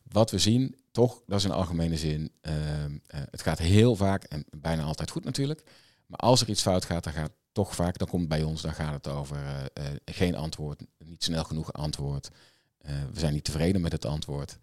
Wat 0.03 0.31
we 0.31 0.37
zien, 0.37 0.75
toch, 0.91 1.21
dat 1.27 1.39
is 1.39 1.45
in 1.45 1.51
algemene 1.51 1.97
zin, 1.97 2.31
ehm, 2.41 2.97
eh, 3.07 3.21
het 3.31 3.41
gaat 3.41 3.57
heel 3.57 3.95
vaak 3.95 4.23
en 4.23 4.45
bijna 4.49 4.83
altijd 4.83 5.11
goed 5.11 5.23
natuurlijk. 5.23 5.63
Maar 6.11 6.19
als 6.19 6.41
er 6.41 6.49
iets 6.49 6.61
fout 6.61 6.85
gaat, 6.85 7.03
dan 7.03 7.13
gaat 7.13 7.23
het 7.23 7.37
toch 7.51 7.75
vaak, 7.75 7.97
dan 7.97 8.07
komt 8.07 8.21
het 8.21 8.29
bij 8.29 8.43
ons, 8.43 8.61
dan 8.61 8.73
gaat 8.73 8.93
het 8.93 9.07
over 9.07 9.37
eh, 9.37 9.63
eh, 9.73 9.95
geen 10.05 10.35
antwoord, 10.35 10.81
niet 11.05 11.23
snel 11.23 11.43
genoeg 11.43 11.73
antwoord. 11.73 12.29
Eh, 12.77 12.95
we 13.13 13.19
zijn 13.19 13.33
niet 13.33 13.43
tevreden 13.43 13.81
met 13.81 13.91
het 13.91 14.05
antwoord. 14.05 14.57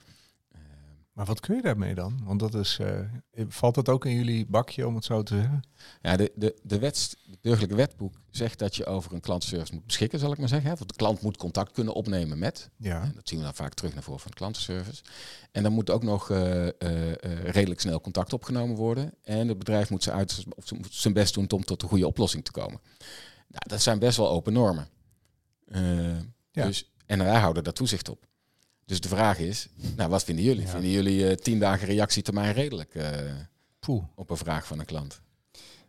Maar 1.19 1.27
wat 1.27 1.41
kun 1.41 1.57
je 1.57 1.63
daarmee 1.63 1.95
dan? 1.95 2.21
Want 2.25 2.41
dat 2.41 2.55
is, 2.55 2.79
eh, 2.79 3.01
valt 3.49 3.75
dat 3.75 3.89
ook 3.89 4.05
in 4.05 4.15
jullie 4.15 4.47
bakje, 4.47 4.87
om 4.87 4.95
het 4.95 5.05
zo 5.05 5.23
te 5.23 5.35
zeggen? 5.35 5.63
Ja, 6.03 6.17
de, 6.17 6.33
de, 6.35 6.59
de 6.63 6.79
wet, 6.79 7.17
het 7.31 7.41
burgerlijke 7.41 7.77
wetboek 7.77 8.15
zegt 8.31 8.59
dat 8.59 8.77
je 8.77 8.87
over 8.87 9.13
een 9.13 9.21
klantenservice 9.21 9.75
moet 9.75 9.87
beschikken, 9.87 10.19
zal 10.19 10.33
ik 10.33 10.39
maar 10.39 10.49
zeggen. 10.49 10.69
Want 10.77 10.89
de 10.89 10.97
klant 10.97 11.21
moet 11.21 11.37
contact 11.37 11.73
kunnen 11.73 11.95
opnemen 11.95 12.39
met. 12.39 12.71
Ja. 12.77 13.03
En 13.03 13.13
dat 13.15 13.29
zien 13.29 13.39
we 13.39 13.45
dan 13.45 13.55
vaak 13.55 13.75
terug 13.75 13.95
naar 13.95 14.03
voren 14.03 14.21
van 14.21 14.31
de 14.31 14.37
klantenservice. 14.37 15.03
En 15.53 15.63
dan 15.63 15.73
moet 15.73 15.91
ook 15.91 16.03
nog 16.03 16.31
eh, 16.31 16.67
eh, 16.69 16.73
redelijk 17.45 17.81
snel 17.81 18.01
contact 18.01 18.33
opgenomen 18.33 18.77
worden. 18.77 19.15
En 19.23 19.49
het 19.49 19.59
bedrijf 19.59 19.91
moet 19.91 20.03
zijn, 20.03 20.17
uit, 20.17 20.45
of 20.57 20.67
zijn- 20.67 20.81
moet 20.81 20.95
zijn 20.95 21.15
best 21.15 21.35
doen 21.35 21.51
om 21.51 21.65
tot 21.65 21.83
een 21.83 21.89
goede 21.89 22.07
oplossing 22.07 22.45
te 22.45 22.51
komen. 22.53 22.81
Nou, 23.49 23.63
dat 23.69 23.83
zijn 23.83 23.99
best 23.99 24.17
wel 24.17 24.31
open 24.31 24.53
normen. 24.53 24.89
Ja. 26.51 26.65
dus, 26.67 26.93
en 27.07 27.19
wij 27.19 27.39
houden 27.39 27.65
daar 27.65 27.73
toezicht 27.73 28.09
op. 28.09 28.27
Dus 28.89 29.01
de 29.01 29.09
vraag 29.09 29.39
is, 29.39 29.69
nou, 29.97 30.11
wat 30.11 30.25
vinden 30.25 30.45
jullie? 30.45 30.63
Ja. 30.63 30.69
Vinden 30.69 30.91
jullie 30.91 31.29
eh, 31.29 31.37
tien 31.37 31.59
dagen 31.59 31.87
reactietermijn 31.87 32.53
redelijk 32.53 32.95
eh, 32.95 33.11
Poeh. 33.81 34.05
op 34.15 34.31
een 34.31 34.37
vraag 34.37 34.67
van 34.67 34.79
een 34.79 34.85
klant? 34.85 35.21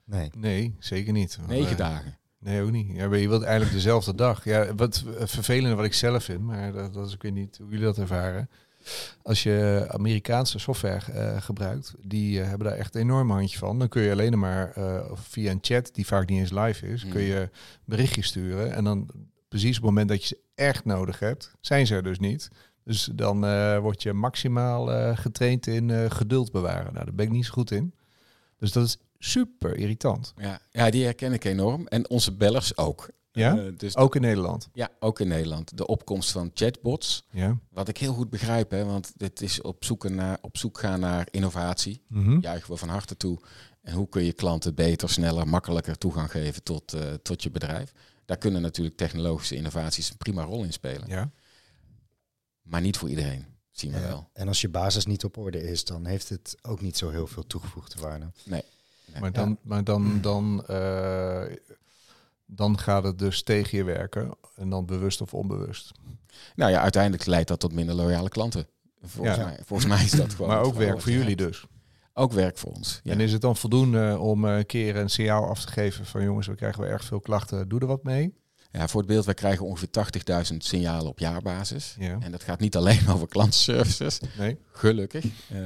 Nee. 0.04 0.30
Nee, 0.38 0.76
zeker 0.80 1.14
niet. 1.14 1.38
Negen 1.48 1.78
dagen. 1.78 2.18
Nee, 2.40 2.62
ook 2.62 2.72
niet. 2.72 2.96
Ja, 2.96 3.08
maar 3.08 3.18
je 3.18 3.28
wilt 3.28 3.44
eigenlijk 3.44 3.74
dezelfde 3.74 4.16
dag. 4.16 4.44
Ja, 4.44 4.76
wat 4.76 5.04
eh, 5.18 5.26
vervelende 5.28 5.76
wat 5.76 5.86
ik 5.86 5.94
zelf 5.94 6.24
vind, 6.24 6.42
maar 6.42 6.72
dat, 6.72 6.94
dat 6.94 7.08
is, 7.08 7.14
ik 7.14 7.22
weet 7.22 7.34
niet 7.34 7.58
hoe 7.58 7.70
jullie 7.70 7.86
dat 7.86 7.98
ervaren. 7.98 8.50
Als 9.22 9.44
je 9.44 9.86
Amerikaanse 9.90 10.60
software 10.60 11.12
eh, 11.12 11.42
gebruikt, 11.42 11.94
die 12.02 12.40
hebben 12.40 12.68
daar 12.68 12.78
echt 12.78 12.96
een 12.96 13.02
enorm 13.02 13.32
handje 13.32 13.58
van. 13.58 13.80
Dan 13.80 13.88
kun 13.88 14.02
je 14.02 14.12
alleen 14.12 14.40
maar 14.40 14.72
eh, 14.72 15.12
via 15.14 15.52
een 15.52 15.60
chat, 15.62 15.90
die 15.94 16.06
vaak 16.06 16.30
niet 16.30 16.40
eens 16.40 16.52
live 16.52 16.88
is, 16.88 17.06
kun 17.08 17.22
je 17.22 17.50
berichtjes 17.86 18.28
sturen. 18.28 18.74
En 18.74 18.84
dan 18.84 19.10
precies 19.48 19.78
op 19.78 19.84
het 19.84 19.92
moment 19.92 20.10
dat 20.10 20.22
je 20.22 20.28
ze 20.28 20.40
echt 20.56 20.86
nodig 20.86 21.20
hebt, 21.20 21.52
zijn 21.62 21.88
ze 21.88 21.96
er 21.96 22.04
dus 22.04 22.20
niet. 22.20 22.50
Dus 22.90 23.10
dan 23.14 23.46
eh, 23.46 23.80
word 23.80 24.04
je 24.04 24.14
maximaal 24.14 24.92
eh, 24.92 25.18
getraind 25.18 25.68
in 25.68 25.90
eh, 25.90 26.10
geduld 26.10 26.52
bewaren. 26.52 26.94
Nou, 26.94 27.06
daar 27.06 27.14
ben 27.14 27.26
ik 27.26 27.32
niet 27.32 27.46
zo 27.46 27.52
goed 27.52 27.72
in. 27.72 27.94
Dus 28.58 28.72
dat 28.72 28.86
is 28.86 28.98
super 29.20 29.76
irritant. 29.76 30.34
Ja, 30.38 30.60
ja, 30.72 30.90
die 30.90 31.04
herken 31.04 31.34
ik 31.34 31.44
enorm. 31.44 31.88
En 31.88 32.10
onze 32.10 32.34
bellers 32.34 32.78
ook. 32.78 33.10
Ja? 33.32 33.72
Dus 33.78 33.96
Ook 33.96 34.16
in 34.16 34.22
Nederland. 34.22 34.70
ja, 34.74 34.90
ook 35.00 35.20
in 35.20 35.28
Nederland. 35.28 35.78
De 35.78 35.88
opkomst 35.88 36.32
van 36.32 36.52
chatbots. 36.54 37.24
Ja. 37.32 37.58
Wat 37.72 37.88
ik 37.88 37.98
heel 37.98 38.14
goed 38.14 38.30
begrijp, 38.30 38.72
hè, 38.72 38.86
want 38.86 39.12
dit 39.16 39.42
is 39.42 39.62
op, 39.62 39.86
zoeken 39.86 40.16
naar, 40.16 40.38
op 40.42 40.58
zoek 40.58 40.80
gaan 40.80 41.00
naar 41.00 41.28
innovatie. 41.32 42.02
Mhm. 42.08 42.40
Juichen 42.42 42.72
we 42.72 42.78
van 42.78 42.90
harte 42.90 43.18
toe. 43.18 43.40
En 43.82 43.94
hoe 43.94 44.10
kun 44.10 44.24
je 44.24 44.34
klanten 44.34 44.76
beter, 44.76 45.10
sneller, 45.10 45.48
makkelijker 45.48 45.98
toegang 45.98 46.32
geven 46.32 46.64
tot, 46.64 46.96
tot 47.22 47.44
je 47.44 47.52
bedrijf? 47.52 47.94
Daar 48.26 48.38
kunnen 48.38 48.62
natuurlijk 48.62 48.98
technologische 48.98 49.56
innovaties 49.56 50.10
een 50.10 50.18
prima 50.18 50.44
rol 50.44 50.64
in 50.64 50.74
spelen. 50.74 51.08
Ja. 51.08 51.32
Maar 52.70 52.82
niet 52.82 52.98
voor 52.98 53.10
iedereen, 53.10 53.46
zien 53.72 53.92
we 53.92 54.00
Ja. 54.00 54.08
wel. 54.08 54.30
En 54.34 54.48
als 54.48 54.62
je 54.62 54.70
basis 54.70 55.06
niet 55.06 55.24
op 55.24 55.38
orde 55.38 55.62
is, 55.70 55.86
dan 55.86 56.06
heeft 56.06 56.30
het 56.30 56.56
ook 56.62 56.82
niet 56.82 56.98
zo 56.98 57.10
heel 57.10 57.28
veel 57.28 57.48
toegevoegde 57.48 58.02
waarde. 58.02 58.32
Nee. 58.46 58.64
Maar 59.20 59.32
dan, 59.32 59.58
maar 59.62 59.84
dan, 59.84 60.22
dan, 60.22 60.66
eh, 60.68 61.44
dan 62.46 62.80
gaat 62.80 63.04
het 63.04 63.20
dus 63.20 63.44
tegen 63.44 63.78
je 63.78 63.84
werken. 63.84 64.32
En 64.56 64.70
dan 64.70 64.86
bewust 64.86 65.22
of 65.22 65.34
onbewust. 65.34 65.92
Nou 66.56 66.72
ja, 66.72 66.82
uiteindelijk 66.82 67.26
leidt 67.26 67.48
dat 67.48 67.60
tot 67.60 67.74
minder 67.74 67.96
loyale 67.96 68.30
klanten. 68.30 68.68
Volgens, 69.02 69.38
Ja. 69.38 69.44
mij, 69.46 69.60
volgens 69.66 69.90
mij 69.90 70.04
is 70.04 70.12
dat 70.12 70.34
gewoon. 70.36 70.48
maar 70.50 70.62
ook 70.62 70.76
werk 70.76 71.02
voor 71.02 71.12
jullie 71.12 71.36
dus. 71.36 71.66
Ook 72.14 72.32
werk 72.32 72.58
voor 72.58 72.72
ons. 72.72 73.00
Ja. 73.04 73.12
En 73.12 73.20
is 73.20 73.32
het 73.32 73.42
dan 73.42 73.56
voldoende 73.56 74.18
om 74.20 74.46
eh, 74.46 74.58
een 74.58 74.66
keer 74.66 74.96
een 74.96 75.10
signaal 75.10 75.48
af 75.50 75.66
te 75.66 75.72
geven 75.72 76.06
van 76.06 76.24
jongens, 76.24 76.48
we 76.48 76.56
krijgen 76.56 76.82
wel 76.82 76.90
erg 76.90 77.04
veel 77.04 77.20
klachten, 77.20 77.70
doe 77.70 77.80
er 77.80 77.88
wat 77.88 78.04
mee? 78.04 78.34
Ja, 78.72 78.88
voor 78.88 79.00
het 79.00 79.10
beeld, 79.10 79.26
wij 79.26 79.34
krijgen 79.34 79.66
ongeveer 79.66 79.90
80.000 80.52 80.58
signalen 80.58 81.08
op 81.08 81.20
jaarbasis. 81.20 81.96
Ja. 82.00 82.18
En 82.20 82.32
dat 82.32 82.44
gaat 82.44 82.60
niet 82.60 82.76
alleen 82.76 83.08
over 83.14 83.28
klantenservices, 83.28 84.20
Nee? 84.38 84.58
gelukkig. 84.72 85.26
Eh, 85.50 85.60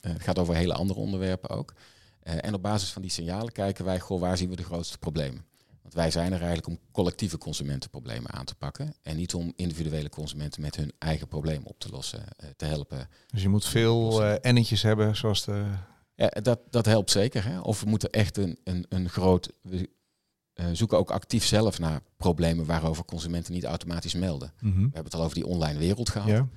het 0.00 0.22
gaat 0.22 0.38
over 0.38 0.54
hele 0.54 0.74
andere 0.74 1.00
onderwerpen 1.00 1.50
ook. 1.50 1.74
Eh, 2.22 2.34
en 2.40 2.54
op 2.54 2.62
basis 2.62 2.90
van 2.90 3.02
die 3.02 3.10
signalen 3.10 3.52
kijken 3.52 3.84
wij, 3.84 4.00
goh, 4.00 4.20
waar 4.20 4.36
zien 4.36 4.48
we 4.48 4.56
de 4.56 4.64
grootste 4.64 4.98
problemen? 4.98 5.44
Want 5.82 5.94
wij 5.94 6.10
zijn 6.10 6.26
er 6.32 6.38
eigenlijk 6.38 6.66
om 6.66 6.78
collectieve 6.92 7.38
consumentenproblemen 7.38 8.32
aan 8.32 8.44
te 8.44 8.54
pakken. 8.54 8.94
En 9.02 9.16
niet 9.16 9.34
om 9.34 9.52
individuele 9.56 10.08
consumenten 10.08 10.62
met 10.62 10.76
hun 10.76 10.92
eigen 10.98 11.28
problemen 11.28 11.66
op 11.66 11.78
te 11.78 11.88
lossen, 11.90 12.24
eh, 12.36 12.48
te 12.56 12.64
helpen. 12.64 13.08
Dus 13.26 13.42
je 13.42 13.48
moet 13.48 13.66
veel 13.66 14.24
ennetjes 14.24 14.82
hebben, 14.82 15.16
zoals 15.16 15.44
de... 15.44 15.64
Ja, 16.14 16.28
dat, 16.28 16.60
dat 16.70 16.86
helpt 16.86 17.10
zeker. 17.10 17.44
Hè? 17.44 17.60
Of 17.60 17.80
we 17.80 17.88
moeten 17.88 18.10
echt 18.10 18.36
een, 18.36 18.58
een, 18.64 18.86
een 18.88 19.08
groot. 19.08 19.52
Eh, 20.62 20.68
zoeken 20.72 20.98
ook 20.98 21.10
actief 21.10 21.44
zelf 21.44 21.78
naar 21.78 22.00
problemen 22.16 22.64
waarover 22.66 23.04
consumenten 23.04 23.52
niet 23.52 23.64
automatisch 23.64 24.14
melden. 24.14 24.52
Mhm. 24.60 24.74
We 24.74 24.80
hebben 24.80 25.04
het 25.04 25.14
al 25.14 25.22
over 25.22 25.34
die 25.34 25.46
online 25.46 25.78
wereld 25.78 26.08
gehad. 26.10 26.28
Ja. 26.28 26.48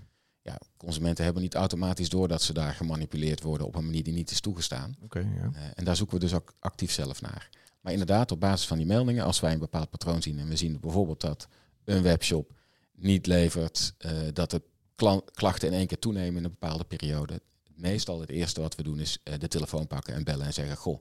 Ja, 0.41 0.57
consumenten 0.77 1.23
hebben 1.23 1.41
niet 1.41 1.55
automatisch 1.55 2.09
door 2.09 2.27
dat 2.27 2.41
ze 2.41 2.53
daar 2.53 2.73
gemanipuleerd 2.73 3.41
worden 3.41 3.67
op 3.67 3.75
een 3.75 3.85
manier 3.85 4.03
die 4.03 4.13
niet 4.13 4.31
is 4.31 4.39
toegestaan. 4.39 4.95
Oké, 5.03 5.19
ja. 5.19 5.49
Eh, 5.53 5.61
en 5.75 5.83
daar 5.85 5.95
zoeken 5.95 6.15
we 6.15 6.21
dus 6.23 6.33
ook 6.33 6.53
actief 6.59 6.91
zelf 6.91 7.21
naar. 7.21 7.49
Maar 7.81 7.91
inderdaad, 7.91 8.31
op 8.31 8.39
basis 8.39 8.67
van 8.67 8.77
die 8.77 8.85
meldingen, 8.85 9.25
als 9.25 9.39
wij 9.39 9.53
een 9.53 9.59
bepaald 9.59 9.89
patroon 9.89 10.21
zien 10.21 10.39
en 10.39 10.47
we 10.47 10.55
zien 10.55 10.79
bijvoorbeeld 10.79 11.21
dat 11.21 11.47
een 11.83 12.01
webshop 12.01 12.51
niet 12.95 13.25
levert, 13.27 13.93
eh, 13.97 14.11
dat 14.33 14.51
de 14.51 14.61
kla- 14.95 15.21
klachten 15.33 15.67
in 15.67 15.73
één 15.73 15.87
keer 15.87 15.99
toenemen 15.99 16.37
in 16.37 16.43
een 16.43 16.57
bepaalde 16.59 16.83
periode. 16.83 17.41
Meestal 17.75 18.19
het 18.19 18.29
eerste 18.29 18.61
wat 18.61 18.75
we 18.75 18.83
doen 18.83 18.99
is 18.99 19.19
de 19.39 19.47
telefoon 19.47 19.87
pakken 19.87 20.13
en 20.13 20.23
bellen 20.23 20.45
en 20.45 20.53
zeggen, 20.53 20.77
goh, 20.77 20.99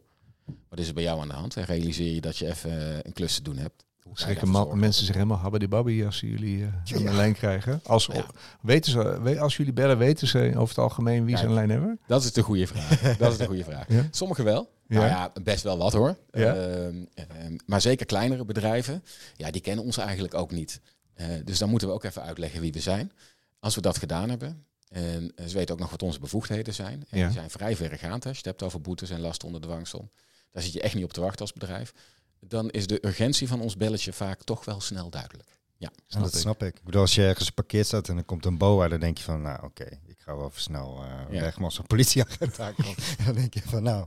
wat 0.69 0.79
is 0.79 0.89
er 0.89 0.95
bij 0.95 1.03
jou 1.03 1.21
aan 1.21 1.29
de 1.29 1.35
hand? 1.35 1.57
En 1.57 1.65
realiseer 1.65 2.15
je 2.15 2.21
dat 2.21 2.37
je 2.37 2.47
even 2.47 2.71
eh, 2.91 2.99
een 3.03 3.13
klus 3.13 3.35
te 3.35 3.43
doen 3.43 3.57
hebt. 3.57 3.85
Zeker 4.13 4.49
mensen 4.77 4.93
zeggen 5.05 5.15
helemaal 5.15 5.39
habbadibabbi 5.39 6.05
als 6.05 6.17
ze 6.17 6.31
jullie 6.31 6.65
eh, 6.65 6.97
aan 6.97 7.05
de 7.05 7.13
lijn 7.13 7.35
krijgen. 7.35 7.81
Als, 7.85 8.07
Ja. 8.13 8.27
weten 8.63 8.93
ze, 8.93 9.39
als 9.41 9.57
jullie 9.57 9.73
bellen, 9.73 9.99
weten 9.99 10.29
ze 10.29 10.39
over 10.55 10.69
het 10.69 10.79
algemeen 10.79 11.25
wie 11.25 11.37
ze 11.37 11.43
aan 11.43 11.49
de 11.49 11.55
lijn 11.55 11.71
hebben? 11.71 12.01
Dat 12.07 12.25
is 12.25 12.33
de 12.33 12.43
goede 12.43 12.67
vraag. 12.67 13.01
Dat 13.19 13.33
is 13.33 13.39
de 13.39 13.47
goede 13.47 13.65
vraag. 13.65 13.89
Ja. 13.89 14.09
Sommigen 14.11 14.45
wel. 14.45 14.73
Ja. 14.87 14.95
Nou 14.97 15.07
ja, 15.09 15.33
best 15.43 15.63
wel 15.63 15.79
wat 15.79 15.93
hoor. 15.93 16.17
Ehm, 16.31 17.05
ehm, 17.15 17.57
maar 17.67 17.81
zeker 17.81 18.07
kleinere 18.07 18.45
bedrijven, 18.45 19.05
ja, 19.37 19.51
die 19.51 19.61
kennen 19.61 19.85
ons 19.85 19.97
eigenlijk 19.97 20.35
ook 20.35 20.51
niet. 20.51 20.81
Eh, 21.15 21.27
dus 21.45 21.59
dan 21.59 21.69
moeten 21.71 21.89
we 21.89 21.95
ook 21.95 22.05
even 22.05 22.23
uitleggen 22.23 22.61
wie 22.61 22.73
we 22.73 22.81
zijn. 22.81 23.13
Als 23.61 23.75
we 23.75 23.81
dat 23.81 23.99
gedaan 23.99 24.29
hebben, 24.31 24.65
en 24.89 25.33
eh, 25.37 25.47
ze 25.47 25.55
weten 25.57 25.75
ook 25.75 25.81
nog 25.81 25.91
wat 25.91 26.03
onze 26.03 26.21
bevoegdheden 26.21 26.75
zijn. 26.75 27.05
En 27.09 27.19
Ja. 27.19 27.25
die 27.25 27.35
zijn 27.35 27.51
vrij 27.51 27.77
verregaand. 27.77 28.27
Als 28.27 28.33
je 28.33 28.37
het 28.39 28.45
hebt 28.47 28.63
over 28.63 28.81
boetes 28.81 29.11
en 29.11 29.21
last 29.21 29.45
onder 29.45 29.61
dwangsom. 29.61 30.11
Daar 30.55 30.63
zit 30.63 30.73
je 30.73 30.81
echt 30.81 30.95
niet 30.95 31.05
op 31.05 31.13
te 31.13 31.21
wachten 31.21 31.41
als 31.41 31.53
bedrijf. 31.53 31.93
Dan 32.41 32.71
is 32.71 32.87
de 32.87 33.07
urgentie 33.07 33.49
van 33.49 33.61
ons 33.61 33.77
belletje 33.77 34.13
vaak 34.13 34.43
toch 34.43 34.65
wel 34.65 34.81
snel 34.81 35.11
duidelijk. 35.11 35.49
Ja, 35.77 35.91
En 36.09 36.21
dat 36.21 36.35
snap 36.37 36.63
ik. 36.63 36.77
Ik 36.77 36.85
bedoel, 36.85 37.01
als 37.01 37.15
je 37.15 37.27
ergens 37.27 37.47
geparkeerd 37.49 37.87
staat 37.87 38.09
en 38.09 38.17
er 38.17 38.25
komt 38.25 38.45
een 38.47 38.59
boa, 38.59 38.89
dan 38.89 39.01
denk 39.01 39.19
je 39.19 39.25
van, 39.25 39.43
nou 39.43 39.65
oké, 39.65 39.85
ik 40.07 40.17
ga 40.19 40.37
wel 40.37 40.47
even 40.49 40.61
snel 40.63 41.03
eh, 41.03 41.35
Ja. 41.35 41.41
weg. 41.41 41.57
Maar 41.57 41.65
als 41.65 41.79
een 41.79 41.87
politieagent 41.87 42.61
aankomt, 42.61 42.97
dan 43.27 43.35
denk 43.35 43.55
je 43.55 43.61
van, 43.65 43.83
nou, 43.83 44.07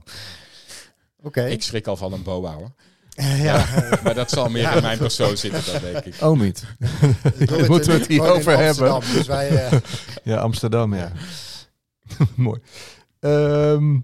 oké. 1.22 1.44
ik 1.46 1.62
schrik 1.62 1.86
al 1.86 1.96
van 1.96 2.12
een 2.12 2.22
boa 2.22 2.54
hoor. 2.54 2.70
ja. 3.16 3.66
Maar 4.04 4.14
dat 4.14 4.30
zal 4.30 4.48
meer 4.48 4.62
Ja, 4.62 4.74
in 4.74 4.82
mijn 4.82 4.98
persoon 4.98 5.36
zitten, 5.36 5.72
dat 5.72 5.80
denk 5.80 6.04
ik. 6.04 6.22
Oh, 6.22 6.40
niet. 6.40 6.64
Ik 7.38 7.48
doe 7.48 7.66
moeten 7.68 7.92
we 7.92 7.98
het 7.98 8.06
hier 8.08 8.30
over 8.32 8.56
hebben. 8.58 8.90
Amsterdam, 8.92 9.16
Dus 9.18 9.26
wij, 9.26 9.66
eh, 9.66 9.78
Ja, 10.24 10.36
Amsterdam, 10.36 10.94
ja. 10.94 11.12
Mooi. 12.34 12.60
Ehm, 13.20 13.98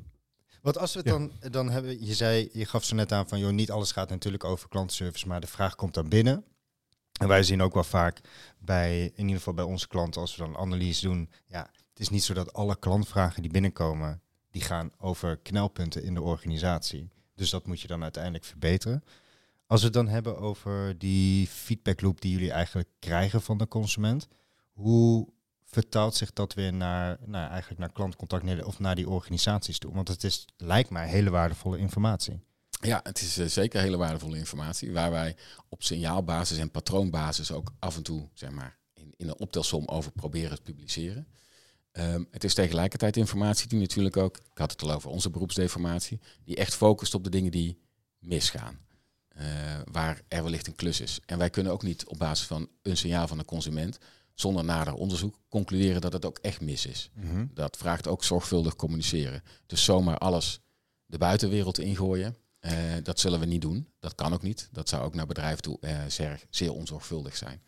Want 0.65 0.79
als 0.79 0.93
we 0.93 0.99
het 0.99 1.09
Ja. 1.09 1.13
dan, 1.13 1.33
dan 1.51 1.71
hebben, 1.71 2.05
je 2.07 2.15
zei, 2.15 2.49
je 2.53 2.67
gaf 2.67 2.85
zo 2.85 2.95
net 2.95 3.13
aan 3.13 3.29
van, 3.29 3.39
joh, 3.39 3.53
niet 3.53 3.71
alles 3.71 3.93
gaat 3.93 4.09
natuurlijk 4.09 4.45
over 4.45 4.69
klantenservice, 4.69 5.29
maar 5.29 5.41
de 5.41 5.47
vraag 5.47 5.75
komt 5.75 5.95
dan 5.95 6.09
binnen. 6.09 6.45
En 7.21 7.29
wij 7.29 7.43
zien 7.43 7.63
ook 7.63 7.75
wel 7.75 7.85
vaak 7.85 8.21
bij, 8.59 9.05
in 9.05 9.23
ieder 9.23 9.37
geval 9.37 9.55
bij 9.55 9.65
onze 9.65 9.89
klanten, 9.89 10.21
als 10.21 10.37
we 10.37 10.43
dan 10.43 10.57
analyse 10.57 11.07
doen, 11.07 11.31
ja, 11.47 11.71
het 11.89 12.01
is 12.01 12.09
niet 12.09 12.25
zo 12.25 12.35
dat 12.35 12.53
alle 12.53 12.79
klantvragen 12.79 13.43
die 13.43 13.51
binnenkomen, 13.51 14.23
die 14.51 14.63
gaan 14.63 14.91
over 14.99 15.37
knelpunten 15.37 16.03
in 16.03 16.15
de 16.15 16.23
organisatie. 16.23 17.09
Dus 17.35 17.51
dat 17.51 17.67
moet 17.67 17.81
je 17.81 17.89
dan 17.89 18.03
uiteindelijk 18.03 18.45
verbeteren. 18.45 19.05
Als 19.67 19.81
we 19.81 19.87
het 19.87 19.95
dan 19.95 20.09
hebben 20.09 20.39
over 20.39 20.99
die 20.99 21.47
feedback 21.47 22.01
loop 22.01 22.21
die 22.21 22.33
jullie 22.33 22.53
eigenlijk 22.53 22.89
krijgen 22.99 23.43
van 23.43 23.59
de 23.59 23.69
consument, 23.69 24.29
hoe 24.73 25.29
vertaalt 25.75 26.15
zich 26.15 26.33
dat 26.33 26.55
weer 26.55 26.73
naar, 26.73 27.19
naar, 27.25 27.51
eigenlijk 27.51 27.81
naar 27.81 27.93
klantcontact 27.93 28.65
of 28.65 28.79
naar 28.79 28.95
die 28.95 29.09
organisaties 29.09 29.79
toe? 29.79 29.95
Want 29.95 30.09
het 30.09 30.25
is, 30.25 30.45
lijkt 30.57 30.91
mij, 30.91 31.09
hele 31.09 31.31
waardevolle 31.31 31.79
informatie. 31.79 32.41
Ja, 32.81 33.01
het 33.03 33.21
is 33.21 33.39
eh, 33.39 33.47
zeker 33.47 33.81
hele 33.81 33.97
waardevolle 33.97 34.37
informatie. 34.37 34.93
Waar 34.93 35.11
wij 35.11 35.37
op 35.69 35.83
signaalbasis 35.83 36.59
en 36.59 36.71
patroonbasis 36.71 37.53
ook 37.53 37.73
af 37.79 37.97
en 37.97 38.03
toe 38.03 38.29
zeg 38.35 38.51
maar, 38.51 38.79
in, 38.93 39.15
in 39.17 39.29
een 39.29 39.39
optelsom 39.39 39.87
over 39.87 40.13
proberen 40.13 40.57
te 40.57 40.63
publiceren. 40.63 41.27
Ehm, 41.93 42.25
het 42.31 42.45
is 42.45 42.55
tegelijkertijd 42.55 43.17
informatie 43.17 43.69
die 43.69 43.81
natuurlijk 43.81 44.17
ook, 44.17 44.37
ik 44.37 44.59
had 44.59 44.71
het 44.71 44.83
al 44.83 44.93
over 44.93 45.11
onze 45.11 45.31
beroepsdeformatie, 45.31 46.21
die 46.45 46.57
echt 46.57 46.75
focust 46.75 47.15
op 47.15 47.25
de 47.25 47.31
dingen 47.31 47.51
die 47.51 47.79
misgaan. 48.19 48.79
Eh, 49.29 49.47
waar 49.93 50.21
er 50.29 50.43
wellicht 50.43 50.67
een 50.67 50.75
klus 50.75 51.01
is. 51.01 51.21
En 51.27 51.39
wij 51.39 51.51
kunnen 51.51 51.73
ook 51.73 51.83
niet 51.83 52.07
op 52.07 52.19
basis 52.19 52.47
van 52.47 52.69
een 52.83 52.97
signaal 52.97 53.29
van 53.29 53.39
een 53.39 53.45
consument, 53.45 53.99
zonder 54.35 54.65
nader 54.65 54.95
onderzoek, 54.95 55.39
concluderen 55.49 56.01
dat 56.01 56.13
het 56.13 56.25
ook 56.25 56.39
echt 56.39 56.61
mis 56.61 56.87
is. 56.87 57.11
Dat 57.55 57.77
vraagt 57.77 58.09
ook 58.09 58.25
zorgvuldig 58.25 58.77
communiceren. 58.77 59.43
Dus 59.67 59.85
zomaar 59.85 60.19
alles 60.19 60.61
de 61.07 61.19
buitenwereld 61.19 61.79
ingooien, 61.79 62.37
eh, 62.59 62.73
dat 63.03 63.21
zullen 63.21 63.41
we 63.41 63.47
niet 63.47 63.63
doen. 63.63 63.89
Dat 63.99 64.15
kan 64.15 64.33
ook 64.33 64.43
niet. 64.43 64.69
Dat 64.73 64.89
zou 64.89 65.03
ook 65.03 65.15
naar 65.15 65.27
bedrijven 65.27 65.63
toe 65.63 65.79
eh, 65.81 65.99
zeer, 66.09 66.43
zeer 66.51 66.73
onzorgvuldig 66.73 67.37
zijn. 67.37 67.63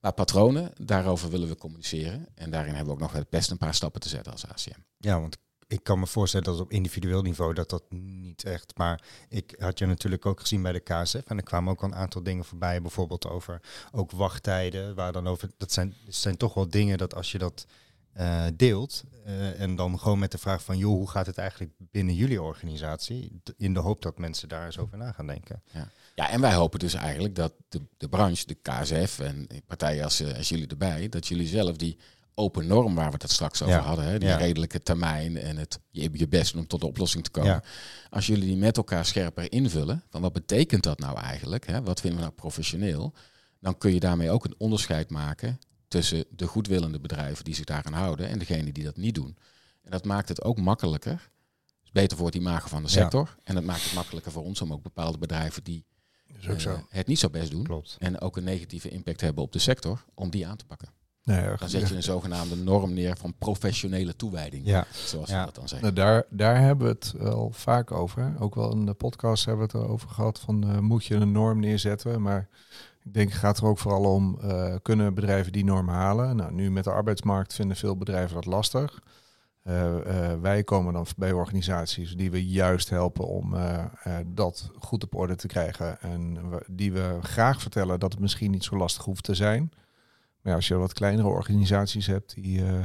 Maar 0.00 0.12
patronen, 0.12 0.72
daarover 0.74 1.30
willen 1.30 1.48
we 1.48 1.56
communiceren. 1.56 2.26
En 2.34 2.50
daarin 2.50 2.74
hebben 2.74 2.96
we 2.96 3.02
ook 3.04 3.12
nog 3.12 3.28
best 3.28 3.50
een 3.50 3.58
paar 3.58 3.74
stappen 3.74 4.00
te 4.00 4.08
zetten 4.08 4.32
als 4.32 4.46
ACM. 4.46 4.80
Ja, 4.96 5.20
want 5.20 5.36
ik 5.70 5.82
kan 5.82 5.98
me 5.98 6.06
voorstellen 6.06 6.46
dat 6.46 6.60
op 6.60 6.70
individueel 6.70 7.22
niveau 7.22 7.54
dat 7.54 7.70
dat 7.70 7.82
niet 7.88 8.44
echt. 8.44 8.72
Maar 8.76 9.02
ik 9.28 9.54
had 9.58 9.78
je 9.78 9.86
natuurlijk 9.86 10.26
ook 10.26 10.40
gezien 10.40 10.62
bij 10.62 10.72
de 10.72 10.80
KSF 10.80 11.22
en 11.26 11.36
er 11.36 11.42
kwamen 11.42 11.72
ook 11.72 11.82
een 11.82 11.94
aantal 11.94 12.22
dingen 12.22 12.44
voorbij, 12.44 12.82
bijvoorbeeld 12.82 13.26
over 13.26 13.60
ook 13.92 14.10
wachttijden, 14.10 14.94
waar 14.94 15.12
dan 15.12 15.26
over. 15.26 15.50
Dat 15.56 15.72
zijn, 15.72 15.94
zijn 16.08 16.36
toch 16.36 16.54
wel 16.54 16.68
dingen 16.68 16.98
dat 16.98 17.14
als 17.14 17.32
je 17.32 17.38
dat 17.38 17.66
eh, 18.12 18.44
deelt 18.54 19.04
eh, 19.24 19.60
en 19.60 19.76
dan 19.76 19.98
gewoon 19.98 20.18
met 20.18 20.32
de 20.32 20.38
vraag 20.38 20.62
van, 20.62 20.78
joh, 20.78 20.92
hoe 20.92 21.10
gaat 21.10 21.26
het 21.26 21.38
eigenlijk 21.38 21.72
binnen 21.78 22.14
jullie 22.14 22.42
organisatie, 22.42 23.40
in 23.56 23.74
de 23.74 23.80
hoop 23.80 24.02
dat 24.02 24.18
mensen 24.18 24.48
daar 24.48 24.66
eens 24.66 24.78
over 24.78 24.98
na 24.98 25.12
gaan 25.12 25.26
denken. 25.26 25.62
Ja, 26.14 26.30
en 26.30 26.40
wij 26.40 26.54
hopen 26.54 26.78
dus 26.78 26.94
eigenlijk 26.94 27.34
dat 27.34 27.52
de, 27.68 27.80
de 27.96 28.08
branche, 28.08 28.46
de 28.46 28.58
KSF 28.62 29.18
en 29.18 29.48
partijen 29.66 30.04
als, 30.04 30.20
eh, 30.20 30.36
als 30.36 30.48
jullie 30.48 30.66
erbij, 30.66 31.08
dat 31.08 31.26
jullie 31.26 31.46
zelf 31.46 31.76
die 31.76 31.98
open 32.40 32.66
norm 32.66 32.94
waar 32.94 33.10
we 33.10 33.16
het 33.20 33.30
straks 33.30 33.62
over 33.62 33.74
Ja, 33.74 33.80
hadden, 33.82 34.04
hè, 34.04 34.18
die 34.18 34.28
ja. 34.28 34.36
redelijke 34.36 34.82
termijn 34.82 35.36
en 35.36 35.56
het 35.56 35.80
je, 35.90 36.08
je 36.12 36.28
best 36.28 36.52
doen 36.52 36.60
om 36.62 36.66
tot 36.68 36.80
de 36.80 36.86
oplossing 36.86 37.24
te 37.24 37.30
komen. 37.30 37.50
Ja. 37.50 37.62
Als 38.10 38.26
jullie 38.26 38.44
die 38.46 38.56
met 38.56 38.76
elkaar 38.76 39.04
scherper 39.06 39.52
invullen, 39.52 40.02
van 40.10 40.20
wat 40.20 40.32
betekent 40.32 40.82
dat 40.82 40.98
nou 40.98 41.18
eigenlijk? 41.18 41.66
Hè? 41.66 41.82
Wat 41.82 42.00
vinden 42.00 42.18
we 42.18 42.24
nou 42.24 42.36
professioneel? 42.36 43.14
Dan 43.60 43.78
kun 43.78 43.92
je 43.94 44.00
daarmee 44.00 44.30
ook 44.30 44.44
een 44.44 44.54
onderscheid 44.58 45.10
maken 45.10 45.58
tussen 45.88 46.24
de 46.30 46.46
goedwillende 46.46 47.00
bedrijven 47.00 47.44
die 47.44 47.54
zich 47.54 47.64
daaraan 47.64 47.92
houden 47.92 48.28
en 48.28 48.38
degene 48.38 48.72
die 48.72 48.84
dat 48.84 48.96
niet 48.96 49.14
doen. 49.14 49.36
En 49.82 49.90
dat 49.90 50.04
maakt 50.04 50.28
het 50.28 50.42
ook 50.44 50.58
makkelijker. 50.58 51.30
is 51.84 51.90
beter 51.90 52.16
voor 52.16 52.26
het 52.26 52.34
imago 52.34 52.68
van 52.68 52.82
de 52.82 52.88
Ja. 52.92 52.94
sector. 53.00 53.36
En 53.44 53.54
dat 53.54 53.64
maakt 53.64 53.82
het 53.82 53.92
makkelijker 53.94 54.32
voor 54.32 54.44
ons 54.44 54.60
om 54.60 54.72
ook 54.72 54.82
bepaalde 54.82 55.18
bedrijven 55.18 55.64
die 55.64 55.84
eh, 56.42 56.58
zo. 56.58 56.86
het 56.88 57.06
niet 57.06 57.18
zo 57.18 57.30
best 57.30 57.50
doen. 57.50 57.64
Klopt. 57.64 57.96
En 57.98 58.20
ook 58.20 58.36
een 58.36 58.44
negatieve 58.44 58.88
impact 58.88 59.20
hebben 59.20 59.44
op 59.44 59.52
de 59.52 59.58
sector, 59.58 60.04
om 60.14 60.30
die 60.30 60.46
aan 60.46 60.56
te 60.56 60.64
pakken. 60.64 60.88
Nee, 61.30 61.56
Dan 61.58 61.68
zet 61.68 61.88
je 61.88 61.94
een 61.96 62.02
zogenaamde 62.02 62.56
norm 62.56 62.92
neer 62.94 63.16
van 63.16 63.34
professionele 63.38 64.16
toewijding. 64.16 64.66
Ja, 64.66 64.86
Zoals 64.92 65.30
Ja. 65.30 65.38
we 65.38 65.44
dat 65.44 65.54
dan 65.54 65.68
zeggen. 65.68 65.94
Nou, 65.94 66.06
daar, 66.08 66.24
daar 66.30 66.60
hebben 66.60 66.86
we 66.86 66.92
het 66.92 67.14
wel 67.18 67.50
vaak 67.52 67.92
over. 67.92 68.34
Ook 68.38 68.54
wel 68.54 68.72
in 68.72 68.86
de 68.86 68.94
podcast 68.94 69.44
hebben 69.44 69.66
we 69.70 69.78
het 69.78 69.86
erover 69.86 70.08
gehad 70.08 70.40
van 70.40 70.62
eh, 70.70 70.78
moet 70.78 71.04
je 71.04 71.14
een 71.14 71.32
norm 71.32 71.60
neerzetten. 71.60 72.22
Maar 72.22 72.48
ik 73.04 73.12
denk 73.14 73.28
het 73.28 73.38
gaat 73.38 73.58
er 73.58 73.64
ook 73.64 73.78
vooral 73.78 74.04
om, 74.14 74.38
eh, 74.40 74.74
kunnen 74.82 75.14
bedrijven 75.14 75.52
die 75.52 75.64
norm 75.64 75.88
halen? 75.88 76.36
Nou, 76.36 76.52
nu 76.52 76.70
met 76.70 76.84
de 76.84 76.90
arbeidsmarkt 76.90 77.54
vinden 77.54 77.76
veel 77.76 77.96
bedrijven 77.96 78.34
dat 78.34 78.46
lastig. 78.46 79.00
Eh, 79.62 79.94
wij 80.40 80.64
komen 80.64 80.92
dan 80.92 81.06
bij 81.16 81.32
organisaties 81.32 82.16
die 82.16 82.30
we 82.30 82.46
juist 82.48 82.90
helpen 82.90 83.26
om 83.26 83.54
dat 84.26 84.70
goed 84.78 85.04
op 85.04 85.14
orde 85.14 85.36
te 85.36 85.46
krijgen. 85.46 86.00
En 86.00 86.38
die 86.70 86.92
we 86.92 87.18
graag 87.22 87.60
vertellen 87.60 88.00
dat 88.00 88.12
het 88.12 88.20
misschien 88.20 88.50
niet 88.50 88.64
zo 88.64 88.76
lastig 88.76 89.04
hoeft 89.04 89.24
te 89.24 89.34
zijn. 89.34 89.70
Maar 90.42 90.52
ja, 90.52 90.54
als 90.54 90.68
je 90.68 90.74
wat 90.74 90.92
kleinere 90.92 91.28
organisaties 91.28 92.06
hebt 92.06 92.34
die 92.34 92.64
eh, 92.64 92.82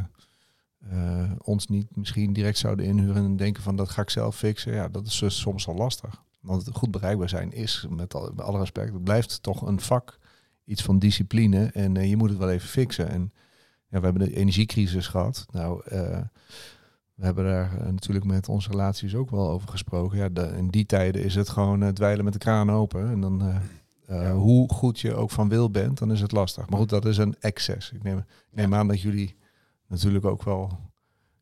eh, 0.89 1.31
ons 1.37 1.67
niet 1.67 1.95
misschien 1.95 2.33
direct 2.33 2.57
zouden 2.57 2.85
inhuren 2.85 3.23
en 3.23 3.35
denken 3.35 3.63
van 3.63 3.75
dat 3.75 3.89
ga 3.89 4.01
ik 4.01 4.09
zelf 4.09 4.37
fixen, 4.37 4.73
ja, 4.73 4.87
dat 4.87 5.07
is 5.07 5.19
dus 5.19 5.39
soms 5.39 5.67
al 5.67 5.75
lastig. 5.75 6.23
Want 6.39 6.69
goed 6.73 6.91
bereikbaar 6.91 7.29
zijn 7.29 7.51
is, 7.51 7.85
met, 7.89 8.13
al, 8.13 8.31
met 8.35 8.45
alle 8.45 8.59
respect, 8.59 9.03
blijft 9.03 9.43
toch 9.43 9.61
een 9.61 9.79
vak, 9.79 10.19
iets 10.65 10.83
van 10.83 10.99
discipline 10.99 11.65
en 11.65 11.97
eh, 11.97 12.09
je 12.09 12.17
moet 12.17 12.29
het 12.29 12.37
wel 12.37 12.49
even 12.49 12.69
fixen. 12.69 13.09
En 13.09 13.31
ja, 13.87 13.99
we 13.99 14.05
hebben 14.05 14.27
de 14.27 14.35
energiecrisis 14.35 15.07
gehad. 15.07 15.45
Nou, 15.51 15.81
we 17.15 17.25
hebben 17.25 17.45
daar 17.45 17.91
natuurlijk 17.91 18.25
met 18.25 18.49
onze 18.49 18.69
relaties 18.69 19.15
ook 19.15 19.29
wel 19.29 19.49
over 19.49 19.69
gesproken. 19.69 20.17
Ja, 20.17 20.47
in 20.51 20.67
die 20.67 20.85
tijden 20.85 21.23
is 21.23 21.35
het 21.35 21.49
gewoon 21.49 21.93
dweilen 21.93 22.23
met 22.23 22.33
de 22.33 22.39
kraan 22.39 22.71
open 22.71 23.09
en 23.09 23.21
dan 23.21 23.61
eh, 24.07 24.17
eh, 24.17 24.23
Ja. 24.23 24.33
hoe 24.33 24.69
goed 24.73 24.99
je 24.99 25.13
ook 25.15 25.31
van 25.31 25.49
wil 25.49 25.71
bent, 25.71 25.97
dan 25.97 26.11
is 26.11 26.21
het 26.21 26.31
lastig. 26.31 26.69
Maar 26.69 26.79
goed, 26.79 26.89
dat 26.89 27.05
is 27.05 27.17
een 27.17 27.35
excess. 27.39 27.91
Ik 27.91 28.03
neem, 28.03 28.25
neem 28.51 28.73
aan 28.73 28.87
dat 28.87 29.01
jullie 29.01 29.35
natuurlijk 29.87 30.25
ook 30.25 30.43
wel 30.43 30.79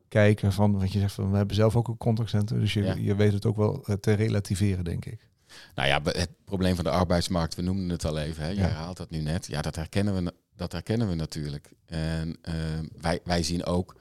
kijken 0.08 0.52
van, 0.52 0.72
want 0.78 0.92
je 0.92 0.98
zegt 0.98 1.14
van, 1.14 1.30
we 1.30 1.36
hebben 1.36 1.56
zelf 1.56 1.76
ook 1.76 1.88
een 1.88 1.96
contactcenter, 1.96 2.60
dus 2.60 2.72
je, 2.72 2.82
Ja. 2.82 2.94
je 2.94 3.14
weet 3.14 3.32
het 3.32 3.46
ook 3.46 3.56
wel 3.56 3.84
eh, 3.84 3.94
te 3.96 4.12
relativeren, 4.12 4.84
denk 4.84 5.04
ik. 5.04 5.28
Nou 5.74 5.88
ja, 5.88 6.00
het 6.04 6.30
probleem 6.44 6.74
van 6.74 6.84
de 6.84 6.90
arbeidsmarkt, 6.90 7.54
we 7.54 7.62
noemden 7.62 7.88
het 7.88 8.04
al 8.04 8.18
even. 8.18 8.42
Hè? 8.42 8.48
Je 8.48 8.54
Ja. 8.56 8.62
herhaalt 8.62 8.96
dat 8.96 9.10
nu 9.10 9.20
net. 9.20 9.46
Ja, 9.46 9.62
dat 9.62 9.76
herkennen 9.76 10.24
we, 10.24 10.34
dat 10.56 10.72
herkennen 10.72 11.08
we 11.08 11.14
natuurlijk. 11.14 11.72
En 11.86 12.36
ehm, 12.42 12.84
wij, 13.00 13.20
wij 13.24 13.42
zien 13.42 13.64
ook 13.64 13.96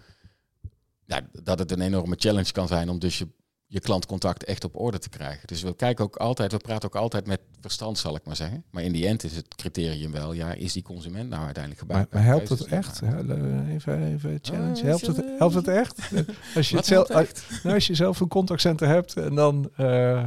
ja, 1.05 1.21
dat 1.43 1.59
het 1.59 1.71
een 1.71 1.81
enorme 1.81 2.15
challenge 2.17 2.51
kan 2.51 2.67
zijn 2.67 2.89
om 2.89 2.99
dus 2.99 3.17
je, 3.17 3.27
je 3.73 3.79
klantcontact 3.79 4.43
echt 4.43 4.63
op 4.63 4.79
orde 4.79 4.99
te 4.99 5.09
krijgen. 5.09 5.47
Dus 5.47 5.61
we 5.61 5.75
kijken 5.75 6.05
ook 6.05 6.15
altijd, 6.15 6.51
we 6.51 6.57
praten 6.57 6.87
ook 6.87 6.95
altijd 6.95 7.27
met 7.27 7.39
verstand, 7.61 7.97
zal 7.97 8.15
ik 8.15 8.25
maar 8.25 8.35
zeggen. 8.35 8.63
Maar 8.69 8.83
in 8.83 8.91
die 8.91 9.07
end 9.07 9.23
is 9.23 9.35
het 9.35 9.55
criterium 9.55 10.11
wel, 10.11 10.33
ja, 10.33 10.53
is 10.53 10.73
die 10.73 10.83
consument 10.83 11.29
nou 11.29 11.43
uiteindelijk 11.43 11.81
gebruikt? 11.81 12.13
maar 12.13 12.23
helpt 12.23 12.49
het 12.49 12.65
echt? 12.65 13.01
Even, 13.01 14.13
even 14.13 14.39
challenge. 14.41 14.85
Helpt 14.85 15.07
het, 15.07 15.25
helpt 15.37 15.53
het 15.53 15.67
echt? 15.67 16.11
Als 16.55 16.69
je, 16.69 16.75
het 16.75 16.85
zelf, 16.85 17.09
echt? 17.09 17.45
nou, 17.63 17.75
als 17.75 17.87
je 17.87 17.95
zelf 17.95 18.19
een 18.19 18.27
contactcenter 18.27 18.87
hebt 18.87 19.17
en 19.17 19.35
dan 19.35 19.69
eh, 19.75 20.25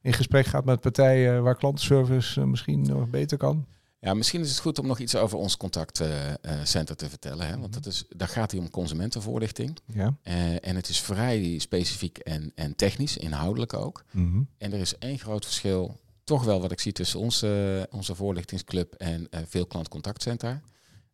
in 0.00 0.12
gesprek 0.12 0.46
gaat 0.46 0.64
met 0.64 0.80
partijen 0.80 1.42
waar 1.42 1.56
klantenservice 1.56 2.40
eh, 2.40 2.46
misschien 2.46 2.82
nog 2.82 3.08
beter 3.08 3.38
kan. 3.38 3.66
Ja, 4.04 4.14
misschien 4.14 4.40
is 4.40 4.48
het 4.48 4.58
goed 4.58 4.78
om 4.78 4.86
nog 4.86 4.98
iets 4.98 5.16
over 5.16 5.38
ons 5.38 5.56
contactcenter 5.56 6.96
te 6.96 7.08
vertellen. 7.08 7.46
Hè? 7.46 7.58
Want 7.58 7.72
dat 7.72 7.86
is, 7.86 8.04
daar 8.08 8.28
gaat 8.28 8.50
het 8.50 8.60
om 8.60 8.70
consumentenvoorlichting. 8.70 9.78
Ja. 9.86 10.16
Eh, 10.22 10.66
en 10.66 10.76
het 10.76 10.88
is 10.88 11.00
vrij 11.00 11.58
specifiek 11.58 12.18
en, 12.18 12.52
en 12.54 12.76
technisch, 12.76 13.16
inhoudelijk 13.16 13.72
ook. 13.72 14.04
Mhm. 14.10 14.42
En 14.58 14.72
er 14.72 14.80
is 14.80 14.98
één 14.98 15.18
groot 15.18 15.44
verschil, 15.44 16.00
toch 16.24 16.44
wel 16.44 16.60
wat 16.60 16.72
ik 16.72 16.80
zie 16.80 16.92
tussen 16.92 17.20
onze, 17.20 17.88
onze 17.90 18.14
voorlichtingsclub 18.14 18.94
en 18.94 19.26
eh, 19.30 19.40
veel 19.46 19.66
klantcontactcentra. 19.66 20.60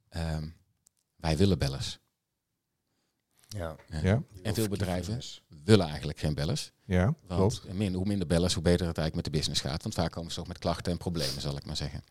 Ehm, 0.08 0.48
wij 1.16 1.36
willen 1.36 1.58
bellers. 1.58 1.98
Ja. 3.48 3.76
Ja. 4.02 4.22
En 4.42 4.54
veel 4.54 4.68
bedrijven 4.68 5.20
willen 5.64 5.86
eigenlijk 5.86 6.18
geen 6.18 6.34
bellers. 6.34 6.72
Ja, 6.84 7.14
Want 7.26 7.60
klopt. 7.60 7.76
min, 7.76 7.94
hoe 7.94 8.06
minder 8.06 8.26
bellers, 8.26 8.54
hoe 8.54 8.62
beter 8.62 8.86
het 8.86 8.98
eigenlijk 8.98 9.14
met 9.14 9.24
de 9.24 9.38
business 9.38 9.60
gaat. 9.60 9.82
Want 9.82 9.94
vaak 9.94 10.12
komen 10.12 10.30
ze 10.30 10.36
toch 10.36 10.48
met 10.48 10.58
klachten 10.58 10.92
en 10.92 10.98
problemen, 10.98 11.40
zal 11.40 11.56
ik 11.56 11.66
maar 11.66 11.76
zeggen. 11.76 12.02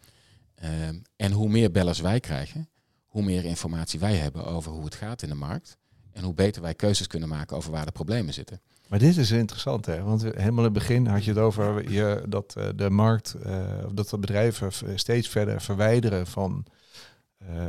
Ehm, 0.58 1.00
en 1.16 1.32
hoe 1.32 1.50
meer 1.50 1.72
bellers 1.72 2.00
wij 2.00 2.20
krijgen, 2.20 2.70
hoe 3.06 3.24
meer 3.24 3.46
informatie 3.46 4.00
wij 4.00 4.16
hebben 4.16 4.46
over 4.46 4.72
hoe 4.72 4.84
het 4.86 4.96
gaat 4.96 5.22
in 5.22 5.30
de 5.30 5.36
markt. 5.36 5.78
En 6.12 6.24
hoe 6.24 6.34
beter 6.34 6.62
wij 6.62 6.74
keuzes 6.74 7.08
kunnen 7.08 7.30
maken 7.30 7.58
over 7.58 7.72
waar 7.72 7.86
de 7.86 7.92
problemen 7.92 8.34
zitten. 8.34 8.62
Maar 8.88 9.00
dit 9.00 9.18
is 9.18 9.32
interessant, 9.32 9.86
hè? 9.86 10.04
Want 10.04 10.22
helemaal 10.22 10.58
in 10.58 10.64
het 10.64 10.74
begin 10.74 11.06
had 11.08 11.24
je 11.24 11.30
het 11.32 11.40
over 11.40 11.92
je, 11.92 12.24
dat 12.30 12.56
eh, 12.58 12.70
de 12.76 12.90
markt, 12.90 13.34
eh, 13.34 13.86
dat 13.94 14.10
de 14.10 14.18
bedrijven 14.18 14.72
steeds 15.00 15.28
verder 15.28 15.62
verwijderen 15.62 16.28
van 16.28 16.66
eh, 17.38 17.66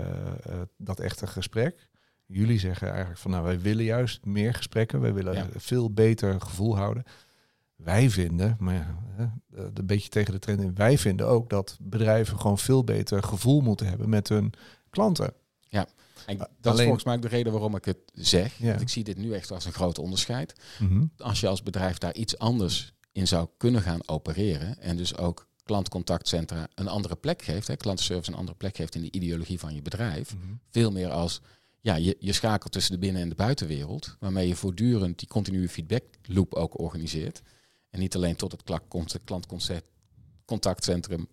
dat 0.77 1.01
echte 1.01 1.27
gesprek. 1.27 1.89
Jullie 2.27 2.59
zeggen 2.59 2.89
eigenlijk 2.89 3.19
van, 3.19 3.31
nou, 3.31 3.45
wij 3.45 3.61
willen 3.61 3.85
juist 3.85 4.25
meer 4.25 4.55
gesprekken, 4.55 5.01
wij 5.01 5.15
willen 5.15 5.35
Ja. 5.35 5.47
veel 5.57 5.93
beter 5.93 6.41
gevoel 6.41 6.77
houden. 6.77 7.05
Wij 7.77 8.11
vinden, 8.11 8.57
maar 8.59 8.75
ja, 8.75 8.99
een 9.59 9.87
beetje 9.87 10.09
tegen 10.09 10.33
de 10.33 10.39
trend 10.39 10.61
in, 10.61 10.75
wij 10.75 10.99
vinden 10.99 11.27
ook 11.27 11.51
dat 11.51 11.77
bedrijven 11.81 12.41
gewoon 12.41 12.59
veel 12.59 12.85
beter 12.85 13.23
gevoel 13.23 13.61
moeten 13.61 13.87
hebben 13.87 14.09
met 14.09 14.29
hun 14.29 14.53
klanten. 14.91 15.33
En 16.27 16.39
dat 16.39 16.49
alleen- 16.61 16.77
is 16.79 16.83
volgens 16.83 17.05
mij 17.05 17.15
ook 17.15 17.23
de 17.23 17.29
reden 17.29 17.53
waarom 17.53 17.77
ik 17.77 17.85
het 17.85 17.99
zeg. 18.13 18.59
Ja. 18.59 18.69
Want 18.69 18.81
ik 18.81 18.89
zie 18.89 19.05
dit 19.05 19.17
nu 19.17 19.33
echt 19.33 19.51
als 19.51 19.65
een 19.65 19.73
groot 19.73 19.99
onderscheid. 19.99 20.55
Mhm. 20.79 21.05
Als 21.19 21.41
je 21.41 21.49
als 21.49 21.63
bedrijf 21.63 21.99
daar 21.99 22.15
iets 22.15 22.39
anders 22.39 22.93
in 23.13 23.27
zou 23.27 23.49
kunnen 23.57 23.83
gaan 23.83 24.09
opereren. 24.09 24.81
En 24.81 24.97
dus 24.97 25.17
ook 25.17 25.47
klantcontactcentra 25.63 26.69
een 26.75 26.89
andere 26.89 27.17
plek 27.17 27.43
geeft. 27.43 27.67
Hè, 27.67 27.77
klantenservice 27.77 28.31
een 28.31 28.37
andere 28.37 28.57
plek 28.57 28.77
geeft 28.77 28.95
in 28.95 29.03
de 29.03 29.11
ideologie 29.13 29.59
van 29.59 29.75
je 29.75 29.83
bedrijf. 29.83 30.35
Mhm. 30.35 30.55
Veel 30.71 30.91
meer 30.93 31.11
als 31.11 31.41
ja, 31.81 31.95
je, 31.97 32.17
je 32.19 32.33
schakelt 32.33 32.73
tussen 32.73 32.93
de 32.93 32.99
binnen- 32.99 33.23
en 33.23 33.29
de 33.29 33.35
buitenwereld. 33.35 34.17
Waarmee 34.21 34.49
je 34.49 34.57
voortdurend 34.57 35.19
die 35.19 35.29
continue 35.29 35.69
feedback 35.69 36.05
loop 36.23 36.55
ook 36.55 36.81
organiseert. 36.81 37.43
En 37.91 37.99
niet 38.01 38.15
alleen 38.15 38.37
tot 38.37 38.53
het 38.53 38.63
klantcontactcentrum. 40.45 41.29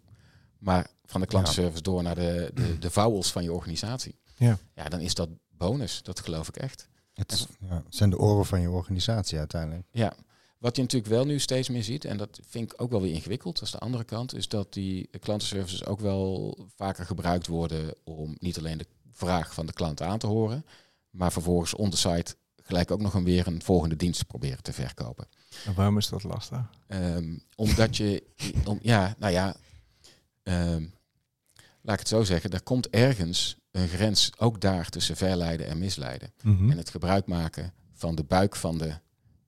Maar 0.58 0.88
van 1.06 1.22
de 1.22 1.28
klantenservice 1.28 1.82
door 1.84 2.04
naar 2.04 2.16
de, 2.16 2.52
de, 2.54 2.80
de 2.80 2.90
vowels 2.92 3.32
van 3.32 3.44
je 3.44 3.54
organisatie. 3.54 4.16
Ja. 4.38 4.58
ja, 4.76 4.84
dan 4.90 5.00
is 5.00 5.14
dat 5.14 5.30
bonus. 5.50 6.04
Dat 6.04 6.20
geloof 6.20 6.48
ik 6.48 6.56
echt. 6.58 6.88
Het 7.14 7.32
is- 7.32 7.46
ja, 7.60 7.76
het 7.86 7.96
zijn 7.96 8.10
de 8.10 8.18
oren 8.20 8.46
van 8.46 8.62
je 8.62 8.70
organisatie 8.70 9.38
uiteindelijk. 9.38 9.88
Ja, 9.92 10.14
wat 10.58 10.76
je 10.76 10.82
natuurlijk 10.82 11.12
wel 11.12 11.26
nu 11.26 11.40
steeds 11.40 11.70
meer 11.70 11.84
ziet, 11.84 12.06
en 12.06 12.18
dat 12.18 12.40
vind 12.48 12.72
ik 12.74 12.82
ook 12.82 12.90
wel 12.92 13.02
weer 13.02 13.14
ingewikkeld, 13.14 13.54
dat 13.56 13.64
is 13.64 13.72
de 13.72 13.78
andere 13.80 14.04
kant, 14.04 14.36
is 14.36 14.48
dat 14.48 14.74
die 14.74 15.10
klantenservices 15.20 15.86
ook 15.86 16.00
wel 16.00 16.58
vaker 16.76 17.06
gebruikt 17.06 17.48
worden 17.48 17.94
om 18.04 18.36
niet 18.40 18.58
alleen 18.58 18.78
de 18.78 18.88
vraag 19.12 19.54
van 19.54 19.66
de 19.66 19.74
klant 19.74 20.02
aan 20.02 20.18
te 20.20 20.28
horen, 20.28 20.66
maar 21.10 21.32
vervolgens 21.32 21.74
on 21.74 21.90
the 21.90 21.98
site 21.98 22.36
gelijk 22.66 22.92
ook 22.92 23.02
nog 23.02 23.14
een 23.14 23.24
weer 23.24 23.48
een 23.48 23.62
volgende 23.62 23.96
dienst 23.96 24.28
proberen 24.28 24.64
te 24.64 24.74
verkopen. 24.74 25.28
En 25.66 25.74
waarom 25.74 25.98
is 25.98 26.08
dat 26.08 26.24
lastig? 26.24 26.60
Ehm, 26.88 27.38
omdat 27.56 27.98
je, 27.98 28.24
om, 28.66 28.80
ja, 28.82 29.16
nou 29.18 29.34
ja, 29.34 29.56
ehm, 30.44 30.86
laat 31.82 31.94
ik 31.94 32.00
het 32.00 32.08
zo 32.08 32.24
zeggen, 32.24 32.52
er 32.52 32.64
komt 32.64 32.90
ergens 32.90 33.58
een 33.72 33.88
grens 33.88 34.32
ook 34.38 34.62
daar 34.62 34.90
tussen 34.90 35.18
verleiden 35.18 35.68
en 35.68 35.78
misleiden. 35.78 36.34
Mhm. 36.44 36.72
En 36.72 36.78
het 36.78 36.90
gebruik 36.90 37.26
maken 37.26 37.74
van 37.94 38.16
de 38.16 38.24
buik 38.24 38.56
van 38.56 38.78
de 38.78 38.94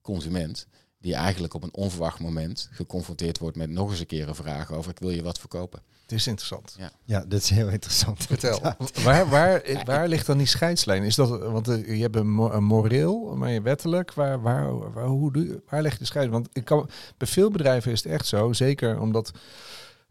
consument, 0.01 0.68
die 1.00 1.16
eigenlijk 1.16 1.54
op 1.54 1.64
een 1.64 1.74
onverwacht 1.74 2.20
moment 2.20 2.70
geconfronteerd 2.72 3.39
wordt 3.39 3.58
met 3.58 3.70
nog 3.70 3.89
eens 3.89 4.00
een 4.00 4.06
keer 4.06 4.28
een 4.28 4.36
vraag 4.36 4.72
over 4.72 4.91
ik 4.91 5.00
wil 5.00 5.10
je 5.10 5.24
wat 5.24 5.39
verkopen. 5.39 5.82
Het 6.02 6.12
is 6.12 6.28
interessant. 6.28 6.76
Ja, 7.06 7.26
dit 7.28 7.41
is 7.41 7.50
heel 7.50 7.68
interessant. 7.68 8.26
Vertel. 8.26 8.60
waar, 9.04 9.30
waar, 9.30 9.82
waar 9.86 10.08
ligt 10.08 10.26
dan 10.26 10.38
die 10.38 10.48
scheidslijn? 10.48 11.04
Is 11.04 11.16
dat, 11.16 11.30
want 11.41 11.68
eh, 11.68 11.95
je 11.95 12.02
hebt 12.02 12.16
een, 12.16 12.32
mo- 12.32 12.52
een 12.52 12.64
moreel, 12.64 13.36
maar 13.36 13.52
je 13.52 13.62
wettelijk. 13.62 14.14
Waar, 14.14 14.41
waar, 14.41 14.93
waar, 14.93 15.06
hoe 15.06 15.62
waar 15.70 15.82
ligt 15.82 16.00
de 16.00 16.06
scheiding? 16.06 16.36
Want 16.36 16.50
ik 16.54 16.66
kan, 16.66 16.89
bij 17.18 17.28
veel 17.28 17.52
bedrijven 17.52 17.91
is 17.91 18.04
het 18.04 18.12
echt 18.12 18.26
zo, 18.26 18.54
zeker 18.54 19.00
omdat 19.00 19.32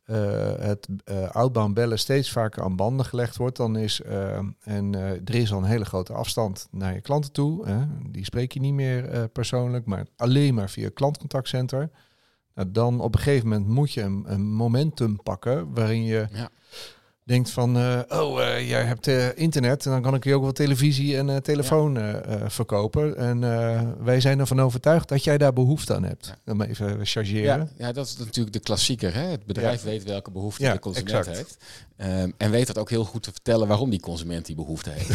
eh, 0.06 0.52
het 0.58 0.88
eh 1.04 1.30
outbound 1.30 1.74
bellen 1.74 1.98
steeds 1.98 2.30
vaker 2.30 2.62
aan 2.62 2.76
banden 2.76 3.06
gelegd 3.06 3.36
wordt. 3.36 3.56
Dan 3.56 3.76
is, 3.76 4.02
eh, 4.02 4.38
en 4.60 4.94
er 4.94 5.34
is 5.34 5.52
al 5.52 5.58
een 5.58 5.64
hele 5.64 5.84
grote 5.84 6.12
afstand 6.12 6.68
naar 6.70 6.94
je 6.94 7.00
klanten 7.00 7.32
toe. 7.32 7.66
Hè. 7.66 7.86
Die 8.10 8.24
spreek 8.24 8.52
je 8.52 8.60
niet 8.60 8.74
meer 8.74 9.28
persoonlijk, 9.28 9.86
maar 9.86 10.06
alleen 10.16 10.54
maar 10.54 10.70
via 10.70 10.90
klantcontactcenter. 10.94 11.90
Nou, 12.54 12.70
dan 12.70 13.00
op 13.00 13.14
een 13.14 13.20
gegeven 13.20 13.48
moment 13.48 13.68
moet 13.68 13.92
je 13.92 14.02
een, 14.02 14.24
een 14.26 14.52
momentum 14.52 15.22
pakken 15.22 15.74
waarin 15.74 16.04
je 16.04 16.26
Ja. 16.32 16.50
Denkt 17.26 17.50
van, 17.50 17.76
eh, 17.76 18.00
oh, 18.08 18.42
eh, 18.42 18.68
jij 18.68 18.84
hebt 18.84 19.06
eh, 19.06 19.38
internet 19.38 19.84
en 19.84 19.90
dan 19.90 20.02
kan 20.02 20.14
ik 20.14 20.24
je 20.24 20.34
ook 20.34 20.42
wel 20.42 20.52
televisie 20.52 21.16
en 21.16 21.42
telefoon 21.42 21.98
verkopen. 22.46 23.16
En 23.16 23.40
wij 24.04 24.20
zijn 24.20 24.38
ervan 24.38 24.60
overtuigd 24.60 25.08
dat 25.08 25.24
jij 25.24 25.38
daar 25.38 25.52
behoefte 25.52 25.94
aan 25.94 26.04
hebt. 26.04 26.26
Ja. 26.26 26.36
Dan 26.44 26.62
even 26.62 27.06
chargeren. 27.06 27.44
Ja, 27.44 27.86
ja, 27.86 27.92
dat 27.92 28.06
is 28.06 28.16
natuurlijk 28.16 28.52
de 28.52 28.60
klassieker. 28.60 29.14
Hè? 29.14 29.26
Het 29.26 29.46
bedrijf 29.46 29.82
weet 29.82 30.04
welke 30.04 30.30
behoefte 30.30 30.70
de 30.70 30.78
consument 30.78 31.10
exact. 31.10 31.36
heeft. 31.36 31.56
Ehm, 31.96 32.30
en 32.36 32.50
weet 32.50 32.66
dat 32.66 32.78
ook 32.78 32.90
heel 32.90 33.04
goed 33.04 33.22
te 33.22 33.32
vertellen 33.32 33.68
waarom 33.68 33.90
die 33.90 34.00
consument 34.00 34.46
die 34.46 34.54
behoefte 34.54 34.90
heeft. 34.90 35.10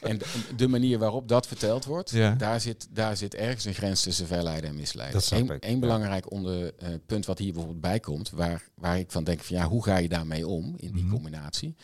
en 0.00 0.18
de, 0.56 0.68
manier 0.68 0.98
waarop 0.98 1.28
dat 1.28 1.46
verteld 1.46 1.84
wordt, 1.84 2.10
Ja. 2.10 2.34
daar, 2.34 2.60
zit, 2.60 2.88
daar 2.90 3.16
zit 3.16 3.34
ergens 3.34 3.64
een 3.64 3.74
grens 3.74 4.02
tussen 4.02 4.26
verleiden 4.26 4.70
en 4.70 4.76
misleiden. 4.76 5.20
Dat 5.20 5.30
Eén 5.30 5.58
één 5.60 5.80
belangrijk 5.80 6.30
onder, 6.32 6.74
eh, 6.74 6.88
punt 7.06 7.26
wat 7.26 7.38
hier 7.38 7.52
bijvoorbeeld 7.52 7.80
bij 7.80 8.00
komt, 8.00 8.30
waar, 8.30 8.68
waar 8.74 8.98
ik 8.98 9.10
van 9.10 9.24
denk 9.24 9.40
van 9.40 9.56
ja, 9.56 9.66
hoe 9.68 9.82
ga 9.84 9.96
je 9.96 10.08
daarmee 10.08 10.46
om 10.46 10.74
in 10.76 10.92
die 10.92 11.02
Mhm. 11.02 11.12
combinatie, 11.12 11.74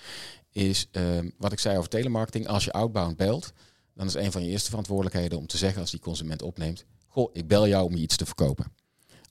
is 0.51 0.89
ehm, 0.91 1.31
wat 1.39 1.53
ik 1.53 1.59
zei 1.59 1.77
over 1.79 1.91
telemarketing. 1.91 2.47
Als 2.49 2.65
je 2.65 2.73
outbound 2.73 3.17
belt, 3.17 3.53
dan 3.95 4.07
is 4.07 4.15
een 4.15 4.33
van 4.33 4.43
je 4.45 4.51
eerste 4.51 4.69
verantwoordelijkheden 4.69 5.39
om 5.39 5.47
te 5.47 5.57
zeggen 5.57 5.81
als 5.81 5.91
die 5.91 6.01
consument 6.01 6.43
opneemt, 6.43 6.85
goh, 7.09 7.31
ik 7.33 7.47
bel 7.49 7.69
jou 7.69 7.85
om 7.85 7.95
je 7.97 8.03
iets 8.03 8.17
te 8.17 8.27
verkopen. 8.27 8.67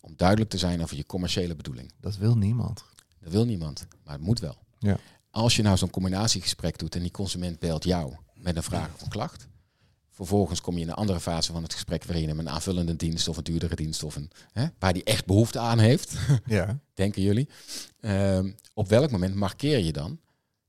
Om 0.01 0.13
duidelijk 0.15 0.49
te 0.49 0.57
zijn 0.57 0.81
over 0.81 0.95
je 0.97 1.05
commerciële 1.05 1.55
bedoeling. 1.55 1.91
Dat 1.99 2.17
wil 2.17 2.37
niemand. 2.37 2.83
Dat 3.19 3.31
wil 3.31 3.45
niemand, 3.45 3.87
maar 4.03 4.13
het 4.13 4.23
moet 4.23 4.39
wel. 4.39 4.57
Ja. 4.79 4.97
Als 5.31 5.55
je 5.55 5.61
nou 5.61 5.77
zo'n 5.77 5.89
combinatiegesprek 5.89 6.77
doet 6.77 6.95
en 6.95 7.01
die 7.01 7.11
consument 7.11 7.59
belt 7.59 7.83
jou 7.83 8.13
met 8.43 8.55
een 8.55 8.63
vraag 8.63 8.93
of 8.93 9.01
een 9.01 9.09
klacht. 9.09 9.47
Vervolgens 10.11 10.61
kom 10.61 10.75
je 10.75 10.81
in 10.81 10.87
een 10.89 10.93
andere 10.93 11.19
fase 11.19 11.51
van 11.51 11.63
het 11.63 11.73
gesprek 11.73 12.03
waarin 12.03 12.21
je 12.23 12.29
hem 12.29 12.39
een 12.39 12.49
aanvullende 12.49 12.95
dienst 12.95 13.27
of 13.27 13.37
een 13.37 13.43
duurdere 13.43 13.75
dienst 13.75 14.03
of 14.03 14.15
een 14.15 14.31
hè, 14.51 14.65
waar 14.79 14.93
die 14.93 15.03
echt 15.03 15.25
behoefte 15.25 15.59
aan 15.59 15.79
heeft, 15.79 16.13
Ja. 16.45 16.79
denken 16.93 17.21
jullie. 17.21 17.49
Ehm, 17.99 18.51
op 18.73 18.87
welk 18.89 19.11
moment 19.11 19.35
markeer 19.35 19.79
je 19.79 19.91
dan 19.91 20.19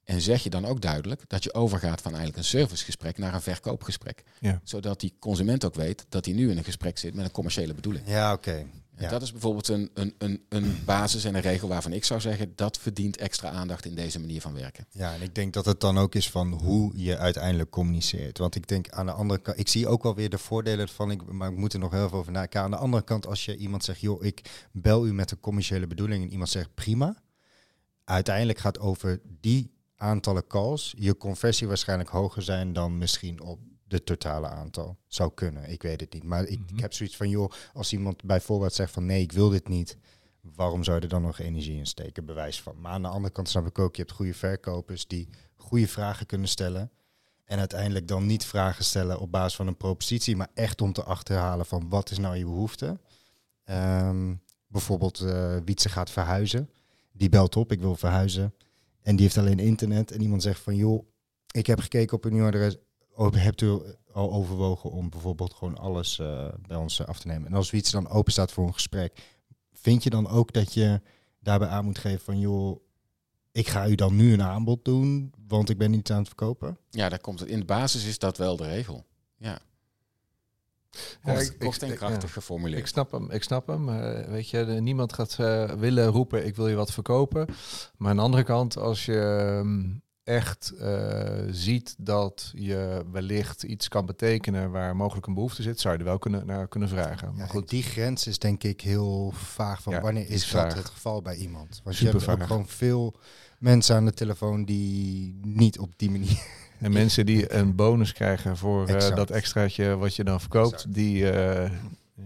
en 0.04 0.20
zeg 0.20 0.42
je 0.42 0.50
dan 0.50 0.64
ook 0.64 0.80
duidelijk 0.80 1.22
dat 1.26 1.44
je 1.44 1.54
overgaat 1.54 2.00
van 2.00 2.10
eigenlijk 2.10 2.38
een 2.38 2.48
servicegesprek 2.48 3.18
naar 3.18 3.34
een 3.34 3.42
verkoopgesprek. 3.42 4.22
Ja. 4.40 4.60
Zodat 4.64 5.00
die 5.00 5.14
consument 5.18 5.64
ook 5.64 5.74
weet 5.74 6.06
dat 6.08 6.24
hij 6.24 6.34
nu 6.34 6.50
in 6.50 6.58
een 6.58 6.64
gesprek 6.64 6.98
zit 6.98 7.14
met 7.14 7.24
een 7.24 7.30
commerciële 7.30 7.74
bedoeling. 7.74 8.08
Ja, 8.08 8.32
oké. 8.32 8.66
En 8.96 9.04
Ja. 9.04 9.08
Dat 9.08 9.22
is 9.22 9.32
bijvoorbeeld 9.32 9.68
een, 9.68 9.90
een, 9.94 10.14
een, 10.18 10.44
een 10.48 10.78
basis 10.84 11.24
en 11.24 11.34
een 11.34 11.40
regel 11.40 11.68
waarvan 11.68 11.92
ik 11.92 12.04
zou 12.04 12.20
zeggen 12.20 12.52
dat 12.54 12.78
verdient 12.78 13.16
extra 13.16 13.50
aandacht 13.50 13.84
in 13.84 13.94
deze 13.94 14.20
manier 14.20 14.40
van 14.40 14.54
werken. 14.54 14.86
Ja, 14.90 15.14
en 15.14 15.22
ik 15.22 15.34
denk 15.34 15.52
dat 15.52 15.64
het 15.64 15.80
dan 15.80 15.98
ook 15.98 16.14
is 16.14 16.30
van 16.30 16.52
hoe 16.52 16.92
je 16.94 17.18
uiteindelijk 17.18 17.70
communiceert. 17.70 18.38
Want 18.38 18.54
ik 18.54 18.68
denk 18.68 18.88
aan 18.88 19.06
de 19.06 19.12
andere 19.12 19.40
kant, 19.40 19.58
ik 19.58 19.68
zie 19.68 19.88
ook 19.88 20.02
wel 20.02 20.14
weer 20.14 20.30
de 20.30 20.38
voordelen 20.38 20.88
van, 20.88 21.10
ik, 21.10 21.32
maar 21.32 21.50
ik 21.50 21.56
moet 21.56 21.72
er 21.72 21.78
nog 21.78 21.90
heel 21.90 22.08
veel 22.08 22.18
over 22.18 22.32
nadenken. 22.32 22.60
Aan 22.60 22.70
de 22.70 22.76
andere 22.76 23.04
kant, 23.04 23.26
als 23.26 23.44
je 23.44 23.56
iemand 23.56 23.84
zegt, 23.84 24.00
joh, 24.00 24.24
ik 24.24 24.68
bel 24.72 25.06
u 25.06 25.12
met 25.12 25.30
een 25.30 25.40
commerciële 25.40 25.86
bedoeling 25.86 26.24
en 26.24 26.30
iemand 26.30 26.50
zegt 26.50 26.74
prima. 26.74 27.22
Uiteindelijk 28.04 28.58
gaat 28.58 28.78
over 28.78 29.20
die 29.40 29.72
aantallen 29.96 30.46
calls 30.46 30.94
je 30.98 31.16
conversie 31.16 31.66
waarschijnlijk 31.66 32.08
hoger 32.08 32.42
zijn 32.42 32.72
dan 32.72 32.98
misschien 32.98 33.40
op 33.40 33.58
de 33.94 34.04
totale 34.04 34.48
aantal. 34.48 34.96
Zou 35.06 35.30
kunnen, 35.34 35.70
ik 35.70 35.82
weet 35.82 36.00
het 36.00 36.12
niet. 36.12 36.24
Maar 36.24 36.44
ik, 36.44 36.58
Mhm. 36.58 36.74
ik 36.74 36.80
heb 36.80 36.92
zoiets 36.92 37.16
van, 37.16 37.28
joh, 37.28 37.50
als 37.72 37.92
iemand 37.92 38.24
bijvoorbeeld 38.24 38.72
zegt 38.72 38.92
van 38.92 39.06
nee, 39.06 39.22
ik 39.22 39.32
wil 39.32 39.48
dit 39.48 39.68
niet. 39.68 39.96
Waarom 40.40 40.84
zou 40.84 40.96
je 40.96 41.02
er 41.02 41.08
dan 41.08 41.22
nog 41.22 41.38
energie 41.38 41.76
in 41.78 41.86
steken? 41.86 42.24
Bewijs 42.24 42.62
van. 42.62 42.80
Maar 42.80 42.92
aan 42.92 43.02
de 43.02 43.08
andere 43.08 43.32
kant 43.34 43.48
snap 43.48 43.66
ik 43.66 43.78
ook, 43.78 43.96
je 43.96 44.02
hebt 44.02 44.14
goede 44.14 44.34
verkopers 44.34 45.06
die 45.06 45.28
goede 45.56 45.88
vragen 45.88 46.26
kunnen 46.26 46.48
stellen. 46.48 46.90
En 47.44 47.58
uiteindelijk 47.58 48.08
dan 48.08 48.26
niet 48.26 48.44
vragen 48.44 48.84
stellen 48.84 49.18
op 49.20 49.30
basis 49.30 49.56
van 49.56 49.66
een 49.66 49.76
propositie, 49.76 50.36
maar 50.36 50.50
echt 50.54 50.80
om 50.80 50.92
te 50.92 51.02
achterhalen 51.04 51.66
van 51.66 51.88
wat 51.88 52.10
is 52.10 52.18
nou 52.18 52.36
je 52.36 52.44
behoefte. 52.44 52.98
Ehm, 53.64 54.34
bijvoorbeeld 54.66 55.20
eh 55.20 55.56
Wietse 55.64 55.88
gaat 55.88 56.10
verhuizen. 56.10 56.70
Die 57.12 57.28
belt 57.28 57.56
op, 57.56 57.72
ik 57.72 57.80
wil 57.80 57.96
verhuizen. 57.96 58.54
En 59.02 59.16
die 59.16 59.24
heeft 59.24 59.38
alleen 59.38 59.58
internet. 59.58 60.10
En 60.10 60.20
iemand 60.22 60.42
zegt 60.42 60.60
van 60.60 60.76
joh, 60.76 61.06
ik 61.50 61.66
heb 61.66 61.80
gekeken 61.80 62.16
op 62.16 62.24
een 62.24 62.32
nieuw 62.32 62.46
adres. 62.46 62.76
Hebt 63.16 63.60
u 63.60 63.78
al 64.12 64.32
overwogen 64.32 64.90
om 64.90 65.10
bijvoorbeeld 65.10 65.54
gewoon 65.54 65.78
alles 65.78 66.18
eh, 66.18 66.48
bij 66.66 66.76
ons 66.76 67.00
eh, 67.00 67.06
af 67.06 67.18
te 67.18 67.26
nemen? 67.26 67.46
En 67.48 67.54
als 67.54 67.70
Wietse 67.70 67.92
dan 67.92 68.08
open 68.08 68.32
staat 68.32 68.52
voor 68.52 68.66
een 68.66 68.72
gesprek, 68.72 69.22
vind 69.72 70.02
je 70.02 70.10
dan 70.10 70.28
ook 70.28 70.52
dat 70.52 70.74
je 70.74 71.00
daarbij 71.40 71.68
aan 71.68 71.84
moet 71.84 71.98
geven 71.98 72.20
van 72.24 72.38
joh, 72.38 72.80
ik 73.52 73.68
ga 73.68 73.86
u 73.88 73.94
dan 73.94 74.16
nu 74.16 74.32
een 74.32 74.42
aanbod 74.42 74.84
doen, 74.84 75.32
want 75.46 75.70
ik 75.70 75.78
ben 75.78 75.90
niet 75.90 76.10
aan 76.10 76.18
het 76.18 76.26
verkopen? 76.26 76.78
Ja, 76.90 77.08
daar 77.08 77.20
komt 77.20 77.40
het. 77.40 77.48
In 77.48 77.58
de 77.58 77.64
basis 77.64 78.04
is 78.06 78.18
dat 78.18 78.36
wel 78.38 78.56
de 78.56 78.64
regel. 78.68 79.04
Ja. 79.36 79.58
Ja, 81.24 81.32
ik- 81.32 81.50
en 81.80 81.96
krachtig 81.96 82.22
ja. 82.28 82.34
geformuleerd. 82.34 82.80
Ik 82.80 82.86
snap 82.86 83.10
hem, 83.12 83.30
ik 83.30 83.42
snap 83.42 83.66
hem. 83.66 83.88
Eh, 83.88 84.28
weet 84.28 84.48
je, 84.50 84.64
de- 84.64 84.72
niemand 84.80 85.12
gaat 85.12 85.36
eh, 85.38 85.70
willen 85.70 86.06
roepen, 86.06 86.46
ik 86.46 86.56
wil 86.56 86.68
je 86.68 86.74
wat 86.74 86.92
verkopen. 86.92 87.46
Maar 87.96 88.10
aan 88.10 88.16
de 88.16 88.22
andere 88.22 88.42
kant, 88.42 88.76
als 88.76 89.04
je 89.04 89.18
ehm, 89.20 89.90
echt 90.24 90.70
eh, 90.78 91.42
ziet 91.50 91.94
dat 91.98 92.50
je 92.54 93.04
wellicht 93.12 93.62
iets 93.62 93.88
kan 93.88 94.06
betekenen 94.06 94.70
waar 94.70 94.96
mogelijk 94.96 95.26
een 95.26 95.34
behoefte 95.34 95.62
zit, 95.62 95.80
zou 95.80 95.94
je 95.94 95.98
er 96.00 96.06
wel 96.06 96.18
kunnen, 96.18 96.46
naar 96.46 96.68
kunnen 96.68 96.88
vragen. 96.88 97.28
Maar 97.28 97.38
Ja, 97.38 97.46
goed, 97.46 97.68
die 97.68 97.82
grens 97.82 98.26
is 98.26 98.38
denk 98.38 98.62
ik 98.62 98.80
heel 98.80 99.30
vaag 99.34 99.82
van 99.82 99.92
Ja, 99.92 100.00
wanneer 100.00 100.28
is 100.30 100.50
dat 100.50 100.74
het 100.74 100.84
geval 100.88 101.22
bij 101.22 101.36
iemand. 101.36 101.80
Want 101.84 101.96
Super 101.96 102.20
je 102.20 102.26
hebt 102.26 102.40
ook 102.40 102.46
gewoon 102.46 102.68
veel 102.68 103.14
mensen 103.58 103.96
aan 103.96 104.04
de 104.04 104.12
telefoon 104.14 104.64
die 104.64 105.38
niet 105.42 105.78
op 105.78 105.92
die 105.96 106.10
manier... 106.10 106.42
en 106.80 106.92
mensen 106.92 107.26
die 107.26 107.52
een 107.54 107.74
bonus 107.74 108.12
krijgen 108.12 108.56
voor 108.56 108.86
eh, 108.88 109.14
dat 109.16 109.30
extraatje 109.30 109.96
wat 109.96 110.16
je 110.16 110.24
dan 110.24 110.40
verkoopt, 110.40 110.74
Exact. 110.74 110.94
die... 110.94 111.30
eh, 111.30 111.70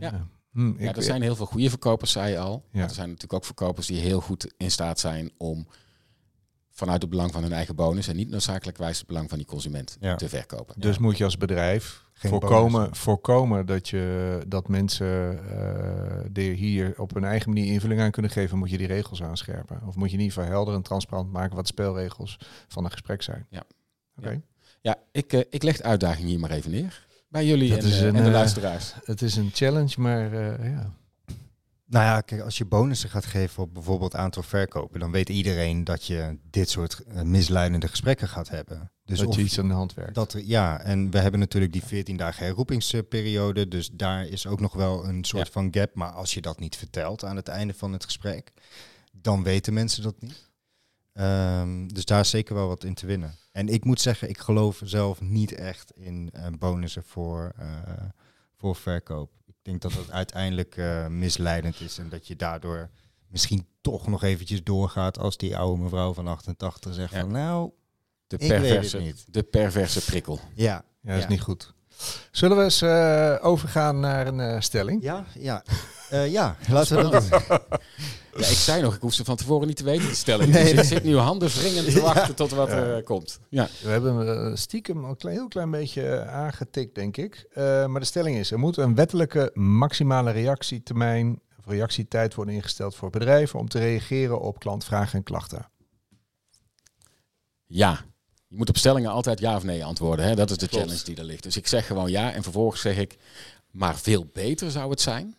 Ja. 0.01 0.27
Hm, 0.53 0.83
Ja, 0.83 0.95
er 0.95 1.03
zijn 1.03 1.23
heel 1.23 1.37
veel 1.37 1.47
goede 1.47 1.69
verkopers, 1.69 2.13
zei 2.13 2.31
je 2.31 2.39
al. 2.39 2.65
Ja. 2.71 2.79
Maar 2.79 2.89
er 2.89 2.95
zijn 2.95 3.07
natuurlijk 3.07 3.33
ook 3.35 3.45
verkopers 3.45 3.87
die 3.87 4.01
heel 4.01 4.21
goed 4.21 4.53
in 4.57 4.71
staat 4.71 5.01
zijn 5.01 5.31
om 5.37 5.67
vanuit 6.79 7.03
het 7.03 7.11
belang 7.11 7.33
van 7.33 7.43
hun 7.43 7.53
eigen 7.53 7.75
bonus 7.75 8.09
en 8.09 8.17
niet 8.17 8.31
noodzakelijkwijs 8.31 8.99
het 8.99 9.07
belang 9.07 9.29
van 9.29 9.39
die 9.39 9.47
consument 9.47 9.97
Ja. 10.01 10.15
te 10.17 10.29
verkopen. 10.29 10.75
Dus 10.81 10.99
moet 10.99 11.19
je 11.19 11.25
als 11.25 11.37
bedrijf 11.37 12.03
Geen 12.13 12.31
voorkomen, 12.31 12.81
bonus. 12.83 12.99
voorkomen 12.99 13.67
dat, 13.67 13.89
je, 13.89 14.39
dat 14.49 14.69
mensen 14.69 15.07
eh 15.51 16.47
er 16.47 16.55
hier 16.55 16.95
op 16.97 17.15
hun 17.15 17.25
eigen 17.25 17.49
manier 17.49 17.73
invulling 17.73 18.01
aan 18.01 18.11
kunnen 18.11 18.31
geven, 18.31 18.59
moet 18.59 18.71
je 18.71 18.79
die 18.79 18.87
regels 18.87 19.23
aanscherpen. 19.23 19.81
Of 19.87 19.95
moet 19.95 20.11
je 20.11 20.17
in 20.17 20.23
ieder 20.23 20.35
geval 20.37 20.51
helder 20.51 20.75
en 20.75 20.83
transparant 20.83 21.33
maken 21.33 21.55
wat 21.57 21.67
de 21.67 21.73
spelregels 21.73 22.39
van 22.69 22.85
een 22.85 22.91
gesprek 22.91 23.23
zijn. 23.23 23.47
Ja. 23.51 23.63
Oké. 24.19 24.41
Ja, 24.81 24.97
ik, 25.13 25.33
eh, 25.33 25.41
ik 25.51 25.63
leg 25.63 25.77
de 25.77 25.83
uitdaging 25.83 26.29
hier 26.29 26.39
maar 26.41 26.51
even 26.51 26.71
neer. 26.71 27.07
Bij 27.29 27.47
jullie 27.47 27.71
Dat 27.71 27.79
en, 27.79 27.87
is 27.87 28.01
eh, 28.01 28.07
een, 28.07 28.17
en 28.17 28.25
de 28.25 28.31
luisteraars. 28.31 28.95
Het 29.05 29.23
is 29.23 29.37
een 29.37 29.51
challenge, 29.53 29.95
maar 30.01 30.33
eh, 30.33 30.71
ja. 30.73 30.93
Nou 31.91 32.05
ja, 32.05 32.21
kijk, 32.21 32.41
als 32.41 32.59
je 32.59 32.65
bonussen 32.65 33.11
gaat 33.11 33.27
geven 33.27 33.63
op 33.63 33.75
bijvoorbeeld 33.75 34.15
aantal 34.15 34.43
verkopen, 34.43 35.01
dan 35.01 35.11
weet 35.11 35.29
iedereen 35.29 35.85
dat 35.85 36.05
je 36.05 36.39
dit 36.51 36.71
soort 36.71 36.99
eh, 37.05 37.23
misleidende 37.23 37.89
gesprekken 37.89 38.29
gaat 38.29 38.49
hebben. 38.49 38.93
Dus 39.05 39.19
dat 39.19 39.35
je 39.35 39.43
iets 39.43 39.59
aan 39.59 39.69
de 39.69 39.75
hand 39.75 39.95
werkt. 39.95 40.15
dat 40.15 40.37
ja, 40.45 40.81
en 40.81 41.11
we 41.11 41.19
hebben 41.19 41.41
natuurlijk 41.41 41.73
die 41.73 41.85
14 41.85 42.17
dagen 42.17 42.45
herroepingsperiode, 42.45 43.69
dus 43.69 43.91
daar 43.93 44.27
is 44.27 44.47
ook 44.47 44.61
nog 44.61 44.73
wel 44.73 45.05
een 45.05 45.25
soort 45.25 45.47
Ja. 45.47 45.53
van 45.53 45.69
gap. 45.71 45.95
Maar 45.95 46.11
als 46.11 46.35
je 46.35 46.41
dat 46.41 46.61
niet 46.61 46.77
vertelt 46.77 47.25
aan 47.25 47.37
het 47.37 47.49
einde 47.49 47.75
van 47.75 47.93
het 47.93 48.05
gesprek, 48.05 48.53
dan 49.13 49.43
weten 49.43 49.73
mensen 49.75 50.03
dat 50.03 50.21
niet. 50.21 50.51
Ehm, 51.13 51.87
dus 51.87 52.05
daar 52.05 52.21
is 52.21 52.31
zeker 52.31 52.55
wel 52.55 52.69
wat 52.69 52.85
in 52.85 52.95
te 52.95 53.07
winnen. 53.07 53.35
En 53.53 53.69
ik 53.69 53.85
moet 53.85 54.01
zeggen, 54.01 54.29
ik 54.29 54.39
geloof 54.39 54.81
zelf 54.85 55.21
niet 55.21 55.53
echt 55.53 55.91
in 55.91 56.31
eh, 56.33 56.47
bonussen 56.59 57.03
voor, 57.05 57.53
eh, 57.59 57.67
voor 58.57 58.77
verkoop. 58.77 59.31
Ik 59.69 59.81
denk 59.81 59.93
dat 59.95 60.03
het 60.05 60.11
uiteindelijk 60.13 60.77
eh, 60.77 61.07
misleidend 61.07 61.81
is 61.81 61.99
en 61.99 62.09
dat 62.09 62.27
je 62.27 62.37
daardoor 62.37 62.91
misschien 63.29 63.67
toch 63.81 64.07
nog 64.07 64.23
eventjes 64.23 64.65
doorgaat 64.65 65.19
als 65.19 65.37
die 65.37 65.57
oude 65.57 65.83
mevrouw 65.83 66.13
van 66.15 66.27
88 66.27 66.95
zegt 66.95 67.13
Ja. 67.13 67.21
van 67.21 67.31
nou, 67.33 67.71
De 68.27 68.37
ik 68.37 68.41
weet 68.41 68.51
het 68.51 68.61
perverse, 68.69 68.99
niet. 68.99 69.25
de 69.31 69.43
perverse 69.43 70.05
prikkel. 70.05 70.41
Ja, 70.55 70.85
Ja, 71.03 71.13
dat 71.13 71.19
is 71.19 71.27
niet 71.29 71.41
goed. 71.41 71.75
Zullen 72.31 72.57
we 72.57 72.63
eens 72.63 72.83
eh, 72.83 73.37
overgaan 73.41 74.01
naar 74.01 74.27
een 74.27 74.41
eh, 74.41 74.61
stelling? 74.61 75.03
Ja, 75.03 75.25
ja. 75.35 75.63
Eh, 76.11 76.31
ja, 76.31 76.57
laten 76.69 76.97
we 76.97 77.03
dat 77.03 77.29
doen. 77.31 77.79
Ja, 78.39 78.47
ik 78.47 78.57
zei 78.57 78.83
nog, 78.83 78.95
ik 78.95 79.01
hoef 79.01 79.15
ze 79.15 79.25
van 79.25 79.37
tevoren 79.37 79.67
niet 79.67 79.77
te 79.77 79.85
weten, 79.85 80.07
die 80.07 80.15
stelling. 80.15 80.53
Nee, 80.53 80.63
dus 80.65 80.73
nee. 80.73 80.83
ik 80.83 80.89
zit 80.89 81.05
nu 81.05 81.17
handen 81.17 81.49
wringend 81.49 81.93
te 81.93 82.01
wachten 82.01 82.35
tot 82.35 82.51
wat 82.51 82.71
er 82.71 82.97
eh, 82.97 83.05
komt. 83.05 83.41
Ja. 83.49 83.69
We 83.83 83.89
hebben 83.89 84.29
eh, 84.29 84.57
stiekem 84.57 85.05
een 85.05 85.17
klein, 85.17 85.37
heel 85.37 85.49
klein 85.49 85.71
beetje 85.71 86.25
aangetikt, 86.25 86.95
denk 86.95 87.17
ik. 87.17 87.47
Eh, 87.53 87.87
maar 87.87 88.01
de 88.01 88.07
stelling 88.07 88.37
is, 88.37 88.51
er 88.51 88.59
moet 88.59 88.77
een 88.77 88.95
wettelijke 88.95 89.51
maximale 89.55 90.31
reactietermijn 90.31 91.41
of 91.59 91.67
reactietijd 91.67 92.35
worden 92.35 92.55
ingesteld 92.55 92.95
voor 92.95 93.11
bedrijven 93.11 93.59
om 93.59 93.69
te 93.69 93.79
reageren 93.79 94.41
op 94.41 94.59
klantvragen 94.59 95.19
en 95.19 95.25
klachten. 95.25 95.71
ja. 97.67 98.07
Je 98.51 98.57
moet 98.57 98.69
op 98.69 98.77
stellingen 98.77 99.11
altijd 99.11 99.41
ja 99.41 99.57
of 99.57 99.63
nee 99.63 99.85
antwoorden. 99.85 100.25
Hè? 100.25 100.35
Dat 100.35 100.51
is 100.51 100.57
de 100.57 100.69
Klopt. 100.69 100.85
challenge 100.85 101.05
die 101.05 101.17
er 101.17 101.25
ligt. 101.25 101.43
Dus 101.43 101.57
ik 101.57 101.67
zeg 101.67 101.87
gewoon 101.87 102.11
ja 102.11 102.33
en 102.33 102.43
vervolgens 102.43 102.81
zeg 102.81 102.97
ik... 102.97 103.17
maar 103.71 103.99
veel 103.99 104.31
beter 104.33 104.71
zou 104.71 104.91
het 104.91 105.01
zijn 105.01 105.37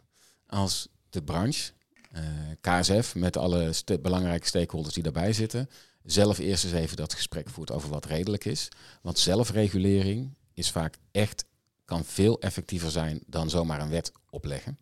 als 0.50 0.88
de 1.10 1.24
branche, 1.24 1.72
eh, 2.12 2.24
KSF... 2.62 3.16
met 3.16 3.38
alle 3.38 3.74
belangrijke 4.02 4.48
stakeholders 4.48 4.94
die 4.94 5.04
daarbij 5.04 5.34
zitten... 5.34 5.70
zelf 6.04 6.38
eerst 6.38 6.64
eens 6.64 6.74
even 6.74 6.98
dat 6.98 7.14
gesprek 7.14 7.50
voert 7.50 7.72
over 7.72 7.90
wat 7.90 8.06
redelijk 8.06 8.46
is. 8.46 8.68
Want 9.02 9.20
zelfregulering 9.20 10.34
is 10.54 10.72
vaak 10.72 10.98
echt... 11.12 11.46
kan 11.86 12.06
veel 12.06 12.40
effectiever 12.42 12.92
zijn 12.92 13.24
dan 13.26 13.50
zomaar 13.50 13.82
een 13.82 13.90
wet 13.90 14.12
opleggen. 14.30 14.78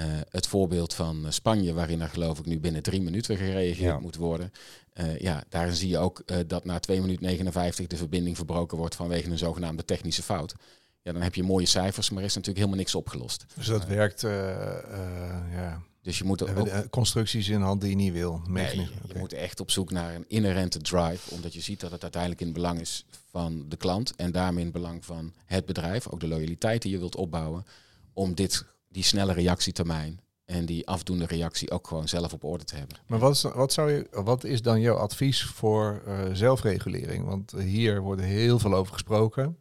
Eh, 0.00 0.06
het 0.30 0.46
voorbeeld 0.46 0.94
van 0.94 1.26
eh, 1.26 1.30
Spanje, 1.32 1.72
waarin 1.72 2.00
er 2.00 2.08
geloof 2.08 2.38
ik 2.38 2.46
nu 2.46 2.60
binnen 2.60 2.82
drie 2.82 3.00
minuten 3.00 3.36
gereageerd 3.36 3.78
Ja. 3.78 3.98
moet 3.98 4.16
worden. 4.16 4.52
Eh, 4.92 5.18
ja, 5.18 5.44
daar 5.48 5.72
zie 5.72 5.88
je 5.88 5.98
ook 5.98 6.22
dat 6.46 6.64
na 6.64 6.78
2 6.78 7.00
minuten 7.00 7.24
59 7.24 7.86
de 7.86 7.96
verbinding 7.96 8.36
verbroken 8.36 8.78
wordt 8.78 8.94
vanwege 8.94 9.30
een 9.30 9.38
zogenaamde 9.38 9.84
technische 9.84 10.22
fout. 10.22 10.54
Ja, 11.02 11.12
dan 11.12 11.22
heb 11.22 11.34
je 11.34 11.42
mooie 11.42 11.66
cijfers, 11.66 12.10
maar 12.10 12.22
is 12.22 12.34
natuurlijk 12.34 12.58
helemaal 12.58 12.78
niks 12.78 12.94
opgelost. 12.94 13.46
Dus 13.54 13.66
dat 13.66 13.86
werkt, 13.86 14.24
eh, 14.24 14.78
eh, 14.78 15.52
ja. 15.52 15.82
Dus 16.02 16.18
je 16.18 16.24
moet 16.24 16.40
er 16.40 16.58
ook 16.58 16.64
de 16.64 16.86
constructies 16.90 17.48
in 17.48 17.60
hand 17.60 17.80
die 17.80 17.90
je 17.90 17.96
niet 17.96 18.12
wil. 18.12 18.42
Nee, 18.48 18.76
je 19.06 19.18
moet 19.18 19.32
echt 19.32 19.60
op 19.60 19.70
zoek 19.70 19.90
naar 19.90 20.14
een 20.14 20.24
inherente 20.28 20.80
drive, 20.80 21.34
omdat 21.34 21.54
je 21.54 21.60
ziet 21.60 21.80
dat 21.80 21.90
het 21.90 22.02
uiteindelijk 22.02 22.40
in 22.40 22.46
het 22.46 22.56
belang 22.56 22.80
is 22.80 23.04
van 23.30 23.64
de 23.68 23.76
klant 23.76 24.16
en 24.16 24.32
daarmee 24.32 24.64
in 24.64 24.70
het 24.72 24.82
belang 24.82 25.04
van 25.04 25.32
het 25.46 25.66
bedrijf, 25.66 26.08
ook 26.08 26.20
de 26.20 26.28
loyaliteit 26.28 26.82
die 26.82 26.90
je 26.90 26.98
wilt 26.98 27.16
opbouwen, 27.16 27.64
om 28.12 28.34
dit, 28.34 28.64
die 28.88 29.02
snelle 29.02 29.32
reactietermijn 29.32 30.20
en 30.44 30.66
die 30.66 30.86
afdoende 30.86 31.26
reactie 31.26 31.70
ook 31.70 31.86
gewoon 31.86 32.08
zelf 32.08 32.32
op 32.32 32.44
orde 32.44 32.64
te 32.64 32.76
hebben. 32.76 32.96
Maar 33.06 33.18
wat 33.18 33.34
is, 33.34 33.42
wat, 33.42 33.72
zou 33.72 33.90
je, 33.90 34.06
wat 34.10 34.44
is 34.44 34.62
dan 34.62 34.80
jouw 34.80 34.96
advies 34.96 35.44
voor 35.44 36.02
eh, 36.06 36.18
zelfregulering? 36.32 37.24
Want 37.24 37.50
hier 37.50 38.00
wordt 38.00 38.22
heel 38.22 38.58
veel 38.58 38.74
over 38.74 38.92
gesproken 38.92 39.56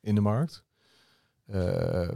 in 0.00 0.14
de 0.14 0.20
markt. 0.20 0.64
Eh, 1.52 2.08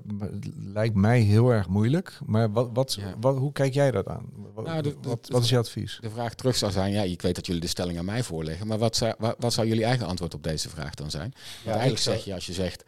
lijkt 0.72 0.94
mij 0.94 1.20
heel 1.20 1.50
erg 1.50 1.68
moeilijk. 1.68 2.18
Maar 2.24 2.52
wat, 2.52 2.70
wat, 2.72 2.94
Ja. 2.94 3.14
wat, 3.20 3.36
hoe 3.36 3.52
kijk 3.52 3.74
jij 3.74 3.90
dat 3.90 4.06
aan? 4.08 4.26
Wat, 4.54 4.64
Nou, 4.64 4.82
de- 4.82 4.96
de- 5.00 5.08
wat, 5.08 5.28
wat 5.30 5.42
is 5.42 5.48
je 5.48 5.58
advies? 5.58 5.98
De 6.00 6.10
vraag 6.10 6.34
terug 6.34 6.56
zou 6.56 6.72
zijn, 6.72 6.92
ja, 6.92 7.02
ik 7.02 7.22
weet 7.22 7.34
dat 7.34 7.46
jullie 7.46 7.60
de 7.60 7.66
stelling 7.66 7.98
aan 7.98 8.04
mij 8.04 8.22
voorleggen, 8.22 8.66
maar 8.66 8.78
wat 8.78 8.96
zou, 8.96 9.14
wat, 9.18 9.36
wat 9.38 9.52
zou 9.52 9.66
jullie 9.66 9.84
eigen 9.84 10.06
antwoord 10.06 10.34
op 10.34 10.42
deze 10.42 10.68
vraag 10.68 10.94
dan 10.94 11.10
zijn? 11.10 11.30
Want 11.32 11.44
Ja, 11.64 11.70
eigenlijk 11.70 12.00
zeg 12.02 12.24
je 12.24 12.34
als 12.34 12.46
je 12.46 12.52
zegt, 12.52 12.84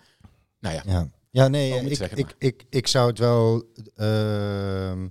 nou 0.61 0.75
ja, 0.75 0.83
Ja, 0.87 1.11
ja 1.31 1.49
nee, 1.49 1.75
Oh, 1.75 1.83
ik, 1.83 1.97
zeggen, 1.97 2.19
ik, 2.19 2.35
ik, 2.39 2.65
ik 2.71 2.87
zou 2.87 3.09
het 3.09 3.19
wel. 3.19 3.65
ehm, 3.95 5.07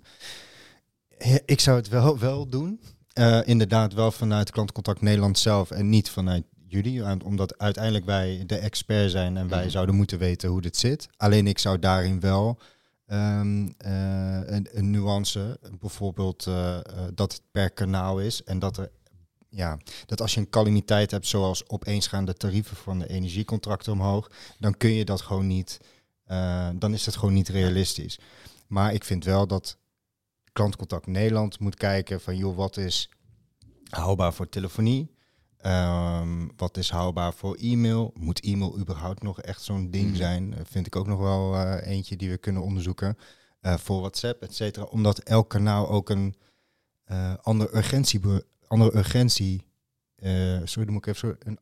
ik 1.45 1.59
zou 1.59 1.77
het 1.77 1.87
wel, 1.89 2.19
wel 2.19 2.47
doen. 2.47 2.81
Eh, 3.13 3.39
inderdaad, 3.45 3.93
wel 3.93 4.11
vanuit 4.11 4.51
Klantcontact 4.51 5.01
Nederland 5.01 5.39
zelf 5.39 5.71
en 5.71 5.89
niet 5.89 6.09
vanuit 6.09 6.43
jullie. 6.67 7.03
aan- 7.03 7.21
Omdat 7.23 7.57
uiteindelijk 7.57 8.05
wij 8.05 8.43
de 8.45 8.57
expert 8.57 9.11
zijn 9.11 9.37
en 9.37 9.47
wij 9.47 9.61
Mhm. 9.61 9.69
zouden 9.69 9.95
moeten 9.95 10.17
weten 10.19 10.49
hoe 10.49 10.61
dit 10.61 10.77
zit. 10.77 11.07
Alleen 11.17 11.47
ik 11.47 11.59
zou 11.59 11.79
daarin 11.79 12.19
wel 12.19 12.57
ehm, 13.05 13.67
eh, 13.77 14.39
een, 14.45 14.67
een 14.71 14.89
nuance. 14.91 15.59
Bijvoorbeeld 15.79 16.45
eh, 16.47 16.75
eh, 16.77 16.83
dat 17.13 17.31
het 17.33 17.41
per 17.51 17.71
kanaal 17.71 18.19
is 18.19 18.43
en 18.43 18.59
dat 18.59 18.77
er 18.77 18.91
ja, 19.49 19.77
dat 20.05 20.21
als 20.21 20.33
je 20.33 20.39
een 20.39 20.49
calamiteit 20.49 21.11
hebt, 21.11 21.27
zoals 21.27 21.69
opeens 21.69 22.07
gaan 22.07 22.25
de 22.25 22.33
tarieven 22.33 22.77
van 22.77 22.99
de 22.99 23.09
energiecontracten 23.09 23.91
omhoog, 23.93 24.31
dan 24.59 24.77
kun 24.77 24.89
je 24.89 25.05
dat 25.05 25.21
gewoon 25.21 25.47
niet, 25.47 25.79
dan 26.75 26.93
is 26.93 27.05
het 27.05 27.15
gewoon 27.15 27.33
niet 27.33 27.47
realistisch. 27.49 28.19
Maar 28.67 28.93
ik 28.93 29.03
vind 29.03 29.23
wel 29.23 29.47
dat 29.47 29.77
klantcontact 30.53 31.07
Nederland 31.07 31.59
moet 31.59 31.75
kijken 31.75 32.21
van 32.21 32.37
joh, 32.37 32.55
wat 32.55 32.77
is 32.77 33.09
haalbaar 33.89 34.33
voor 34.33 34.49
telefonie? 34.49 35.15
Ehm, 35.67 36.47
wat 36.55 36.77
is 36.77 36.89
haalbaar 36.89 37.33
voor 37.33 37.55
e-mail? 37.55 38.13
Moet 38.19 38.39
e-mail 38.39 38.77
überhaupt 38.79 39.23
nog 39.23 39.41
echt 39.41 39.61
zo'n 39.61 39.89
ding 39.91 40.07
Mhm. 40.07 40.15
zijn? 40.15 40.53
Eh, 40.53 40.59
vind 40.65 40.87
ik 40.87 40.95
ook 40.95 41.07
nog 41.07 41.19
wel 41.19 41.55
eh, 41.55 41.91
eentje 41.91 42.15
die 42.15 42.29
we 42.29 42.37
kunnen 42.37 42.61
onderzoeken. 42.61 43.17
Eh, 43.59 43.77
voor 43.77 43.99
WhatsApp, 43.99 44.41
et 44.43 44.55
cetera. 44.55 44.85
Omdat 44.85 45.19
elk 45.19 45.49
kanaal 45.49 45.89
ook 45.89 46.09
een 46.09 46.35
andere 47.41 47.75
urgentie, 47.77 48.19
andere 48.67 48.97
urgentie 48.97 49.65
sorry, 50.63 50.83
dan 50.85 50.91
moet 50.93 51.07
ik 51.07 51.15
even 51.15 51.29
zo. 51.29 51.35
Een, 51.49 51.59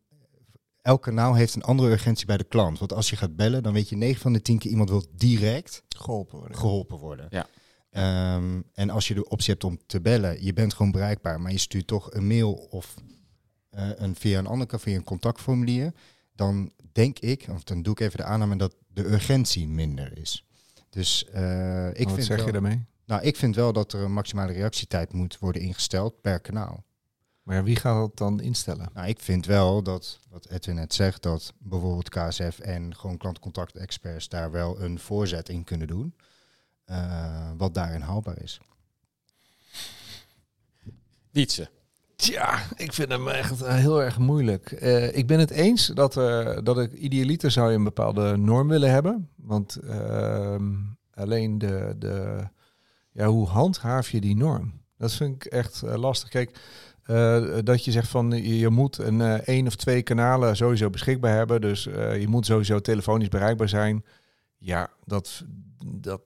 elk 0.81 1.01
kanaal 1.01 1.33
heeft 1.33 1.55
een 1.55 1.63
andere 1.63 1.89
urgentie 1.91 2.25
bij 2.25 2.37
de 2.37 2.43
klant. 2.43 2.79
Want 2.79 2.93
als 2.93 3.09
je 3.09 3.15
gaat 3.15 3.35
bellen, 3.35 3.63
dan 3.63 3.73
weet 3.73 3.89
je 3.89 3.95
9 3.95 4.21
van 4.21 4.33
de 4.33 4.41
10 4.41 4.57
keer 4.57 4.71
iemand 4.71 4.89
wil 4.89 5.05
direct 5.15 5.83
Geholpen 5.97 6.37
worden. 6.39 6.57
geholpen 6.57 6.97
worden. 6.97 7.27
Ja. 7.29 7.47
Ehm, 7.89 8.61
en 8.73 8.89
als 8.89 9.07
je 9.07 9.13
de 9.13 9.29
optie 9.29 9.51
hebt 9.51 9.63
om 9.63 9.79
te 9.85 10.01
bellen, 10.01 10.43
je 10.43 10.53
bent 10.53 10.73
gewoon 10.73 10.91
bereikbaar, 10.91 11.41
maar 11.41 11.51
je 11.51 11.57
stuurt 11.57 11.87
toch 11.87 12.13
een 12.13 12.27
mail 12.27 12.53
of 12.53 12.95
eh, 13.75 13.89
een, 13.95 14.15
via 14.15 14.37
een 14.39 14.47
ander 14.47 14.79
via 14.79 14.95
een 14.95 15.03
contactformulier, 15.03 15.93
dan 16.35 16.71
denk 16.91 17.19
ik, 17.19 17.45
of 17.49 17.63
dan 17.63 17.81
doe 17.81 17.93
ik 17.93 17.99
even 17.99 18.17
de 18.17 18.23
aanname 18.23 18.55
dat 18.57 18.75
de 18.87 19.05
urgentie 19.05 19.67
minder 19.67 20.17
is. 20.17 20.45
Dus 20.89 21.25
eh, 21.25 21.87
ik 21.89 22.03
Wat 22.05 22.13
vind 22.13 22.25
zeg 22.25 22.37
wel, 22.37 22.45
je 22.45 22.51
daarmee? 22.51 22.85
nou, 23.05 23.21
ik 23.21 23.35
vind 23.35 23.55
wel 23.55 23.73
dat 23.73 23.93
er 23.93 24.01
een 24.01 24.13
maximale 24.13 24.51
reactietijd 24.53 25.13
moet 25.13 25.39
worden 25.39 25.61
ingesteld 25.61 26.21
per 26.21 26.39
kanaal. 26.39 26.83
Maar 27.43 27.63
wie 27.63 27.75
gaat 27.75 27.95
dat 27.95 28.17
dan 28.17 28.39
instellen? 28.41 28.89
Nou, 28.93 29.07
ik 29.07 29.19
vind 29.19 29.45
wel 29.45 29.83
dat, 29.83 30.19
wat 30.29 30.49
Edwin 30.49 30.75
net 30.75 30.93
zegt, 30.93 31.21
dat 31.21 31.53
bijvoorbeeld 31.57 32.09
KSF 32.09 32.59
en 32.59 32.95
gewoon 32.95 33.17
klantcontactexperts 33.17 34.29
daar 34.29 34.51
wel 34.51 34.81
een 34.81 34.99
voorzet 34.99 35.49
in 35.49 35.63
kunnen 35.63 35.87
doen. 35.87 36.15
eh, 36.85 37.51
wat 37.57 37.73
daarin 37.73 38.01
haalbaar 38.01 38.41
is. 38.41 38.59
Wietse. 41.31 41.69
Tja, 42.15 42.59
ik 42.75 42.93
vind 42.93 43.09
hem 43.09 43.27
echt 43.27 43.61
eh, 43.61 43.75
heel 43.75 44.03
erg 44.03 44.17
moeilijk. 44.17 44.71
Eh, 44.71 45.17
ik 45.17 45.27
ben 45.27 45.39
het 45.39 45.49
eens 45.49 45.87
dat, 45.87 46.17
eh, 46.17 46.57
dat 46.63 46.79
ik 46.79 46.93
idealiter 46.93 47.51
zou 47.51 47.69
je 47.69 47.77
een 47.77 47.83
bepaalde 47.83 48.37
norm 48.37 48.67
willen 48.67 48.91
hebben. 48.91 49.29
Want 49.35 49.75
ehm, 49.75 50.73
alleen 51.13 51.57
de, 51.57 51.95
de, 51.97 52.47
ja, 53.11 53.27
hoe 53.27 53.47
handhaaf 53.47 54.09
je 54.09 54.21
die 54.21 54.35
norm? 54.35 54.73
Dat 54.97 55.13
vind 55.13 55.45
ik 55.45 55.51
echt 55.51 55.81
lastig. 55.81 56.29
Kijk, 56.29 56.59
dat 57.63 57.85
je 57.85 57.91
zegt 57.91 58.07
van 58.07 58.31
je, 58.31 58.69
moet 58.69 58.97
een 58.97 59.21
één 59.21 59.67
of 59.67 59.75
twee 59.75 60.01
kanalen 60.01 60.55
sowieso 60.55 60.89
beschikbaar 60.89 61.35
hebben. 61.35 61.61
Dus 61.61 61.83
je 62.19 62.25
moet 62.27 62.45
sowieso 62.45 62.79
telefonisch 62.79 63.27
bereikbaar 63.27 63.69
zijn. 63.69 64.05
Ja, 64.57 64.89
dat, 65.03 65.43
dat, 65.85 66.21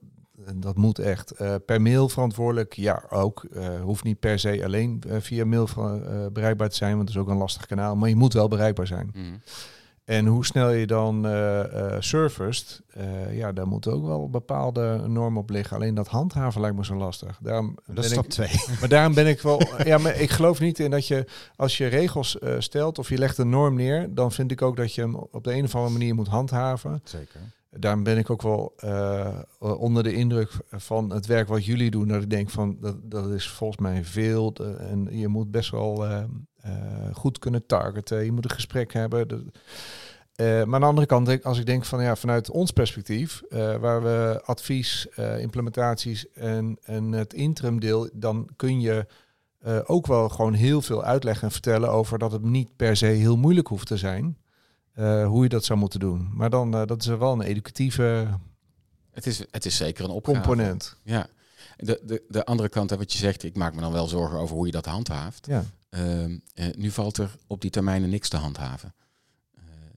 dat 0.54 0.76
moet 0.76 0.98
echt. 0.98 1.30
Eh, 1.30 1.54
per 1.66 1.82
mail 1.82 2.08
verantwoordelijk, 2.08 2.72
ja 2.72 3.04
ook. 3.10 3.44
Eh, 3.52 3.80
hoeft 3.80 4.04
niet 4.04 4.20
per 4.20 4.38
se 4.38 4.64
alleen 4.64 5.02
eh, 5.08 5.16
via 5.20 5.44
mail 5.44 5.66
van, 5.66 6.04
eh, 6.04 6.26
bereikbaar 6.32 6.68
te 6.68 6.76
zijn, 6.76 6.94
want 6.96 7.06
dat 7.06 7.16
is 7.16 7.22
ook 7.22 7.28
een 7.28 7.36
lastig 7.36 7.66
kanaal. 7.66 7.96
Maar 7.96 8.08
je 8.08 8.16
moet 8.16 8.32
wel 8.32 8.48
bereikbaar 8.48 8.86
zijn. 8.86 9.10
Mhm. 9.14 9.24
En 10.04 10.26
hoe 10.26 10.44
snel 10.44 10.70
je 10.70 10.86
dan 10.86 11.26
eh 11.26 11.94
eh 11.94 12.00
surfest, 12.00 12.82
eh, 12.88 13.36
ja, 13.36 13.52
daar 13.52 13.66
moet 13.66 13.88
ook 13.88 14.06
wel 14.06 14.30
bepaalde 14.30 15.02
normen 15.06 15.40
op 15.42 15.50
liggen. 15.50 15.76
Alleen 15.76 15.94
dat 15.94 16.08
handhaven 16.08 16.60
lijkt 16.60 16.76
me 16.76 16.84
zo 16.84 16.94
lastig. 16.94 17.38
Daarom 17.42 17.74
Dat 17.86 17.94
ben 17.94 18.04
is 18.04 18.04
ik- 18.04 18.12
stap 18.12 18.28
2. 18.28 18.48
maar 18.80 18.88
daarom 18.88 19.14
ben 19.14 19.26
ik 19.26 19.40
wel. 19.40 19.60
Ja, 19.84 19.98
maar 19.98 20.16
ik 20.20 20.30
geloof 20.30 20.60
niet 20.60 20.78
in 20.78 20.90
dat 20.90 21.06
je 21.06 21.24
als 21.56 21.76
je 21.78 21.86
regels 21.86 22.38
eh, 22.38 22.54
stelt 22.58 22.98
of 22.98 23.08
je 23.08 23.18
legt 23.18 23.38
een 23.38 23.48
norm 23.48 23.74
neer, 23.74 24.14
dan 24.14 24.32
vind 24.32 24.50
ik 24.50 24.62
ook 24.62 24.76
dat 24.76 24.94
je 24.94 25.00
hem 25.00 25.14
op 25.14 25.44
de 25.44 25.52
een 25.54 25.64
of 25.64 25.74
andere 25.74 25.92
manier 25.92 26.14
moet 26.14 26.28
handhaven. 26.28 27.00
Zeker. 27.04 27.40
Daarom 27.70 28.02
ben 28.02 28.18
ik 28.18 28.30
ook 28.30 28.42
wel 28.42 28.72
eh, 28.76 29.38
onder 29.58 30.02
de 30.02 30.12
indruk 30.14 30.52
van 30.70 31.12
het 31.12 31.26
werk 31.26 31.48
wat 31.48 31.64
jullie 31.64 31.90
doen. 31.90 32.08
Dat 32.08 32.22
ik 32.22 32.30
denk 32.30 32.50
van 32.50 32.76
dat, 32.80 32.96
dat 33.02 33.30
is 33.30 33.48
volgens 33.48 33.80
mij 33.80 34.04
veel. 34.04 34.52
De- 34.52 34.72
en 34.72 35.18
je 35.18 35.28
moet 35.28 35.50
best 35.50 35.70
wel 35.70 36.06
eh, 36.06 36.22
eh, 36.56 36.72
goed 37.12 37.38
kunnen 37.38 37.66
targeten. 37.66 38.24
Je 38.24 38.32
moet 38.32 38.44
een 38.44 38.50
gesprek 38.50 38.92
hebben. 38.92 39.52
Eh, 40.34 40.46
maar 40.46 40.74
aan 40.74 40.80
de 40.80 40.86
andere 40.86 41.06
kant, 41.06 41.44
als 41.44 41.58
ik 41.58 41.66
denk 41.66 41.84
van 41.84 42.02
ja, 42.02 42.16
vanuit 42.16 42.50
ons 42.50 42.70
perspectief, 42.70 43.42
eh, 43.48 43.76
waar 43.76 44.02
we 44.02 44.40
advies, 44.44 45.08
eh, 45.08 45.38
implementaties 45.40 46.30
en, 46.32 46.78
en 46.82 47.12
het 47.12 47.34
interim 47.34 47.80
deel, 47.80 48.08
dan 48.12 48.48
kun 48.56 48.80
je 48.80 49.06
eh, 49.58 49.78
ook 49.84 50.06
wel 50.06 50.28
gewoon 50.28 50.52
heel 50.52 50.82
veel 50.82 51.02
uitleggen 51.04 51.44
en 51.46 51.52
vertellen 51.52 51.90
over 51.90 52.18
dat 52.18 52.32
het 52.32 52.42
niet 52.42 52.76
per 52.76 52.96
se 52.96 53.06
heel 53.06 53.36
moeilijk 53.36 53.66
hoeft 53.66 53.86
te 53.86 53.96
zijn. 53.96 54.36
Eh, 54.94 55.26
hoe 55.26 55.42
je 55.42 55.48
dat 55.48 55.64
zou 55.64 55.78
moeten 55.78 56.00
doen. 56.00 56.30
Maar 56.34 56.50
dan, 56.50 56.74
eh, 56.74 56.86
dat 56.86 57.00
is 57.00 57.06
wel 57.06 57.32
een 57.32 57.40
educatieve 57.42 58.28
Het, 59.10 59.26
is, 59.26 59.44
het 59.50 59.64
is 59.66 59.76
zeker 59.76 60.04
een 60.04 60.10
opgave. 60.10 60.38
component. 60.40 60.96
Ja. 61.02 61.26
De, 61.76 62.00
de, 62.04 62.22
de 62.28 62.44
andere 62.44 62.68
kant, 62.68 62.90
hè, 62.90 62.96
wat 62.96 63.12
je 63.12 63.18
zegt, 63.18 63.42
ik 63.42 63.56
maak 63.56 63.74
me 63.74 63.80
dan 63.80 63.92
wel 63.92 64.06
zorgen 64.08 64.38
over 64.38 64.56
hoe 64.56 64.66
je 64.66 64.72
dat 64.72 64.84
handhaaft. 64.86 65.46
Ja. 65.46 65.64
Ehm, 65.90 66.38
eh, 66.54 66.66
nu 66.74 66.90
valt 66.90 67.16
er 67.16 67.34
op 67.46 67.60
die 67.60 67.70
termijnen 67.70 68.10
niks 68.10 68.28
te 68.28 68.36
handhaven. 68.36 68.94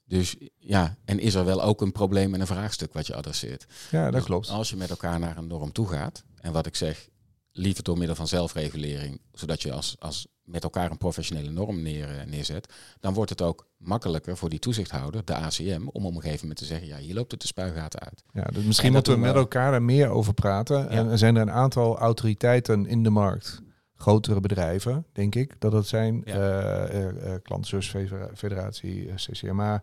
Dus 0.06 0.36
ja, 0.58 0.96
en 1.06 1.20
is 1.20 1.34
er 1.34 1.46
wel 1.46 1.62
ook 1.64 1.82
een 1.82 1.92
probleem 1.92 2.34
en 2.34 2.40
een 2.42 2.48
vraagstuk 2.48 2.94
wat 2.94 3.08
je 3.08 3.16
adresseert. 3.16 3.66
ja, 3.92 4.04
dat 4.04 4.14
Dus 4.14 4.24
klopt. 4.24 4.50
Als 4.50 4.70
je 4.70 4.76
met 4.76 4.90
elkaar 4.90 5.20
naar 5.20 5.38
een 5.38 5.48
norm 5.48 5.72
toe 5.72 5.88
gaat, 5.88 6.24
en 6.42 6.52
wat 6.52 6.66
ik 6.66 6.76
zeg, 6.76 7.10
liever 7.54 7.84
door 7.84 7.98
middel 7.98 8.16
van 8.16 8.28
zelfregulering, 8.28 9.22
zodat 9.32 9.62
je 9.62 9.72
als, 9.72 9.96
als 10.00 10.28
met 10.44 10.64
elkaar 10.64 10.92
een 10.92 10.98
professionele 10.98 11.50
norm 11.50 11.82
neer, 11.82 12.20
eh, 12.20 12.26
neerzet, 12.26 12.74
dan 13.00 13.14
wordt 13.14 13.30
het 13.30 13.42
ook 13.42 13.68
makkelijker 13.78 14.38
voor 14.38 14.50
die 14.50 14.60
toezichthouder, 14.60 15.26
de 15.26 15.36
ACM, 15.36 15.88
om 15.92 16.06
op 16.06 16.16
een 16.16 16.22
gegeven 16.22 16.42
moment 16.42 16.58
te 16.60 16.66
zeggen, 16.66 16.88
ja, 16.88 16.98
hier 16.98 17.14
loopt 17.14 17.32
het 17.32 17.42
de 17.42 17.48
spuigaten 17.48 18.00
uit. 18.00 18.24
Ja, 18.34 18.44
dus 18.44 18.64
misschien 18.64 18.88
En 18.88 18.94
dat 18.94 19.08
moeten 19.08 19.24
we 19.24 19.32
met 19.32 19.44
elkaar 19.44 19.74
er 19.74 19.82
meer 19.82 20.10
over 20.10 20.34
praten. 20.34 20.90
En 20.90 21.10
er 21.10 21.18
zijn 21.18 21.36
er 21.36 21.42
een 21.42 21.52
aantal 21.52 21.98
autoriteiten 21.98 22.86
in 22.86 23.04
de 23.04 23.10
markt. 23.10 23.62
Grotere 23.96 24.40
bedrijven, 24.40 25.06
denk 25.12 25.36
ik, 25.36 25.56
dat 25.60 25.72
het 25.72 25.88
zijn. 25.88 26.22
Ja. 26.26 26.36
eh 26.36 27.34
eh, 27.34 27.42
Klantenservice-federatie, 27.42 29.10
eh, 29.10 29.16
CCMA. 29.16 29.82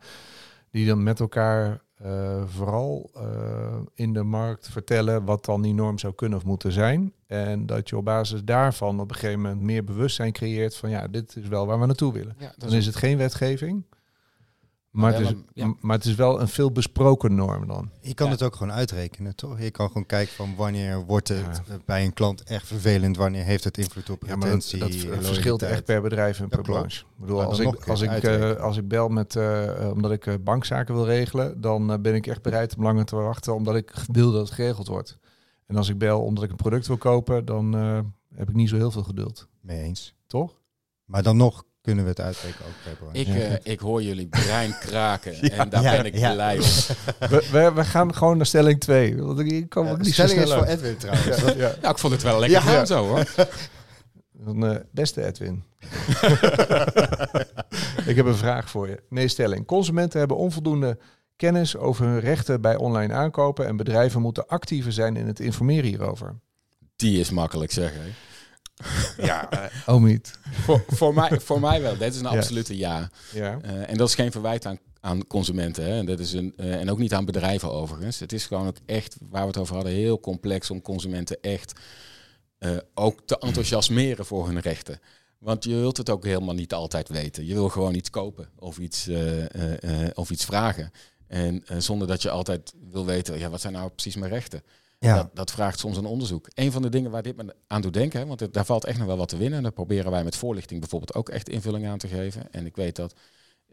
Die 0.71 0.87
dan 0.87 1.03
met 1.03 1.21
elkaar 1.21 1.83
eh, 2.01 2.43
vooral 2.47 3.11
eh, 3.15 3.77
in 3.95 4.13
de 4.13 4.23
markt 4.23 4.69
vertellen 4.69 5.25
wat 5.25 5.45
dan 5.45 5.63
die 5.63 5.75
norm 5.75 5.99
zou 5.99 6.15
kunnen 6.15 6.39
of 6.39 6.45
moeten 6.45 6.73
zijn. 6.73 7.13
En 7.27 7.67
dat 7.67 7.89
je 7.89 7.97
op 7.97 8.05
basis 8.05 8.45
daarvan 8.45 9.01
op 9.01 9.11
een 9.11 9.15
gegeven 9.15 9.41
moment 9.41 9.61
meer 9.61 9.85
bewustzijn 9.85 10.33
creëert 10.33 10.77
van 10.77 10.91
ja, 10.91 11.09
dit 11.09 11.37
is 11.37 11.49
wel 11.49 11.67
waar 11.67 11.81
we 11.81 11.87
naartoe 11.87 12.13
willen. 12.13 12.37
Ja, 12.39 12.55
Dan 12.57 12.73
is 12.73 12.87
het 12.87 12.97
geen 12.97 13.17
wetgeving. 13.17 13.85
Maar, 14.91 15.13
het 15.13 15.21
is, 15.21 15.29
een- 15.31 15.47
ja. 15.53 15.75
maar 15.81 15.97
het 15.97 16.05
is 16.07 16.15
wel 16.15 16.41
een 16.41 16.49
veel 16.49 16.73
besproken 16.73 17.35
norm 17.35 17.67
dan. 17.67 17.91
Je 18.01 18.15
kan 18.15 18.27
Ja. 18.27 18.33
het 18.33 18.43
ook 18.43 18.57
gewoon 18.57 18.73
uitrekenen, 18.73 19.37
toch? 19.37 19.61
Je 19.61 19.71
kan 19.71 19.87
gewoon 19.87 20.07
kijken 20.07 20.35
van 20.35 20.55
wanneer 20.57 21.05
wordt 21.05 21.29
het 21.29 21.39
Ja. 21.39 21.73
eh, 21.75 21.79
bij 21.85 22.05
een 22.05 22.13
klant 22.13 22.43
echt 22.43 22.67
vervelend, 22.67 23.17
wanneer 23.17 23.45
heeft 23.45 23.65
het 23.65 23.79
invloed 23.79 24.11
op 24.11 24.23
Ja, 24.27 24.37
maar 24.37 24.51
dat, 24.51 24.65
verschilt 25.21 25.63
echt 25.63 25.85
per 25.85 26.03
bedrijf 26.03 26.41
en 26.41 26.49
per 26.49 26.63
branche. 26.63 27.01
Ik 27.01 27.07
bedoel, 27.17 27.43
als 27.43 27.59
ik, 27.59 27.89
als, 27.89 28.01
ik, 28.01 28.11
eh, 28.23 28.53
als 28.57 28.77
ik 28.77 28.89
bel 28.89 29.09
met, 29.09 29.37
eh, 29.37 29.91
omdat 29.95 30.11
ik 30.13 30.45
bankzaken 30.45 30.95
wil 30.95 31.05
regelen, 31.07 31.61
dan 31.61 32.03
ben 32.03 32.15
ik 32.15 32.27
echt 32.27 32.43
bereid 32.43 32.77
om 32.77 32.83
langer 32.83 33.05
te 33.05 33.17
wachten, 33.17 33.55
omdat 33.55 33.77
ik 33.77 33.93
wil 34.13 34.33
dat 34.33 34.41
het 34.41 34.51
geregeld 34.55 34.87
wordt. 34.89 35.19
En 35.67 35.77
als 35.77 35.89
ik 35.89 35.99
bel 35.99 36.21
omdat 36.23 36.45
ik 36.45 36.51
een 36.51 36.57
product 36.57 36.87
wil 36.87 36.97
kopen, 36.99 37.45
dan 37.45 37.75
eh, 37.77 37.99
heb 38.35 38.49
ik 38.49 38.55
niet 38.55 38.69
zo 38.69 38.77
heel 38.77 38.91
veel 38.91 39.03
geduld. 39.03 39.49
Mee 39.61 39.81
eens. 39.83 40.15
Toch? 40.27 40.61
Maar 41.05 41.23
dan 41.23 41.37
nog 41.37 41.65
kunnen 41.81 42.05
we 42.05 42.11
het 42.11 42.21
uitrekenen 42.21 42.67
ook. 43.03 43.15
Ik, 43.15 43.27
eh, 43.27 43.73
ik 43.73 43.81
hoor 43.81 44.03
jullie 44.03 44.27
brein 44.27 44.75
kraken 44.81 45.35
Ja, 45.41 45.49
en 45.51 45.69
daar 45.69 45.83
ja, 45.83 45.97
ben 45.97 46.05
ik 46.05 46.17
ja. 46.17 46.33
blij 46.33 46.55
om. 46.57 46.63
we, 47.19 47.49
we, 47.53 47.73
we 47.75 47.85
gaan 47.85 48.15
gewoon 48.15 48.37
naar 48.37 48.47
stelling 48.47 48.81
2. 48.81 49.23
Want 49.23 49.39
ik, 49.39 49.51
ik 49.51 49.69
kan 49.69 49.83
ook 49.83 49.89
Ja, 49.91 49.97
de 49.97 50.05
niet 50.05 50.15
zo 50.15 50.27
stelling 50.27 50.47
is 50.47 50.53
voor. 50.55 50.65
Edwin 50.65 50.97
trouwens. 50.97 51.43
Ja, 51.81 51.91
ik 51.91 51.99
vond 51.99 52.13
het 52.13 52.23
wel 52.23 52.39
lekker 52.41 52.59
Ja. 52.59 52.65
gaan 52.65 52.87
zo 52.87 53.07
hoor. 53.07 53.35
Dan, 54.45 54.67
eh, 54.67 54.77
beste 54.91 55.25
Edwin. 55.27 55.65
ik 58.11 58.17
heb 58.17 58.27
een 58.27 58.37
vraag 58.37 58.71
voor 58.71 58.89
je. 58.89 59.03
Nee, 59.09 59.29
stelling. 59.29 59.67
Consumenten 59.67 60.19
hebben 60.19 60.37
onvoldoende 60.37 60.99
kennis 61.37 61.77
over 61.77 62.07
hun 62.07 62.21
rechten 62.21 62.61
bij 62.61 62.77
online 62.77 63.15
aankopen 63.15 63.67
en 63.67 63.77
bedrijven 63.77 64.21
moeten 64.21 64.47
actiever 64.47 64.93
zijn 64.93 65.17
in 65.17 65.27
het 65.27 65.41
informeren 65.41 65.85
hierover. 65.85 66.39
Die 66.97 67.21
is 67.21 67.31
makkelijk 67.31 67.73
zeggen. 67.73 68.01
Ja, 69.17 69.49
oh 69.87 70.03
niet. 70.03 70.39
Voor, 70.51 70.85
voor, 70.89 71.15
mij, 71.15 71.41
voor 71.41 71.61
mij 71.61 71.83
wel. 71.83 71.97
Dit 71.97 72.15
is 72.15 72.21
een 72.21 72.27
absolute 72.27 72.77
ja. 72.77 73.11
Ja. 73.33 73.59
Eh, 73.63 73.91
en 73.91 73.97
dat 73.97 74.09
is 74.09 74.15
geen 74.15 74.33
verwijt 74.33 74.67
aan, 74.67 74.79
aan 75.01 75.27
consumenten. 75.27 75.85
Hè. 75.85 76.05
Dat 76.05 76.19
is 76.19 76.33
een, 76.33 76.53
eh, 76.57 76.81
en 76.81 76.91
ook 76.91 76.99
niet 76.99 77.15
aan 77.15 77.25
bedrijven 77.25 77.73
overigens. 77.73 78.19
Het 78.21 78.33
is 78.33 78.47
gewoon 78.47 78.67
ook 78.67 78.79
echt, 78.87 79.17
waar 79.31 79.43
we 79.43 79.49
het 79.49 79.59
over 79.59 79.75
hadden, 79.75 79.93
heel 79.93 80.21
complex 80.21 80.71
om 80.71 80.83
consumenten 80.83 81.41
echt 81.41 81.73
eh, 82.59 82.77
ook 82.95 83.21
te 83.25 83.39
enthousiasmeren 83.39 84.27
voor 84.27 84.47
hun 84.47 84.61
rechten. 84.61 85.01
Want 85.39 85.65
je 85.65 85.75
wilt 85.75 85.97
het 85.97 86.11
ook 86.11 86.25
helemaal 86.25 86.55
niet 86.55 86.73
altijd 86.73 87.09
weten. 87.09 87.47
Je 87.47 87.55
wil 87.55 87.69
gewoon 87.69 87.95
iets 87.95 88.11
kopen 88.11 88.49
of 88.59 88.79
iets, 88.79 89.07
eh, 89.07 89.55
eh, 89.55 90.05
eh, 90.05 90.11
of 90.15 90.31
iets 90.31 90.45
vragen. 90.45 90.93
En 91.27 91.63
eh, 91.67 91.79
zonder 91.79 92.07
dat 92.09 92.23
je 92.23 92.31
altijd 92.31 92.75
wil 92.91 93.07
weten, 93.07 93.39
ja, 93.39 93.51
wat 93.51 93.61
zijn 93.61 93.73
nou 93.73 93.91
precies 93.91 94.17
mijn 94.17 94.33
rechten? 94.33 94.63
Ja. 95.01 95.17
Dat, 95.17 95.31
dat 95.35 95.51
vraagt 95.51 95.79
soms 95.79 95.97
een 95.97 96.05
onderzoek. 96.05 96.49
Een 96.55 96.73
van 96.73 96.83
de 96.83 96.89
dingen 96.89 97.11
waar 97.11 97.23
dit 97.23 97.37
me 97.37 97.55
aan 97.67 97.81
doet 97.81 97.93
denken, 97.93 98.21
hè, 98.21 98.27
want 98.27 98.53
daar 98.53 98.65
valt 98.65 98.85
echt 98.85 98.99
nog 98.99 99.07
wel 99.07 99.17
wat 99.17 99.29
te 99.29 99.37
winnen. 99.37 99.57
En 99.57 99.63
daar 99.63 99.73
proberen 99.73 100.11
wij 100.11 100.25
met 100.25 100.37
voorlichting 100.37 100.81
bijvoorbeeld 100.81 101.15
ook 101.15 101.29
echt 101.29 101.49
invulling 101.49 101.87
aan 101.87 101.99
te 101.99 102.09
geven. 102.09 102.53
En 102.53 102.67
ik 102.67 102.77
weet 102.77 102.97
dat, 102.97 103.15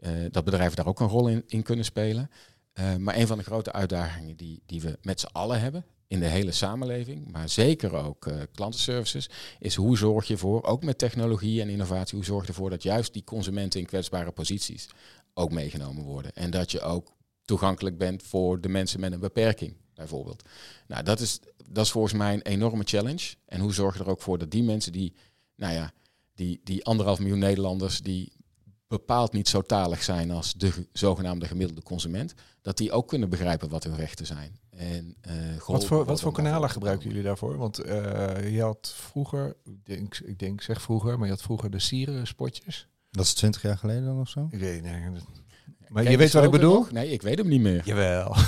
eh, 0.00 0.12
dat 0.30 0.44
bedrijven 0.44 0.76
daar 0.76 0.86
ook 0.86 1.00
een 1.00 1.08
rol 1.08 1.28
in, 1.28 1.42
in 1.46 1.62
kunnen 1.62 1.84
spelen. 1.84 2.30
Eh, 2.72 2.96
maar 2.96 3.16
een 3.16 3.26
van 3.26 3.38
de 3.38 3.44
grote 3.44 3.72
uitdagingen 3.72 4.36
die, 4.36 4.62
die 4.66 4.80
we 4.80 4.98
met 5.02 5.20
z'n 5.20 5.28
allen 5.32 5.60
hebben, 5.60 5.84
in 6.06 6.20
de 6.20 6.26
hele 6.26 6.52
samenleving, 6.52 7.30
maar 7.30 7.48
zeker 7.48 7.94
ook 7.94 8.26
eh, 8.26 8.36
klantenservices, 8.52 9.30
is 9.58 9.74
hoe 9.74 9.96
zorg 9.96 10.26
je 10.26 10.36
voor, 10.36 10.62
ook 10.62 10.84
met 10.84 10.98
technologie 10.98 11.60
en 11.60 11.68
innovatie, 11.68 12.16
hoe 12.16 12.26
zorg 12.26 12.42
je 12.42 12.48
ervoor 12.48 12.70
dat 12.70 12.82
juist 12.82 13.12
die 13.12 13.24
consumenten 13.24 13.80
in 13.80 13.86
kwetsbare 13.86 14.30
posities 14.30 14.88
ook 15.34 15.52
meegenomen 15.52 16.04
worden. 16.04 16.32
En 16.34 16.50
dat 16.50 16.70
je 16.70 16.80
ook 16.80 17.16
toegankelijk 17.44 17.98
bent 17.98 18.22
voor 18.22 18.60
de 18.60 18.68
mensen 18.68 19.00
met 19.00 19.12
een 19.12 19.20
beperking, 19.20 19.76
bijvoorbeeld. 19.98 20.42
Nou, 20.86 21.02
dat 21.04 21.20
is, 21.20 21.40
dat 21.68 21.84
is 21.84 21.90
volgens 21.90 22.12
mij 22.14 22.34
een 22.34 22.42
enorme 22.42 22.84
challenge. 22.84 23.34
En 23.46 23.60
hoe 23.60 23.72
zorg 23.72 23.94
je 23.98 24.00
er 24.04 24.10
ook 24.10 24.20
voor 24.22 24.38
dat 24.38 24.50
die 24.50 24.62
mensen 24.62 24.92
die, 24.92 25.14
nou 25.56 25.72
ja, 25.74 25.92
die, 26.34 26.60
die 26.64 26.84
anderhalf 26.84 27.18
miljoen 27.18 27.38
Nederlanders 27.38 28.00
die 28.00 28.32
bepaald 28.88 29.32
niet 29.32 29.48
zo 29.48 29.62
talig 29.62 30.02
zijn 30.02 30.30
als 30.30 30.54
de 30.54 30.72
ge- 30.72 30.88
zogenaamde 30.92 31.46
gemiddelde 31.46 31.82
consument, 31.82 32.34
dat 32.62 32.76
die 32.76 32.92
ook 32.92 33.08
kunnen 33.08 33.28
begrijpen 33.30 33.68
wat 33.68 33.84
hun 33.84 33.96
rechten 33.96 34.26
zijn. 34.26 34.58
En, 34.70 35.16
eh, 35.20 35.32
Wat 35.66 35.84
voor, 35.86 36.04
wat 36.04 36.20
voor 36.20 36.32
kanalen 36.32 36.70
gebruiken 36.70 37.08
jullie 37.08 37.22
daarvoor? 37.22 37.56
Want 37.56 37.78
eh, 37.78 38.54
je 38.54 38.62
had 38.62 38.92
vroeger, 38.96 39.56
ik 39.64 39.86
denk, 39.86 40.18
ik 40.18 40.38
denk, 40.38 40.62
zeg 40.62 40.82
vroeger, 40.82 41.16
maar 41.18 41.26
je 41.26 41.32
had 41.32 41.42
vroeger 41.42 41.70
de 41.70 41.78
sieren 41.78 42.26
spotjes. 42.26 42.88
Dat 43.10 43.24
is 43.24 43.34
20 43.34 43.62
jaar 43.62 43.78
geleden 43.78 44.04
dan 44.04 44.20
of 44.20 44.28
zo? 44.28 44.48
Ik 44.50 44.58
weet 44.58 44.82
niet. 44.82 45.24
Maar 45.88 46.02
Ken 46.02 46.12
je 46.12 46.18
weet 46.18 46.32
wat 46.32 46.44
ik 46.44 46.50
bedoel? 46.50 46.72
nog? 46.74 46.92
Nee, 46.92 47.10
ik 47.10 47.22
weet 47.22 47.38
hem 47.38 47.48
niet 47.48 47.60
meer. 47.60 47.80
Jawel. 47.84 48.34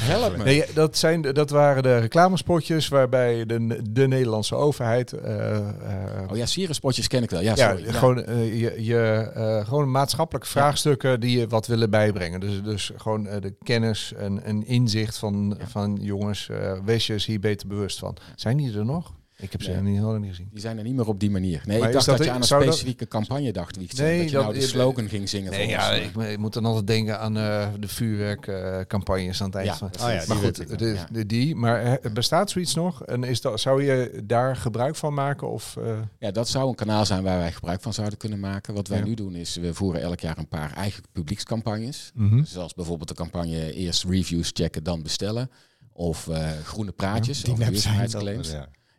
Help 0.00 0.36
me. 0.36 0.44
Nee, 0.44 0.64
dat, 0.74 0.96
zijn, 0.96 1.22
dat 1.22 1.50
waren 1.50 1.82
de 1.82 1.98
reclamespotjes 1.98 2.88
waarbij 2.88 3.46
de, 3.46 3.80
de 3.90 4.06
Nederlandse 4.08 4.54
overheid... 4.54 5.12
eh, 5.12 5.56
eh, 5.58 6.30
Oh 6.30 6.36
ja, 6.36 6.46
sierenspotjes 6.46 7.06
ken 7.08 7.22
ik 7.22 7.30
wel. 7.30 7.40
Ja, 7.40 7.56
sorry. 7.56 7.84
Ja. 7.84 7.92
gewoon, 7.92 8.24
eh, 8.24 8.60
je, 8.60 8.84
je, 8.84 9.30
eh, 9.34 9.66
gewoon 9.66 9.90
maatschappelijke 9.90 10.48
vraagstukken 10.48 11.20
die 11.20 11.38
je 11.38 11.46
wat 11.48 11.66
willen 11.66 11.90
bijbrengen. 11.90 12.40
Dus, 12.40 12.62
dus 12.62 12.90
gewoon 12.96 13.22
de 13.24 13.54
kennis 13.62 14.12
en, 14.16 14.42
en 14.44 14.66
inzicht 14.66 15.18
van, 15.18 15.54
Ja. 15.58 15.66
van 15.68 15.98
jongens, 16.00 16.48
eh 16.48 16.72
wees 16.84 17.06
je 17.06 17.12
eens 17.12 17.26
hier 17.26 17.40
beter 17.40 17.68
bewust 17.68 17.98
van. 17.98 18.16
Zijn 18.34 18.56
die 18.56 18.78
er 18.78 18.84
nog? 18.84 19.12
Ik 19.38 19.52
heb 19.52 19.62
ze 19.62 19.70
Nee. 19.70 19.80
niet, 19.80 19.94
helemaal 19.94 20.18
niet 20.18 20.28
gezien. 20.30 20.48
Die 20.52 20.60
zijn 20.60 20.78
er 20.78 20.84
niet 20.84 20.94
meer 20.94 21.08
op 21.08 21.20
die 21.20 21.30
manier. 21.30 21.62
Nee, 21.66 21.78
Maar 21.78 21.86
ik 21.88 21.94
dacht 21.94 22.06
dat- 22.06 22.16
dat, 22.16 22.26
je 22.26 22.32
aan 22.32 22.42
een 22.42 22.48
dat- 22.48 22.62
specifieke 22.62 23.08
campagne 23.08 23.52
dacht. 23.52 23.76
Wie 23.76 23.88
Nee, 23.96 24.16
dat 24.18 24.26
je 24.26 24.32
dat- 24.34 24.42
nou 24.42 24.54
de 24.54 24.60
eh, 24.60 24.66
slogan 24.66 25.08
ging 25.08 25.28
zingen. 25.28 25.50
Nee, 25.50 25.68
ja, 25.68 25.94
ons. 25.96 26.04
ik, 26.06 26.16
ik 26.16 26.38
moet 26.38 26.52
dan 26.52 26.64
altijd 26.64 26.86
denken 26.86 27.18
aan 27.20 27.36
eh, 27.36 27.68
de 27.80 27.88
vuurwerkcampagnes 27.88 29.40
aan 29.40 29.46
het 29.46 29.54
eind 29.56 29.68
Ja, 29.68 29.76
van. 29.76 29.88
Oh 29.88 30.12
ja, 30.12 30.24
Maar 30.28 30.36
goed, 30.36 30.60
ik 30.70 30.78
de, 30.78 30.86
ja. 30.86 31.06
de- 31.12 31.26
die. 31.26 31.54
Maar 31.54 31.82
eh, 31.82 32.12
bestaat 32.12 32.50
zoiets 32.50 32.74
nog? 32.74 33.04
En 33.04 33.24
is 33.24 33.40
dat, 33.40 33.60
zou 33.60 33.84
je 33.84 34.22
daar 34.24 34.56
gebruik 34.56 34.96
van 34.96 35.14
maken? 35.14 35.50
Of, 35.50 35.76
eh, 35.76 35.98
Ja, 36.18 36.30
dat 36.30 36.48
zou 36.48 36.68
een 36.68 36.74
kanaal 36.74 37.06
zijn 37.06 37.22
waar 37.22 37.38
wij 37.38 37.52
gebruik 37.52 37.80
van 37.82 37.92
zouden 37.94 38.18
kunnen 38.18 38.40
maken. 38.40 38.74
Wat 38.74 38.88
wij 38.88 38.98
Ja. 38.98 39.04
nu 39.04 39.14
doen 39.14 39.34
is, 39.34 39.56
we 39.56 39.74
voeren 39.74 40.00
elk 40.00 40.20
jaar 40.20 40.38
een 40.38 40.48
paar 40.48 40.72
eigen 40.72 41.02
publiekscampagnes. 41.12 42.10
Mhm. 42.14 42.44
Zoals 42.44 42.74
bijvoorbeeld 42.74 43.08
de 43.08 43.14
campagne 43.14 43.72
eerst 43.72 44.04
reviews 44.04 44.50
checken, 44.52 44.82
dan 44.84 45.02
bestellen. 45.02 45.50
Of 45.92 46.28
eh, 46.28 46.50
groene 46.64 46.92
praatjes 46.92 47.42
dat, 47.42 47.56
duurzaamheidsclaims. 47.56 48.54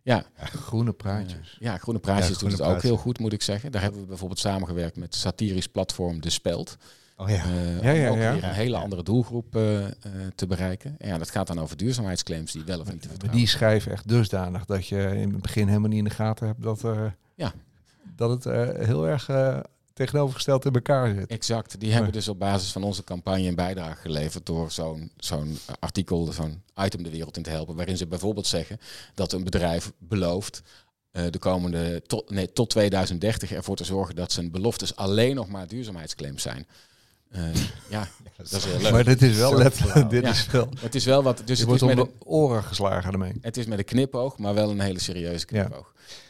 Ja. 0.08 0.26
Ja, 0.38 0.46
Groene 0.46 0.94
praatjes. 0.94 1.58
ja, 1.60 1.78
groene 1.78 2.00
praatjes 2.00 2.26
Ja, 2.28 2.32
doet 2.34 2.40
Groene 2.54 2.64
het 2.70 2.76
ook 2.76 2.82
heel 2.82 2.98
goed, 2.98 3.20
moet 3.20 3.34
ik 3.34 3.42
zeggen. 3.42 3.72
Daar 3.72 3.82
hebben 3.82 4.02
we 4.02 4.08
bijvoorbeeld 4.08 4.40
samengewerkt 4.40 4.98
met 4.98 5.16
satirisch 5.16 5.68
platform 5.68 6.22
De 6.22 6.30
Speld. 6.30 6.78
Oh 7.18 7.30
ja. 7.30 7.44
Eh, 7.44 7.82
Ja, 7.84 7.92
ja, 7.92 8.10
om 8.10 8.16
ook 8.16 8.22
ja. 8.24 8.34
weer 8.34 8.44
een 8.44 8.50
hele 8.50 8.76
Ja. 8.76 8.82
andere 8.82 9.04
doelgroep 9.04 9.56
eh, 9.56 9.86
eh, 9.86 9.92
te 10.36 10.48
bereiken. 10.48 10.96
En 10.98 11.08
ja, 11.08 11.18
dat 11.18 11.30
gaat 11.32 11.48
dan 11.48 11.60
over 11.60 11.78
duurzaamheidsclaims 11.78 12.52
die 12.52 12.64
wel 12.64 12.80
of 12.80 12.92
niet 12.92 13.02
te 13.02 13.08
Maar 13.08 13.10
vertrouwen 13.10 13.40
die 13.40 13.48
schrijven 13.48 13.92
echt 13.92 14.08
dusdanig 14.08 14.66
dat 14.66 14.88
je 14.88 14.98
in 15.16 15.32
het 15.32 15.42
begin 15.42 15.68
helemaal 15.68 15.90
niet 15.90 15.98
in 15.98 16.04
de 16.04 16.10
gaten 16.10 16.48
hebt 16.48 16.64
dat, 16.64 16.82
Ja. 17.36 17.54
dat 18.16 18.44
het 18.44 18.44
heel 18.86 19.08
erg 19.08 19.30
tegenovergesteld 19.98 20.66
in 20.66 20.74
elkaar 20.74 21.14
zit. 21.16 21.28
Exact. 21.30 21.80
Die 21.80 21.94
hebben 21.94 22.12
dus 22.12 22.28
op 22.28 22.40
basis 22.40 22.72
van 22.72 22.84
onze 22.84 23.04
campagne 23.04 23.48
een 23.48 23.56
bijdrage 23.56 24.02
geleverd 24.02 24.46
door 24.46 24.72
zo'n 24.72 25.12
zo'n 25.18 25.58
artikel, 25.80 26.32
zo'n 26.32 26.62
item 26.76 27.04
de 27.04 27.10
wereld 27.10 27.38
in 27.38 27.44
te 27.44 27.50
helpen. 27.50 27.76
Waarin 27.76 27.98
ze 27.98 28.08
bijvoorbeeld 28.08 28.48
zeggen 28.48 28.80
dat 29.14 29.32
een 29.34 29.44
bedrijf 29.44 29.92
belooft 29.98 30.62
eh, 31.12 31.24
de 31.30 31.40
komende 31.40 32.02
tot, 32.08 32.30
nee, 32.30 32.54
tot 32.54 32.70
2030 32.70 33.52
ervoor 33.52 33.76
te 33.76 33.84
zorgen 33.84 34.16
dat 34.16 34.32
zijn 34.32 34.52
beloftes 34.52 34.96
alleen 34.96 35.36
nog 35.36 35.48
maar 35.48 35.68
duurzaamheidsclaims 35.68 36.42
zijn. 36.42 36.68
Eh, 37.30 37.42
ja, 37.90 38.08
dat 38.38 38.52
is 38.52 38.66
heel 38.66 38.80
leuk. 38.82 38.92
Maar 38.92 39.04
dit 39.04 39.22
is 39.22 39.38
wel 39.38 39.50
Zo 39.52 39.58
letterlijk, 39.58 40.10
dit 40.10 40.24
Ja. 40.24 40.30
is 40.30 40.48
wel. 40.48 40.70
het 40.80 40.96
is 40.96 41.06
wel 41.06 41.24
wat. 41.24 41.38
Dus 41.38 41.46
je 41.46 41.54
het 41.54 41.66
wordt 41.66 41.82
is, 41.82 41.88
met 41.88 41.98
de 41.98 42.12
een, 42.20 42.28
oren 42.28 42.64
geslagen 42.64 43.12
ermee. 43.12 43.34
het 43.42 43.58
is 43.58 43.66
met 43.66 43.78
een 43.80 43.86
knipoog, 43.86 44.38
maar 44.38 44.54
wel 44.54 44.70
een 44.70 44.80
hele 44.80 45.00
serieuze 45.00 45.46
Ja. 45.50 45.70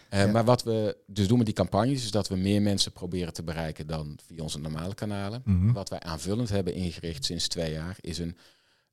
Eh, 0.09 0.19
Ja. 0.19 0.31
Maar 0.31 0.45
wat 0.45 0.63
we 0.63 0.97
dus 1.05 1.27
doen 1.27 1.37
met 1.37 1.45
die 1.45 1.55
campagnes, 1.55 2.03
is 2.03 2.11
dat 2.11 2.27
we 2.27 2.35
meer 2.35 2.61
mensen 2.61 2.91
proberen 2.91 3.33
te 3.33 3.43
bereiken 3.43 3.87
dan 3.87 4.17
via 4.27 4.43
onze 4.43 4.59
normale 4.59 4.93
kanalen. 4.93 5.41
Mhm. 5.45 5.71
Wat 5.71 5.89
wij 5.89 5.99
aanvullend 5.99 6.49
hebben 6.49 6.73
ingericht 6.73 7.25
sinds 7.25 7.47
twee 7.47 7.71
jaar 7.71 7.97
is 8.01 8.17
een 8.17 8.37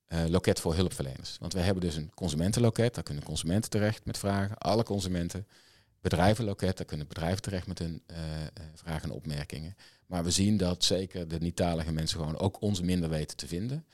eh, 0.04 0.24
loket 0.28 0.60
voor 0.60 0.74
hulpverleners. 0.74 1.36
Want 1.40 1.52
wij 1.52 1.62
hebben 1.62 1.82
dus 1.82 1.96
een 1.96 2.10
consumentenloket, 2.14 2.94
daar 2.94 3.04
kunnen 3.04 3.24
consumenten 3.24 3.70
terecht 3.70 4.04
met 4.04 4.18
vragen, 4.18 4.58
alle 4.58 4.82
consumenten. 4.82 5.46
Bedrijvenloket, 6.00 6.76
daar 6.76 6.86
kunnen 6.86 7.08
bedrijven 7.08 7.42
terecht 7.42 7.66
met 7.66 7.78
hun 7.78 8.02
eh, 8.06 8.16
vragen 8.74 9.02
en 9.08 9.14
opmerkingen. 9.14 9.76
Maar 10.06 10.24
we 10.24 10.30
zien 10.30 10.56
dat 10.56 10.84
zeker 10.84 11.28
de 11.28 11.38
niet-talige 11.38 11.92
mensen 11.92 12.18
gewoon 12.18 12.38
ook 12.38 12.60
ons 12.60 12.80
minder 12.80 13.08
weten 13.08 13.36
te 13.36 13.46
vinden. 13.46 13.84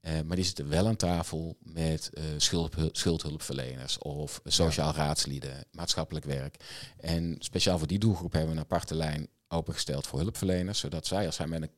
Eh, 0.00 0.20
maar 0.26 0.36
die 0.36 0.44
zitten 0.44 0.68
wel 0.68 0.86
aan 0.86 0.96
tafel 0.96 1.56
met 1.62 2.10
eh, 2.12 2.24
schuld, 2.36 2.74
schuldhulpverleners 2.92 3.98
of 3.98 4.40
sociaal 4.44 4.94
raadslieden, 4.94 5.64
maatschappelijk 5.72 6.24
werk. 6.24 6.56
En 6.96 7.36
speciaal 7.38 7.78
voor 7.78 7.86
die 7.86 7.98
doelgroep 7.98 8.32
hebben 8.32 8.50
we 8.50 8.56
een 8.56 8.64
aparte 8.64 8.94
lijn 8.94 9.28
opengesteld 9.48 10.06
voor 10.06 10.18
hulpverleners, 10.18 10.78
zodat 10.78 11.06
zij 11.06 11.26
als 11.26 11.36
zij 11.36 11.46
met 11.46 11.62
een 11.62 11.70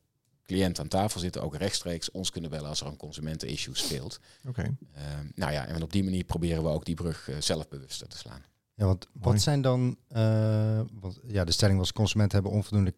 cliënt 0.43 0.79
aan 0.79 0.87
tafel 0.87 1.19
zitten 1.19 1.41
ook 1.41 1.55
rechtstreeks 1.55 2.11
ons 2.11 2.29
kunnen 2.29 2.49
bellen 2.49 2.69
als 2.69 2.81
er 2.81 2.87
een 2.87 2.97
consumentenissue 2.97 3.77
speelt. 3.77 4.19
Oké. 4.47 4.75
Eh, 4.91 5.03
nou 5.35 5.51
ja, 5.51 5.65
en 5.65 5.83
op 5.83 5.91
die 5.91 6.03
manier 6.03 6.23
proberen 6.23 6.63
we 6.63 6.69
ook 6.69 6.85
die 6.85 6.95
brug 6.95 7.29
eh, 7.29 7.35
zelfbewuster 7.39 8.07
te 8.07 8.17
slaan. 8.17 8.43
Ja, 8.73 8.85
want 8.85 9.07
Mooi. 9.13 9.25
wat 9.25 9.41
zijn 9.41 9.61
dan, 9.61 9.97
eh, 10.07 10.81
want 10.93 11.19
ja, 11.27 11.43
de 11.43 11.51
stelling 11.51 11.77
was 11.77 11.93
consumenten 11.93 12.33
hebben 12.37 12.57
onvoldoende 12.57 12.93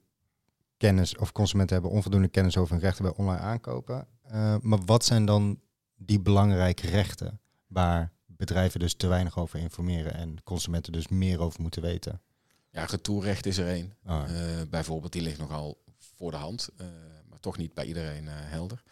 kennis 0.78 1.17
of 1.17 1.32
consumenten 1.32 1.76
hebben 1.76 1.93
onvoldoende 1.93 2.28
kennis 2.28 2.57
over 2.57 2.73
hun 2.73 2.82
rechten 2.82 3.03
bij 3.03 3.13
online 3.15 3.39
aankopen. 3.39 4.07
Eh, 4.28 4.55
maar 4.61 4.86
wat 4.86 5.05
zijn 5.05 5.26
dan 5.26 5.59
die 5.95 6.19
belangrijke 6.19 6.88
rechten 6.88 7.39
waar 7.67 8.11
bedrijven 8.26 8.80
dus 8.80 8.93
te 8.93 9.07
weinig 9.07 9.38
over 9.38 9.59
informeren 9.59 10.13
en 10.13 10.43
consumenten 10.43 10.91
dus 10.91 11.07
meer 11.07 11.39
over 11.39 11.61
moeten 11.61 11.82
weten? 11.82 12.21
Ja, 12.69 12.86
retourrecht 12.86 13.45
is 13.45 13.57
er 13.57 13.67
één. 13.67 13.93
Oh, 14.05 14.23
Eh, 14.28 14.61
bijvoorbeeld, 14.69 15.11
die 15.13 15.21
ligt 15.21 15.38
nogal 15.38 15.78
voor 16.15 16.32
de 16.32 16.38
hand, 16.38 16.69
eh, 16.78 16.86
maar 17.30 17.39
toch 17.39 17.57
niet 17.57 17.73
bij 17.73 17.86
iedereen 17.86 18.28
helder. 18.28 18.84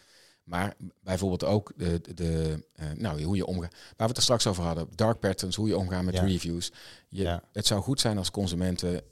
Maar 0.44 0.74
bijvoorbeeld 1.02 1.44
ook 1.44 1.72
de, 1.76 2.00
de, 2.00 2.14
de, 2.14 2.64
nou, 2.96 3.22
hoe 3.22 3.36
je 3.36 3.46
omgaat. 3.46 3.72
Waar 3.72 3.92
we 3.96 4.04
het 4.04 4.16
er 4.16 4.22
straks 4.22 4.46
over 4.46 4.62
hadden, 4.64 4.88
dark 4.94 5.20
patterns, 5.20 5.56
hoe 5.56 5.68
je 5.68 5.78
omgaat 5.78 6.04
met 6.04 6.14
Ja. 6.14 6.22
reviews. 6.22 6.72
Je, 7.08 7.22
Ja. 7.22 7.42
Het 7.52 7.66
zou 7.66 7.82
goed 7.82 8.00
zijn 8.00 8.18
als 8.18 8.30
consumenten 8.30 9.02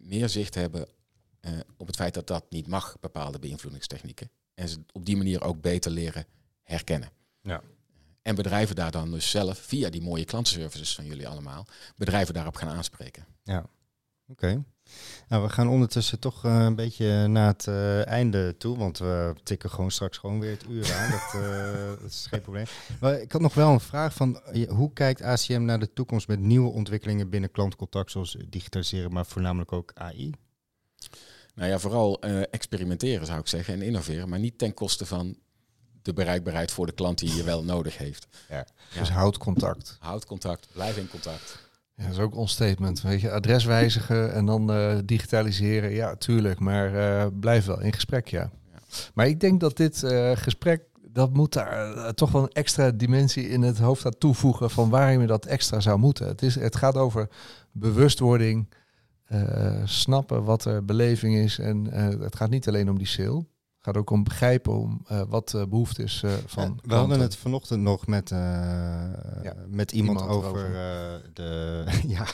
meer 0.00 0.28
zicht 0.28 0.54
hebben 0.54 0.86
op 1.76 1.86
het 1.86 1.96
feit 1.96 2.14
dat 2.14 2.26
dat 2.26 2.44
niet 2.50 2.66
mag, 2.66 2.96
bepaalde 3.00 3.38
beïnvloedingstechnieken. 3.38 4.30
En 4.54 4.68
ze 4.68 4.78
op 4.92 5.06
die 5.06 5.16
manier 5.16 5.42
ook 5.42 5.60
beter 5.60 5.90
leren 5.90 6.26
herkennen. 6.62 7.10
Ja. 7.42 7.62
En 8.22 8.34
bedrijven 8.34 8.76
daar 8.76 8.90
dan 8.90 9.10
dus 9.10 9.30
zelf, 9.30 9.58
via 9.58 9.90
die 9.90 10.02
mooie 10.02 10.24
klantenservices 10.24 10.94
van 10.94 11.04
jullie 11.04 11.28
allemaal, 11.28 11.66
bedrijven 11.96 12.34
daarop 12.34 12.56
gaan 12.56 12.68
aanspreken. 12.68 13.26
Oké. 14.28 14.64
Nou, 15.28 15.42
we 15.42 15.48
gaan 15.48 15.68
ondertussen 15.68 16.18
toch 16.18 16.44
eh, 16.44 16.64
een 16.64 16.74
beetje 16.74 17.26
naar 17.26 17.46
het 17.46 17.66
eh, 17.66 18.06
einde 18.06 18.56
toe, 18.56 18.78
want 18.78 18.98
we 18.98 19.34
tikken 19.42 19.70
gewoon 19.70 19.90
straks 19.90 20.18
gewoon 20.18 20.40
weer 20.40 20.50
het 20.50 20.68
uur 20.68 20.94
aan. 20.94 21.10
dat, 21.10 21.42
eh, 21.42 21.88
dat 22.00 22.10
is 22.10 22.26
geen 22.30 22.40
probleem. 22.40 22.66
Maar 23.00 23.20
ik 23.20 23.32
had 23.32 23.40
nog 23.40 23.54
wel 23.54 23.72
een 23.72 23.80
vraag 23.80 24.14
van, 24.14 24.40
hoe 24.68 24.92
kijkt 24.92 25.22
ACM 25.22 25.64
naar 25.64 25.78
de 25.78 25.92
toekomst 25.92 26.28
met 26.28 26.40
nieuwe 26.40 26.70
ontwikkelingen 26.70 27.30
binnen 27.30 27.50
klantcontact, 27.50 28.10
zoals 28.10 28.36
digitaliseren, 28.48 29.12
maar 29.12 29.26
voornamelijk 29.26 29.72
ook 29.72 29.92
AI? 29.94 30.32
Nou 31.54 31.68
ja, 31.68 31.78
vooral 31.78 32.20
eh, 32.20 32.40
experimenteren 32.50 33.26
zou 33.26 33.38
ik 33.38 33.46
zeggen 33.46 33.74
en 33.74 33.82
innoveren, 33.82 34.28
maar 34.28 34.38
niet 34.38 34.58
ten 34.58 34.74
koste 34.74 35.06
van 35.06 35.36
de 36.02 36.12
bereikbaarheid 36.12 36.70
voor 36.70 36.86
de 36.86 36.92
klant 36.92 37.18
die 37.18 37.34
je 37.34 37.42
wel 37.42 37.64
nodig 37.64 37.98
heeft. 37.98 38.26
Ja. 38.48 38.66
Dus 38.98 39.10
houd 39.10 39.38
contact. 39.38 39.96
Houd 40.00 40.24
contact, 40.24 40.68
blijf 40.72 40.96
in 40.96 41.08
contact. 41.08 41.70
Ja, 41.94 42.04
dat 42.04 42.12
is 42.12 42.18
ook 42.18 42.36
ons 42.36 42.52
statement. 42.52 43.02
Weet 43.02 43.20
je, 43.20 43.30
adres 43.30 43.64
wijzigen 43.64 44.32
en 44.32 44.46
dan 44.46 44.72
eh, 44.72 44.96
digitaliseren. 45.04 45.90
Ja, 45.90 46.14
tuurlijk. 46.16 46.58
Maar 46.58 46.94
eh, 46.94 47.26
blijf 47.40 47.64
wel 47.64 47.80
in 47.80 47.92
gesprek, 47.92 48.28
ja. 48.28 48.50
Ja. 48.72 48.78
Maar 49.14 49.26
ik 49.26 49.40
denk 49.40 49.60
dat 49.60 49.76
dit 49.76 50.02
eh, 50.02 50.30
gesprek, 50.34 50.82
dat 51.08 51.32
moet 51.32 51.52
daar 51.52 52.14
toch 52.14 52.32
wel 52.32 52.42
een 52.42 52.52
extra 52.52 52.90
dimensie 52.90 53.48
in 53.48 53.62
het 53.62 53.78
hoofd 53.78 54.04
aan 54.04 54.18
toevoegen 54.18 54.70
van 54.70 54.90
waarom 54.90 55.20
je 55.20 55.26
dat 55.26 55.46
extra 55.46 55.80
zou 55.80 55.98
moeten. 55.98 56.26
Het, 56.26 56.42
is, 56.42 56.54
het 56.54 56.76
gaat 56.76 56.96
over 56.96 57.28
bewustwording, 57.72 58.68
snappen 59.84 60.44
wat 60.44 60.62
de 60.62 60.82
beleving 60.84 61.36
is. 61.36 61.58
En 61.58 61.92
eh, 61.92 62.20
het 62.20 62.36
gaat 62.36 62.50
niet 62.50 62.68
alleen 62.68 62.90
om 62.90 62.98
die 62.98 63.06
sale. 63.06 63.38
Het 63.38 63.94
gaat 63.94 64.02
ook 64.02 64.10
om 64.10 64.24
begrijpen 64.24 64.78
om, 64.78 65.04
uh, 65.12 65.22
wat 65.28 65.48
de 65.48 65.68
behoefte 65.68 66.02
is 66.02 66.22
uh, 66.24 66.32
van. 66.46 66.64
Ja, 66.82 66.88
we 66.88 66.94
hadden 66.94 67.20
het 67.20 67.36
vanochtend 67.36 67.82
nog 67.82 68.06
met, 68.06 68.30
uh, 68.30 68.38
ja, 69.42 69.54
met 69.66 69.92
iemand, 69.92 70.20
iemand 70.20 70.36
over, 70.36 70.50
over. 70.50 70.70
de. 71.32 71.84
ja, 72.06 72.26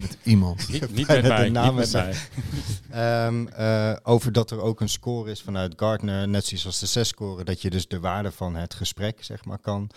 met 0.00 0.18
iemand. 0.22 0.68
Niet, 0.72 0.94
niet 0.94 1.06
met 1.06 1.22
mij. 1.22 1.50
Niet 1.50 1.74
met 1.74 1.92
mij. 1.92 3.26
um, 3.26 3.48
over 4.14 4.32
dat 4.32 4.50
er 4.50 4.60
ook 4.60 4.80
een 4.80 4.88
score 4.88 5.30
is 5.30 5.42
vanuit 5.42 5.72
Gartner, 5.76 6.28
net 6.28 6.46
zoals 6.46 6.78
de 6.78 6.86
zes 6.86 7.08
score, 7.08 7.44
dat 7.44 7.62
je 7.62 7.70
dus 7.70 7.88
de 7.88 8.00
waarde 8.00 8.30
van 8.32 8.54
het 8.54 8.74
gesprek 8.74 9.24
zeg 9.24 9.44
maar 9.44 9.58
kan, 9.58 9.90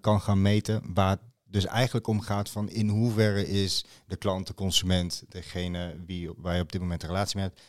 kan 0.00 0.20
gaan 0.20 0.42
meten. 0.42 0.82
Waar 0.94 1.16
dus 1.52 1.66
eigenlijk 1.66 2.06
om 2.06 2.20
gaat 2.20 2.50
van 2.50 2.68
in 2.68 2.88
hoeverre 2.88 3.48
is 3.48 3.84
de 4.06 4.16
klant, 4.16 4.46
de 4.46 4.54
consument, 4.54 5.24
degene 5.28 5.96
wie, 6.06 6.30
waar 6.36 6.54
je 6.54 6.62
op 6.62 6.72
dit 6.72 6.80
moment 6.80 7.02
een 7.02 7.08
relatie 7.08 7.36
mee 7.36 7.46
hebt, 7.46 7.60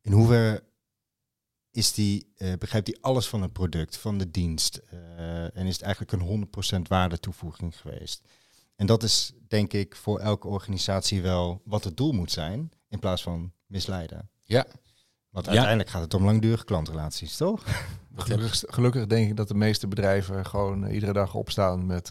in 0.00 0.12
hoeverre 0.12 0.62
is 1.70 1.92
die, 1.92 2.32
uh, 2.36 2.52
begrijpt 2.58 2.86
hij 2.86 2.96
alles 3.00 3.28
van 3.28 3.42
het 3.42 3.52
product, 3.52 3.96
van 3.96 4.18
de 4.18 4.30
dienst. 4.30 4.80
Uh, 4.92 5.56
en 5.56 5.66
is 5.66 5.74
het 5.74 5.82
eigenlijk 5.82 6.12
een 6.12 6.48
100% 6.78 6.88
waarde 6.88 7.18
toevoeging 7.18 7.80
geweest. 7.80 8.22
En 8.76 8.86
dat 8.86 9.02
is 9.02 9.32
denk 9.48 9.72
ik 9.72 9.96
voor 9.96 10.18
elke 10.18 10.48
organisatie 10.48 11.22
wel 11.22 11.62
wat 11.64 11.84
het 11.84 11.96
doel 11.96 12.12
moet 12.12 12.30
zijn, 12.30 12.72
in 12.88 12.98
plaats 12.98 13.22
van 13.22 13.52
misleiden. 13.66 14.30
Ja. 14.42 14.66
Want 15.30 15.48
uiteindelijk 15.48 15.88
gaat 15.88 16.02
het 16.02 16.14
om 16.14 16.24
langdurige 16.24 16.64
klantrelaties, 16.64 17.36
toch? 17.36 17.64
Gelukkig, 18.14 18.62
gelukkig 18.66 19.06
denk 19.06 19.28
ik 19.28 19.36
dat 19.36 19.48
de 19.48 19.54
meeste 19.54 19.88
bedrijven 19.88 20.46
gewoon 20.46 20.84
uh, 20.86 20.94
iedere 20.94 21.12
dag 21.12 21.34
opstaan 21.34 21.86
met 21.86 22.10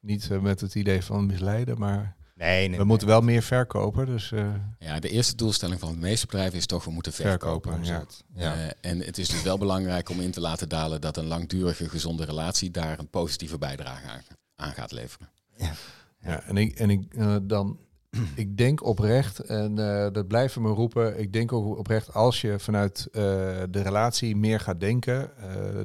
niet 0.00 0.40
met 0.40 0.60
het 0.60 0.74
idee 0.74 1.02
van 1.02 1.26
misleiden, 1.26 1.78
maar 1.78 2.16
Nee, 2.38 2.68
nee, 2.68 2.78
we 2.78 2.84
moeten 2.84 3.06
wel 3.06 3.20
meer 3.20 3.42
verkopen. 3.42 4.06
Dus, 4.06 4.32
uh... 4.32 4.54
Ja, 4.78 5.00
de 5.00 5.08
eerste 5.08 5.34
doelstelling 5.34 5.80
van 5.80 5.92
de 5.92 5.98
meeste 5.98 6.26
bedrijven 6.26 6.58
is 6.58 6.66
toch, 6.66 6.84
we 6.84 6.90
moeten 6.90 7.12
verkopen. 7.12 7.84
verkopen 7.84 8.14
ja. 8.34 8.56
Uh, 8.56 8.70
en 8.80 9.00
het 9.00 9.18
is 9.18 9.28
dus 9.28 9.42
wel 9.42 9.58
belangrijk 9.58 10.08
om 10.08 10.20
in 10.20 10.30
te 10.30 10.40
laten 10.40 10.68
dalen 10.68 11.00
dat 11.00 11.16
een 11.16 11.26
langdurige 11.26 11.88
gezonde 11.88 12.24
relatie 12.24 12.70
daar 12.70 12.98
een 12.98 13.08
positieve 13.08 13.58
bijdrage 13.58 14.08
aan, 14.08 14.22
aan 14.56 14.72
gaat 14.72 14.92
leveren. 14.92 15.28
Ja, 15.56 15.72
ja 16.20 16.42
en 16.42 16.56
ik, 16.56 16.74
en 16.78 16.90
ik 16.90 17.14
uh, 17.14 17.36
dan. 17.42 17.78
Ik 18.34 18.56
denk 18.56 18.84
oprecht, 18.84 19.38
en 19.38 19.74
dat 20.12 20.28
blijven 20.28 20.62
me 20.62 20.68
roepen, 20.68 21.18
ik 21.20 21.32
denk 21.32 21.52
ook 21.52 21.78
oprecht 21.78 22.14
als 22.14 22.40
je 22.40 22.58
vanuit 22.58 23.08
de 23.12 23.68
relatie 23.82 24.36
meer 24.36 24.60
gaat 24.60 24.80
denken, 24.80 25.30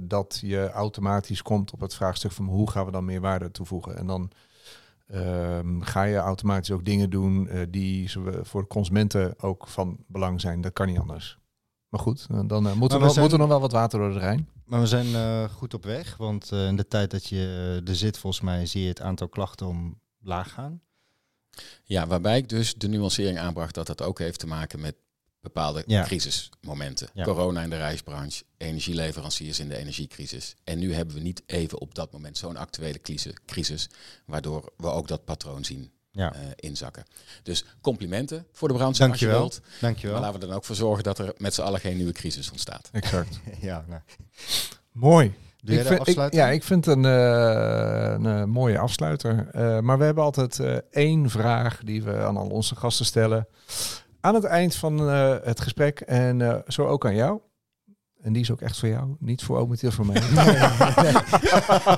dat 0.02 0.40
je 0.42 0.70
automatisch 0.70 1.42
komt 1.42 1.72
op 1.72 1.80
het 1.80 1.96
vraagstuk 1.96 2.32
van 2.32 2.46
hoe 2.46 2.70
gaan 2.70 2.86
we 2.86 2.92
dan 2.92 3.06
meer 3.06 3.22
waarde 3.22 3.52
toevoegen. 3.52 3.98
En 3.98 4.08
dan 4.08 4.32
Um, 5.14 5.82
ga 5.82 6.04
je 6.04 6.18
automatisch 6.18 6.72
ook 6.72 6.86
dingen 6.86 7.10
doen 7.10 7.50
die 7.70 8.12
voor 8.42 8.68
consumenten 8.68 9.34
ook 9.40 9.68
van 9.68 9.98
belang 10.08 10.42
zijn. 10.42 10.62
Dat 10.62 10.74
kan 10.74 10.88
niet 10.88 11.00
anders. 11.00 11.38
Maar 11.94 12.02
goed, 12.02 12.28
eh, 12.30 12.40
dan 12.46 12.68
uh, 12.68 12.74
moet, 12.74 12.94
er 12.94 13.00
nog, 13.00 13.38
nog 13.38 13.48
wel 13.48 13.60
wat 13.60 13.72
water 13.72 14.00
door 14.00 14.14
de 14.14 14.20
Rijn. 14.20 14.50
Maar 14.66 14.80
we 14.80 14.88
zijn 14.88 15.08
uh, 15.08 15.44
goed 15.44 15.74
op 15.74 15.84
weg, 15.84 16.18
want 16.18 16.52
in 16.52 16.76
de 16.76 16.88
tijd 16.88 17.12
dat 17.12 17.28
je 17.28 17.82
er 17.86 17.96
zit, 17.96 18.18
volgens 18.18 18.44
mij 18.44 18.66
zie 18.66 18.82
je 18.82 18.88
het 18.88 19.02
aantal 19.02 19.28
klachten 19.28 19.68
omlaag 19.68 20.52
gaan. 20.52 20.82
Ja, 21.84 22.08
waarbij 22.08 22.38
ik 22.38 22.50
dus 22.50 22.74
de 22.74 22.88
nuancering 22.88 23.40
aanbracht 23.40 23.74
dat 23.76 23.88
dat 23.88 24.02
ook 24.02 24.20
heeft 24.20 24.40
te 24.40 24.48
maken 24.48 24.80
met 24.80 24.96
bepaalde 25.42 25.84
crisismomenten. 25.84 27.10
Corona 27.24 27.62
in 27.62 27.70
de 27.70 27.78
reisbranche, 27.78 28.44
energieleveranciers 28.58 29.60
in 29.60 29.70
de 29.70 29.78
energiecrisis. 29.78 30.56
En 30.64 30.80
nu 30.80 30.94
hebben 30.94 31.16
we 31.16 31.22
niet 31.22 31.44
even 31.46 31.80
op 31.80 31.96
dat 31.96 32.12
moment 32.12 32.38
zo'n 32.38 32.58
actuele 32.58 33.00
crisis, 33.46 33.90
waardoor 34.26 34.74
we 34.78 34.88
ook 34.88 35.08
dat 35.08 35.26
patroon 35.26 35.66
zien 35.66 35.92
ja. 36.12 36.36
Uh, 36.36 36.42
inzakken. 36.56 37.04
Dus 37.44 37.66
complimenten 37.82 38.48
voor 38.52 38.68
de 38.68 38.74
branche. 38.74 39.00
Dankjewel. 39.00 39.42
Als 39.44 39.54
je 39.54 39.62
wilt. 39.62 39.80
Dankjewel. 39.82 40.16
Maar 40.16 40.26
laten 40.26 40.40
we 40.40 40.46
dan 40.46 40.56
ook 40.56 40.66
voor 40.66 40.76
zorgen 40.76 41.04
dat 41.04 41.20
er 41.20 41.34
met 41.38 41.54
z'n 41.54 41.62
allen 41.62 41.80
geen 41.80 41.96
nieuwe 41.96 42.12
crisis 42.12 42.52
ontstaat. 42.52 42.90
Exact. 42.92 43.40
ja, 43.62 43.86
nou. 43.88 44.02
Mooi. 44.92 45.34
Ik 45.66 45.82
vind, 45.82 46.08
ik, 46.08 46.34
ja, 46.34 46.50
ik 46.50 46.64
vind 46.64 46.86
een, 46.86 47.04
uh, 47.04 48.14
een 48.14 48.26
uh, 48.26 48.44
mooie 48.44 48.80
afsluiter. 48.80 49.48
maar 49.84 49.98
we 49.98 50.04
hebben 50.04 50.24
altijd 50.24 50.60
één 50.92 51.30
vraag 51.30 51.80
die 51.84 52.04
we 52.04 52.18
aan 52.18 52.38
al 52.38 52.48
onze 52.48 52.76
gasten 52.76 53.06
stellen 53.06 53.48
aan 54.24 54.36
het 54.36 54.44
eind 54.44 54.76
van 54.76 55.10
uh, 55.10 55.36
het 55.44 55.62
gesprek. 55.62 56.00
En 56.00 56.40
uh, 56.40 56.56
zo 56.68 56.86
ook 56.86 57.06
aan 57.06 57.16
jou. 57.16 57.40
En 58.22 58.34
die 58.34 58.42
is 58.42 58.52
ook 58.52 58.62
echt 58.62 58.80
voor 58.80 58.90
jou. 58.90 59.16
Niet 59.20 59.44
voor 59.44 59.58
Oom 59.58 59.78
voor 59.78 60.06
mij. 60.06 60.22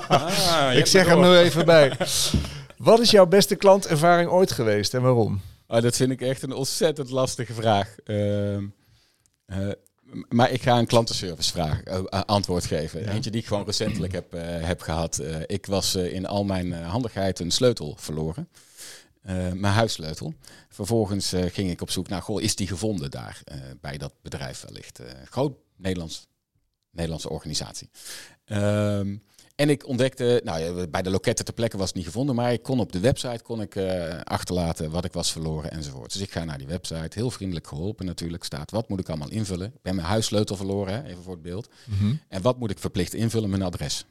ah, 0.08 0.74
ik 0.74 0.86
zeg 0.86 1.06
er 1.06 1.18
nu 1.18 1.36
even 1.36 1.64
bij. 1.64 1.96
Wat 2.76 3.00
is 3.00 3.10
jouw 3.10 3.26
beste 3.26 3.56
klantervaring 3.56 4.30
ooit 4.30 4.52
geweest 4.52 4.94
en 4.94 5.02
waarom? 5.02 5.40
Oh, 5.66 5.80
dat 5.80 5.96
vind 5.96 6.10
ik 6.10 6.20
echt 6.20 6.42
een 6.42 6.52
ontzettend 6.52 7.10
lastige 7.10 7.52
vraag. 7.52 7.94
Maar 10.28 10.50
ik 10.50 10.62
ga 10.62 10.78
een 10.78 10.86
klantenservice 10.86 11.52
vraag, 11.52 11.84
antwoord 12.10 12.66
geven. 12.66 13.00
Ja. 13.00 13.12
Eentje 13.12 13.30
die 13.30 13.40
ik 13.40 13.46
gewoon 13.46 13.64
recentelijk 13.64 14.12
heb, 14.12 14.32
heb 14.40 14.80
gehad. 14.80 15.22
ik 15.46 15.66
was 15.66 15.94
in 15.94 16.26
al 16.26 16.44
mijn 16.44 16.72
handigheid 16.72 17.40
een 17.40 17.50
sleutel 17.50 17.94
verloren. 17.98 18.48
Mijn 19.22 19.64
huissleutel. 19.64 20.34
Vervolgens 20.68 21.28
ging 21.28 21.70
ik 21.70 21.80
op 21.80 21.90
zoek 21.90 22.08
naar, 22.08 22.22
goh, 22.22 22.42
is 22.42 22.56
die 22.56 22.66
gevonden 22.66 23.10
daar 23.10 23.42
bij 23.80 23.98
dat 23.98 24.12
bedrijf 24.22 24.60
wellicht? 24.60 25.00
groot 25.24 25.56
Nederlands, 25.76 26.26
Nederlandse 26.90 27.30
organisatie. 27.30 27.90
Um, 28.46 29.22
en 29.56 29.70
ik 29.70 29.86
ontdekte, 29.86 30.40
nou 30.44 30.86
bij 30.86 31.02
de 31.02 31.10
loketten 31.10 31.44
ter 31.44 31.54
plekke 31.54 31.76
was 31.76 31.86
het 31.86 31.96
niet 31.96 32.04
gevonden, 32.04 32.34
maar 32.34 32.52
ik 32.52 32.62
kon 32.62 32.80
op 32.80 32.92
de 32.92 33.00
website 33.00 33.42
kon 33.42 33.60
ik, 33.60 33.76
achterlaten 34.24 34.90
wat 34.90 35.04
ik 35.04 35.12
was 35.12 35.32
verloren 35.32 35.70
enzovoort. 35.70 36.12
Dus 36.12 36.22
ik 36.22 36.30
ga 36.30 36.44
naar 36.44 36.58
die 36.58 36.66
website, 36.66 37.18
heel 37.18 37.30
vriendelijk 37.30 37.66
geholpen 37.66 38.06
natuurlijk, 38.06 38.44
staat 38.44 38.70
wat 38.70 38.88
moet 38.88 39.00
ik 39.00 39.08
allemaal 39.08 39.30
invullen. 39.30 39.66
Ik 39.66 39.82
ben 39.82 39.94
mijn 39.94 40.06
huissleutel 40.06 40.56
verloren, 40.56 40.94
hè, 40.94 41.04
even 41.04 41.22
voor 41.22 41.32
het 41.32 41.42
beeld. 41.42 41.68
Mm 41.84 41.98
-hmm. 41.98 42.20
En 42.28 42.42
wat 42.42 42.58
moet 42.58 42.70
ik 42.70 42.78
verplicht 42.78 43.14
invullen? 43.14 43.50
Mijn 43.50 43.62
adres. 43.62 44.06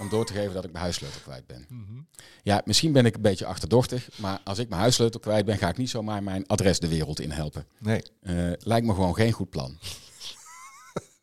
Om 0.00 0.08
door 0.08 0.26
te 0.26 0.32
geven 0.32 0.54
dat 0.54 0.64
ik 0.64 0.72
mijn 0.72 0.84
huissleutel 0.84 1.20
kwijt 1.20 1.46
ben. 1.46 1.66
Mhm. 1.68 2.00
Ja, 2.42 2.62
misschien 2.64 2.92
ben 2.92 3.06
ik 3.06 3.14
een 3.14 3.22
beetje 3.22 3.46
achterdochtig, 3.46 4.08
maar 4.16 4.40
als 4.44 4.58
ik 4.58 4.68
mijn 4.68 4.80
huissleutel 4.80 5.20
kwijt 5.20 5.44
ben, 5.44 5.58
ga 5.58 5.68
ik 5.68 5.76
niet 5.76 5.90
zomaar 5.90 6.22
mijn 6.22 6.46
adres 6.46 6.78
de 6.78 6.88
wereld 6.88 7.20
in 7.20 7.30
helpen. 7.30 7.66
Nee. 7.78 8.02
Uh, 8.22 8.52
lijkt 8.58 8.86
me 8.86 8.94
gewoon 8.94 9.14
geen 9.14 9.32
goed 9.32 9.50
plan. 9.50 9.78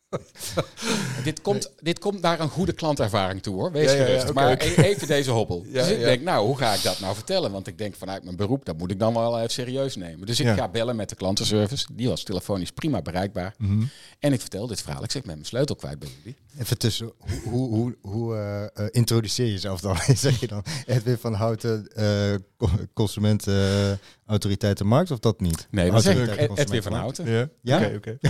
dit, 1.23 1.41
komt, 1.41 1.71
dit 1.79 1.99
komt 1.99 2.21
naar 2.21 2.39
een 2.39 2.49
goede 2.49 2.73
klantervaring 2.73 3.41
toe 3.41 3.55
hoor. 3.55 3.71
Wees 3.71 3.91
gerust. 3.91 4.33
maar 4.33 4.51
e- 4.51 4.75
even 4.75 5.07
deze 5.07 5.31
hobbel. 5.31 5.65
dus 5.71 5.89
ik 5.89 5.99
denk, 5.99 6.21
nou, 6.21 6.45
hoe 6.45 6.57
ga 6.57 6.73
ik 6.73 6.83
dat 6.83 6.99
nou 6.99 7.15
vertellen? 7.15 7.51
Want 7.51 7.67
ik 7.67 7.77
denk 7.77 7.95
vanuit 7.95 8.23
mijn 8.23 8.35
beroep, 8.35 8.65
dat 8.65 8.77
moet 8.77 8.91
ik 8.91 8.99
dan 8.99 9.13
wel 9.13 9.37
even 9.37 9.49
serieus 9.49 9.95
nemen. 9.95 10.27
Dus 10.27 10.39
ik 10.39 10.47
ga 10.47 10.67
bellen 10.67 10.95
met 10.95 11.09
de 11.09 11.15
klantenservice. 11.15 11.85
Die 11.91 12.09
was 12.09 12.23
telefonisch 12.23 12.71
prima 12.71 13.01
bereikbaar. 13.01 13.53
Mhm. 13.57 13.83
En 14.19 14.33
ik 14.33 14.39
vertel 14.39 14.67
dit 14.67 14.81
verhaal. 14.81 15.03
Ik 15.03 15.11
zeg, 15.11 15.23
met 15.23 15.35
mijn 15.35 15.47
sleutel 15.47 15.75
kwijt 15.75 15.99
bij 15.99 16.09
jullie. 16.17 16.37
Even 16.59 16.77
tussen, 16.77 17.11
hoe, 17.43 17.69
hoe, 17.69 17.95
hoe 18.01 18.35
uh, 18.35 18.83
uh, 18.85 18.89
introduceer 18.91 19.45
je 19.45 19.51
jezelf 19.51 19.81
dan? 19.81 19.97
zeg 20.15 20.39
je 20.39 20.47
dan 20.47 20.63
Edwin 20.85 21.17
van 21.17 21.33
Houten, 21.33 21.87
uh, 21.97 22.69
consument 22.93 23.47
autoriteit 24.29 24.83
markt 24.83 25.11
of 25.11 25.19
dat 25.19 25.39
niet? 25.39 25.67
Nee, 25.71 25.91
dat 25.91 26.03
zeg 26.03 26.39
ik 26.39 26.57
Edwin 26.57 26.83
van 26.83 26.93
Houten. 26.93 27.29
Ja? 27.31 27.49
Ja? 27.61 27.77
Oké, 27.77 27.95
oké. 27.95 28.17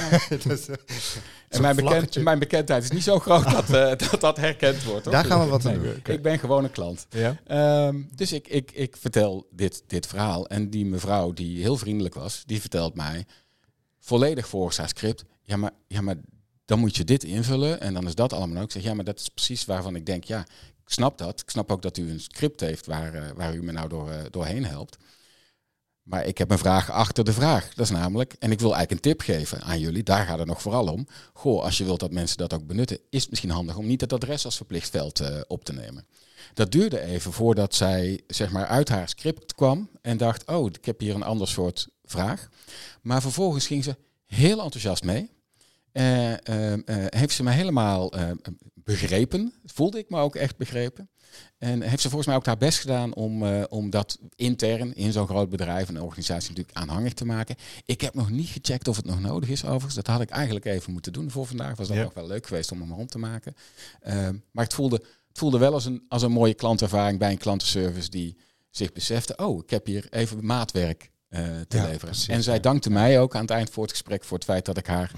en 1.49 1.61
mijn, 1.61 1.75
bekend, 1.75 2.23
mijn, 2.23 2.39
bekendheid 2.39 2.83
is 2.83 2.91
niet 2.91 3.03
zo 3.03 3.19
groot 3.19 3.51
dat, 3.51 3.67
dat, 4.09 4.21
dat 4.21 4.37
herkend 4.37 4.83
wordt. 4.83 5.03
Hoor. 5.05 5.13
Daar 5.13 5.25
gaan 5.25 5.39
we 5.39 5.45
wat 5.45 5.65
aan 5.65 5.73
doen. 5.73 6.01
Ik 6.03 6.21
ben 6.21 6.39
gewoon 6.39 6.63
een 6.63 6.71
klant. 6.71 7.07
Ja? 7.09 7.87
Um, 7.87 8.09
dus 8.15 8.31
ik, 8.31 8.47
ik, 8.47 8.71
ik 8.71 8.97
vertel 8.97 9.47
dit, 9.51 9.83
dit 9.87 10.07
verhaal. 10.07 10.47
En 10.47 10.69
die 10.69 10.85
mevrouw 10.85 11.33
die 11.33 11.61
heel 11.61 11.77
vriendelijk 11.77 12.15
was, 12.15 12.43
die 12.45 12.61
vertelt 12.61 12.95
mij 12.95 13.25
volledig 13.99 14.47
volgens 14.47 14.77
haar 14.77 14.89
script. 14.89 15.25
Ja, 15.43 15.57
maar, 15.57 15.71
ja, 15.87 16.01
maar 16.01 16.15
dan 16.65 16.79
moet 16.79 16.95
je 16.95 17.03
dit 17.03 17.23
invullen 17.23 17.81
en 17.81 17.93
dan 17.93 18.07
is 18.07 18.15
dat 18.15 18.33
allemaal 18.33 18.57
ook. 18.57 18.63
Ik 18.63 18.71
zeg, 18.71 18.83
ja, 18.83 18.93
maar 18.93 19.05
dat 19.05 19.19
is 19.19 19.29
precies 19.29 19.65
waarvan 19.65 19.95
ik 19.95 20.05
denk, 20.05 20.23
ja, 20.23 20.39
ik 20.85 20.95
snap 20.95 21.17
dat. 21.17 21.41
Ik 21.41 21.49
snap 21.49 21.71
ook 21.71 21.81
dat 21.81 21.97
u 21.97 22.09
een 22.09 22.19
script 22.19 22.59
heeft 22.59 22.85
waar, 22.85 23.15
uh, 23.15 23.21
waar 23.35 23.55
u 23.55 23.63
me 23.63 23.71
nou 23.71 23.89
door, 23.89 24.09
uh, 24.09 24.15
doorheen 24.29 24.65
helpt. 24.65 24.97
Maar 26.09 26.25
ik 26.25 26.37
heb 26.37 26.51
een 26.51 26.57
vraag 26.57 26.91
achter 26.91 27.23
de 27.23 27.33
vraag. 27.33 27.73
Dat 27.73 27.85
is 27.85 27.91
namelijk, 27.91 28.35
en 28.39 28.51
ik 28.51 28.59
wil 28.59 28.75
eigenlijk 28.75 29.05
een 29.05 29.11
tip 29.11 29.21
geven 29.21 29.61
aan 29.61 29.79
jullie, 29.79 30.03
daar 30.03 30.25
gaat 30.25 30.39
het 30.39 30.47
nog 30.47 30.61
vooral 30.61 30.87
om. 30.87 31.07
Goh, 31.33 31.63
als 31.63 31.77
je 31.77 31.83
wilt 31.83 31.99
dat 31.99 32.11
mensen 32.11 32.37
dat 32.37 32.53
ook 32.53 32.67
benutten, 32.67 32.99
is 33.09 33.21
het 33.21 33.29
misschien 33.29 33.49
handig 33.49 33.75
om 33.77 33.85
niet 33.85 34.01
het 34.01 34.13
adres 34.13 34.45
als 34.45 34.55
verplicht 34.55 34.89
veld 34.89 35.21
uh, 35.21 35.27
op 35.47 35.65
te 35.65 35.73
nemen. 35.73 36.05
Dat 36.53 36.71
duurde 36.71 37.01
even 37.01 37.33
voordat 37.33 37.75
zij 37.75 38.21
zeg 38.27 38.51
maar 38.51 38.65
uit 38.65 38.89
haar 38.89 39.09
script 39.09 39.55
kwam 39.55 39.89
en 40.01 40.17
dacht, 40.17 40.47
oh, 40.47 40.65
ik 40.65 40.85
heb 40.85 40.99
hier 40.99 41.15
een 41.15 41.23
ander 41.23 41.47
soort 41.47 41.87
vraag. 42.05 42.49
Maar 43.01 43.21
vervolgens 43.21 43.67
ging 43.67 43.83
ze 43.83 43.95
heel 44.25 44.61
enthousiast 44.61 45.03
mee. 45.03 45.29
Uh, 45.93 46.31
uh, 46.31 46.35
heeft 46.85 47.33
ze 47.33 47.43
me 47.43 47.51
helemaal 47.51 48.13
begrepen. 48.73 49.53
Voelde 49.65 49.97
ik 49.97 50.09
me 50.09 50.19
ook 50.19 50.35
echt 50.35 50.57
begrepen. 50.57 51.09
En 51.57 51.81
heeft 51.81 52.01
ze 52.01 52.07
volgens 52.07 52.27
mij 52.27 52.35
ook 52.35 52.45
haar 52.45 52.57
best 52.57 52.79
gedaan 52.79 53.13
om, 53.13 53.43
om 53.63 53.89
dat 53.89 54.19
intern 54.35 54.95
in 54.95 55.11
zo'n 55.11 55.27
groot 55.27 55.49
bedrijf, 55.49 55.89
een 55.89 56.01
organisatie 56.01 56.49
natuurlijk 56.49 56.77
aanhangig 56.77 57.13
te 57.13 57.25
maken. 57.25 57.55
Ik 57.85 58.01
heb 58.01 58.13
nog 58.13 58.29
niet 58.29 58.49
gecheckt 58.49 58.87
of 58.87 58.95
het 58.95 59.05
nog 59.05 59.19
nodig 59.19 59.49
is 59.49 59.65
overigens. 59.65 59.95
Dat 59.95 60.07
had 60.07 60.21
ik 60.21 60.29
eigenlijk 60.29 60.65
even 60.65 60.93
moeten 60.93 61.13
doen 61.13 61.31
voor 61.31 61.45
vandaag. 61.45 61.77
Was 61.77 61.87
dat 61.87 61.97
nog 61.97 62.13
wel 62.13 62.27
leuk 62.27 62.47
geweest 62.47 62.71
om 62.71 62.81
hem 62.81 62.93
rond 62.93 63.11
te 63.11 63.19
maken. 63.19 63.55
maar 64.51 64.63
het 64.63 64.73
voelde, 64.73 64.95
het 65.27 65.37
voelde 65.37 65.57
wel 65.57 65.73
als 65.73 65.85
een, 65.85 66.05
als 66.07 66.21
een 66.21 66.31
mooie 66.31 66.53
klantervaring 66.53 67.19
bij 67.19 67.31
een 67.31 67.37
klantenservice 67.37 68.09
die 68.09 68.37
zich 68.69 68.91
besefte, 68.91 69.37
oh, 69.37 69.63
ik 69.63 69.69
heb 69.69 69.85
hier 69.85 70.07
even 70.09 70.45
maatwerk 70.45 71.11
te 71.67 71.81
leveren. 71.81 72.15
En 72.27 72.43
zij 72.43 72.59
dankte 72.59 72.89
mij 72.89 73.19
ook 73.19 73.35
aan 73.35 73.41
het 73.41 73.51
eind 73.51 73.69
voor 73.69 73.83
het 73.83 73.91
gesprek 73.91 74.23
voor 74.23 74.37
het 74.37 74.45
feit 74.45 74.65
dat 74.65 74.77
ik 74.77 74.85
haar 74.85 75.11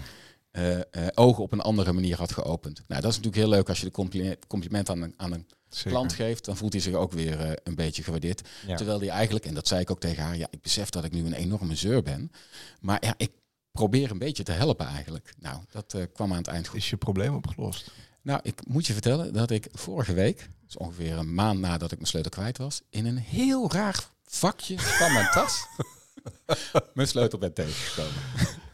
eh, 0.51 0.79
eh, 0.79 1.07
ogen 1.13 1.43
op 1.43 1.51
een 1.51 1.61
andere 1.61 1.91
manier 1.91 2.17
had 2.17 2.31
geopend. 2.31 2.83
Nou, 2.87 3.01
dat 3.01 3.11
is 3.11 3.17
natuurlijk 3.17 3.43
heel 3.43 3.53
leuk 3.53 3.69
als 3.69 3.79
je 3.79 3.85
de 3.85 3.91
compliment, 3.91 4.47
compliment 4.47 4.89
aan 4.89 5.01
een, 5.01 5.13
aan 5.17 5.31
een 5.31 5.47
Zeker. 5.69 5.91
klant 5.91 6.13
geeft. 6.13 6.45
Dan 6.45 6.57
voelt 6.57 6.73
hij 6.73 6.81
zich 6.81 6.93
ook 6.93 7.11
weer 7.11 7.39
eh, 7.39 7.51
een 7.63 7.75
beetje 7.75 8.03
gewaardeerd. 8.03 8.47
Ja. 8.67 8.75
Terwijl 8.75 8.99
hij 8.99 9.09
eigenlijk, 9.09 9.45
en 9.45 9.53
dat 9.53 9.67
zei 9.67 9.81
ik 9.81 9.91
ook 9.91 9.99
tegen 9.99 10.23
haar, 10.23 10.37
ja, 10.37 10.47
ik 10.49 10.61
besef 10.61 10.89
dat 10.89 11.03
ik 11.03 11.11
nu 11.11 11.25
een 11.25 11.33
enorme 11.33 11.75
zeur 11.75 12.03
ben. 12.03 12.31
Maar 12.79 13.05
ja, 13.05 13.13
ik 13.17 13.31
probeer 13.71 14.11
een 14.11 14.17
beetje 14.17 14.43
te 14.43 14.51
helpen 14.51 14.87
eigenlijk. 14.87 15.33
Nou, 15.39 15.61
dat 15.69 15.95
kwam 16.13 16.31
aan 16.31 16.37
het 16.37 16.47
eind 16.47 16.67
goed. 16.67 16.79
Is 16.79 16.89
je 16.89 16.97
probleem 16.97 17.35
opgelost? 17.35 17.91
Nou, 18.21 18.39
ik 18.43 18.67
moet 18.67 18.87
je 18.87 18.93
vertellen 18.93 19.33
dat 19.33 19.51
ik 19.51 19.67
vorige 19.71 20.13
week, 20.13 20.49
dus 20.65 20.77
ongeveer 20.77 21.17
een 21.17 21.33
maand 21.33 21.59
nadat 21.59 21.91
ik 21.91 21.97
mijn 21.97 22.09
sleutel 22.09 22.31
kwijt 22.31 22.57
was, 22.57 22.81
in 22.89 23.05
een 23.05 23.17
heel 23.17 23.71
raar 23.71 24.09
vakje 24.23 24.79
van 24.79 25.13
mijn 25.13 25.29
tas 25.31 25.65
mijn 26.93 27.07
sleutel 27.07 27.39
ben 27.39 27.53
tegengekomen. 27.53 28.21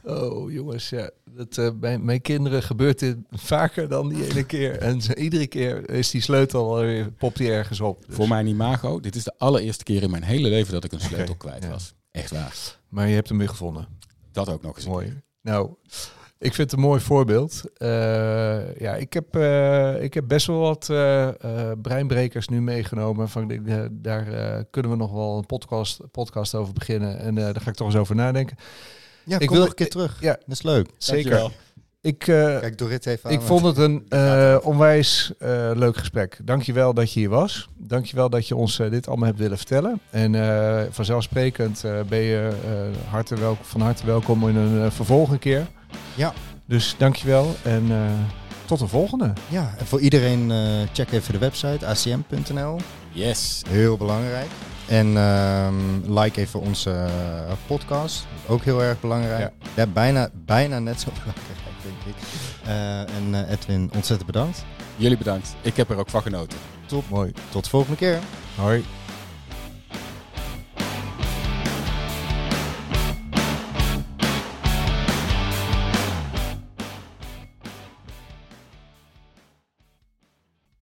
Oh 0.08 0.52
jongens, 0.52 0.90
ja. 0.90 1.10
Dat, 1.32 1.58
eh, 1.58 1.70
bij 1.76 2.00
mijn 2.00 2.22
kinderen 2.22 2.64
gebeurt 2.64 3.00
dit 3.00 3.18
vaker 3.32 3.90
dan 3.90 4.10
die 4.10 4.30
ene 4.30 4.44
keer. 4.56 4.78
En 4.78 5.20
iedere 5.20 5.48
keer 5.48 5.90
is 5.90 6.12
die 6.12 6.22
sleutel 6.22 6.76
alweer, 6.76 7.12
popt 7.12 7.38
die 7.38 7.52
ergens 7.52 7.82
op. 7.82 8.06
Dus- 8.06 8.16
Voor 8.16 8.28
mijn 8.28 8.48
imago, 8.48 9.00
dit 9.00 9.16
is 9.16 9.24
de 9.24 9.34
allereerste 9.38 9.84
keer 9.84 10.04
in 10.04 10.12
mijn 10.12 10.24
hele 10.24 10.50
leven 10.50 10.74
dat 10.74 10.84
ik 10.84 10.92
een 10.92 11.00
sleutel 11.00 11.36
kwijt 11.36 11.64
ja. 11.64 11.70
was. 11.70 11.94
Echt 12.12 12.32
waar. 12.32 12.56
Maar 12.90 13.08
je 13.08 13.16
hebt 13.16 13.30
hem 13.30 13.38
weer 13.38 13.50
gevonden. 13.50 13.88
Dat 14.32 14.50
ook 14.50 14.62
nog 14.62 14.76
eens. 14.76 14.86
een 14.86 14.92
Mooi. 14.92 15.22
Nou, 15.42 15.70
ik 16.40 16.54
vind 16.54 16.72
het 16.72 16.80
een 16.80 16.86
mooi 16.86 17.02
voorbeeld. 17.02 17.64
Eh, 17.74 18.76
ja, 18.80 18.96
ik 18.96 19.14
heb, 19.14 19.36
eh, 19.36 20.04
ik 20.04 20.14
heb 20.14 20.28
best 20.28 20.48
wel 20.48 20.60
wat 20.60 20.86
breinbrekers 21.82 22.48
nu 22.48 22.62
meegenomen. 22.62 23.30
Van, 23.30 23.62
daar 23.92 24.26
kunnen 24.66 24.92
we 24.92 24.98
nog 24.98 25.12
wel 25.12 25.38
een 25.38 25.46
podcast, 25.46 26.00
podcast 26.12 26.56
over 26.56 26.74
beginnen. 26.74 27.20
En 27.20 27.36
daar 27.36 27.62
ga 27.62 27.70
ik 27.70 27.76
toch 27.76 27.88
eens 27.88 27.96
over 27.96 28.16
nadenken. 28.16 28.58
Ja, 29.28 29.36
Ik 29.36 29.42
ik 29.42 29.50
wil- 29.50 29.60
nog 29.60 29.68
een 29.70 29.74
keer 29.76 29.90
terug. 29.90 30.18
ja. 30.20 30.32
Dat 30.46 30.56
is 30.56 30.62
leuk. 30.62 30.90
Dankjewel. 31.06 31.52
Ik, 32.02 32.28
eh, 32.28 32.60
Kijk, 32.60 32.78
Dorit 32.78 33.06
heeft 33.06 33.26
aan. 33.26 33.32
ik 33.32 33.42
vond 33.42 33.66
het 33.66 33.78
een 33.78 34.06
eh, 34.10 34.58
onwijs 34.62 35.32
eh, 35.40 35.72
leuk 35.76 35.98
gesprek. 35.98 36.40
Dankjewel 36.44 36.94
dat 36.94 37.14
je 37.14 37.20
hier 37.20 37.30
was. 37.30 37.70
Dankjewel 37.78 38.30
dat 38.30 38.48
je 38.48 38.56
ons 38.56 38.78
dit 38.78 39.08
allemaal 39.08 39.26
hebt 39.28 39.40
willen 39.40 39.58
vertellen. 39.58 40.00
En 40.10 40.36
eh, 40.36 40.84
vanzelfsprekend 40.90 41.84
eh, 41.84 42.00
ben 42.10 42.20
je 42.20 42.50
eh, 42.66 43.10
harte 43.12 43.36
welk, 43.36 43.58
van 43.62 43.82
harte 43.82 44.06
welkom 44.06 44.50
in 44.50 44.56
een 44.56 44.74
uh, 44.86 44.92
vervolg 44.92 45.30
een 45.32 45.40
keer. 45.40 45.68
Ja. 46.16 46.34
Dus 46.66 46.96
dankjewel 46.98 47.56
en 47.64 47.86
eh, 47.92 47.98
tot 48.66 48.80
de 48.80 48.88
volgende. 48.88 49.34
Ja, 49.48 49.74
en 49.78 49.86
voor 49.86 50.00
iedereen 50.00 50.52
eh, 50.52 50.58
check 50.94 51.12
even 51.12 51.34
de 51.34 51.40
website 51.40 51.86
acm.nl. 51.86 52.80
Yes. 53.12 53.62
Heel 53.70 53.98
belangrijk. 53.98 54.48
En 54.88 55.18
ehm, 55.18 56.20
like 56.20 56.42
even 56.42 56.60
onze 56.60 56.92
eh, 56.92 57.54
podcast. 57.68 58.26
Ook 58.48 58.64
heel 58.64 58.84
erg 58.84 59.00
belangrijk. 59.00 59.52
Ja. 59.76 59.88
bijna, 59.88 60.30
bijna 60.34 60.80
net 60.80 61.02
zo 61.02 61.10
belangrijk, 61.20 61.60
denk 61.84 62.16
ik. 62.16 62.24
Eh, 62.66 63.00
en 63.00 63.46
eh, 63.48 63.52
Edwin, 63.52 63.90
ontzettend 63.94 64.26
bedankt. 64.32 64.66
Jullie 64.96 65.18
bedankt. 65.18 65.56
Ik 65.62 65.76
heb 65.76 65.90
er 65.90 65.98
ook 65.98 66.10
van 66.10 66.22
genoten. 66.22 66.58
Top. 66.86 67.10
Mooi. 67.10 67.32
Tot 67.50 67.64
de 67.64 67.70
volgende 67.70 67.98
keer. 67.98 68.20
Hoi. 68.56 68.86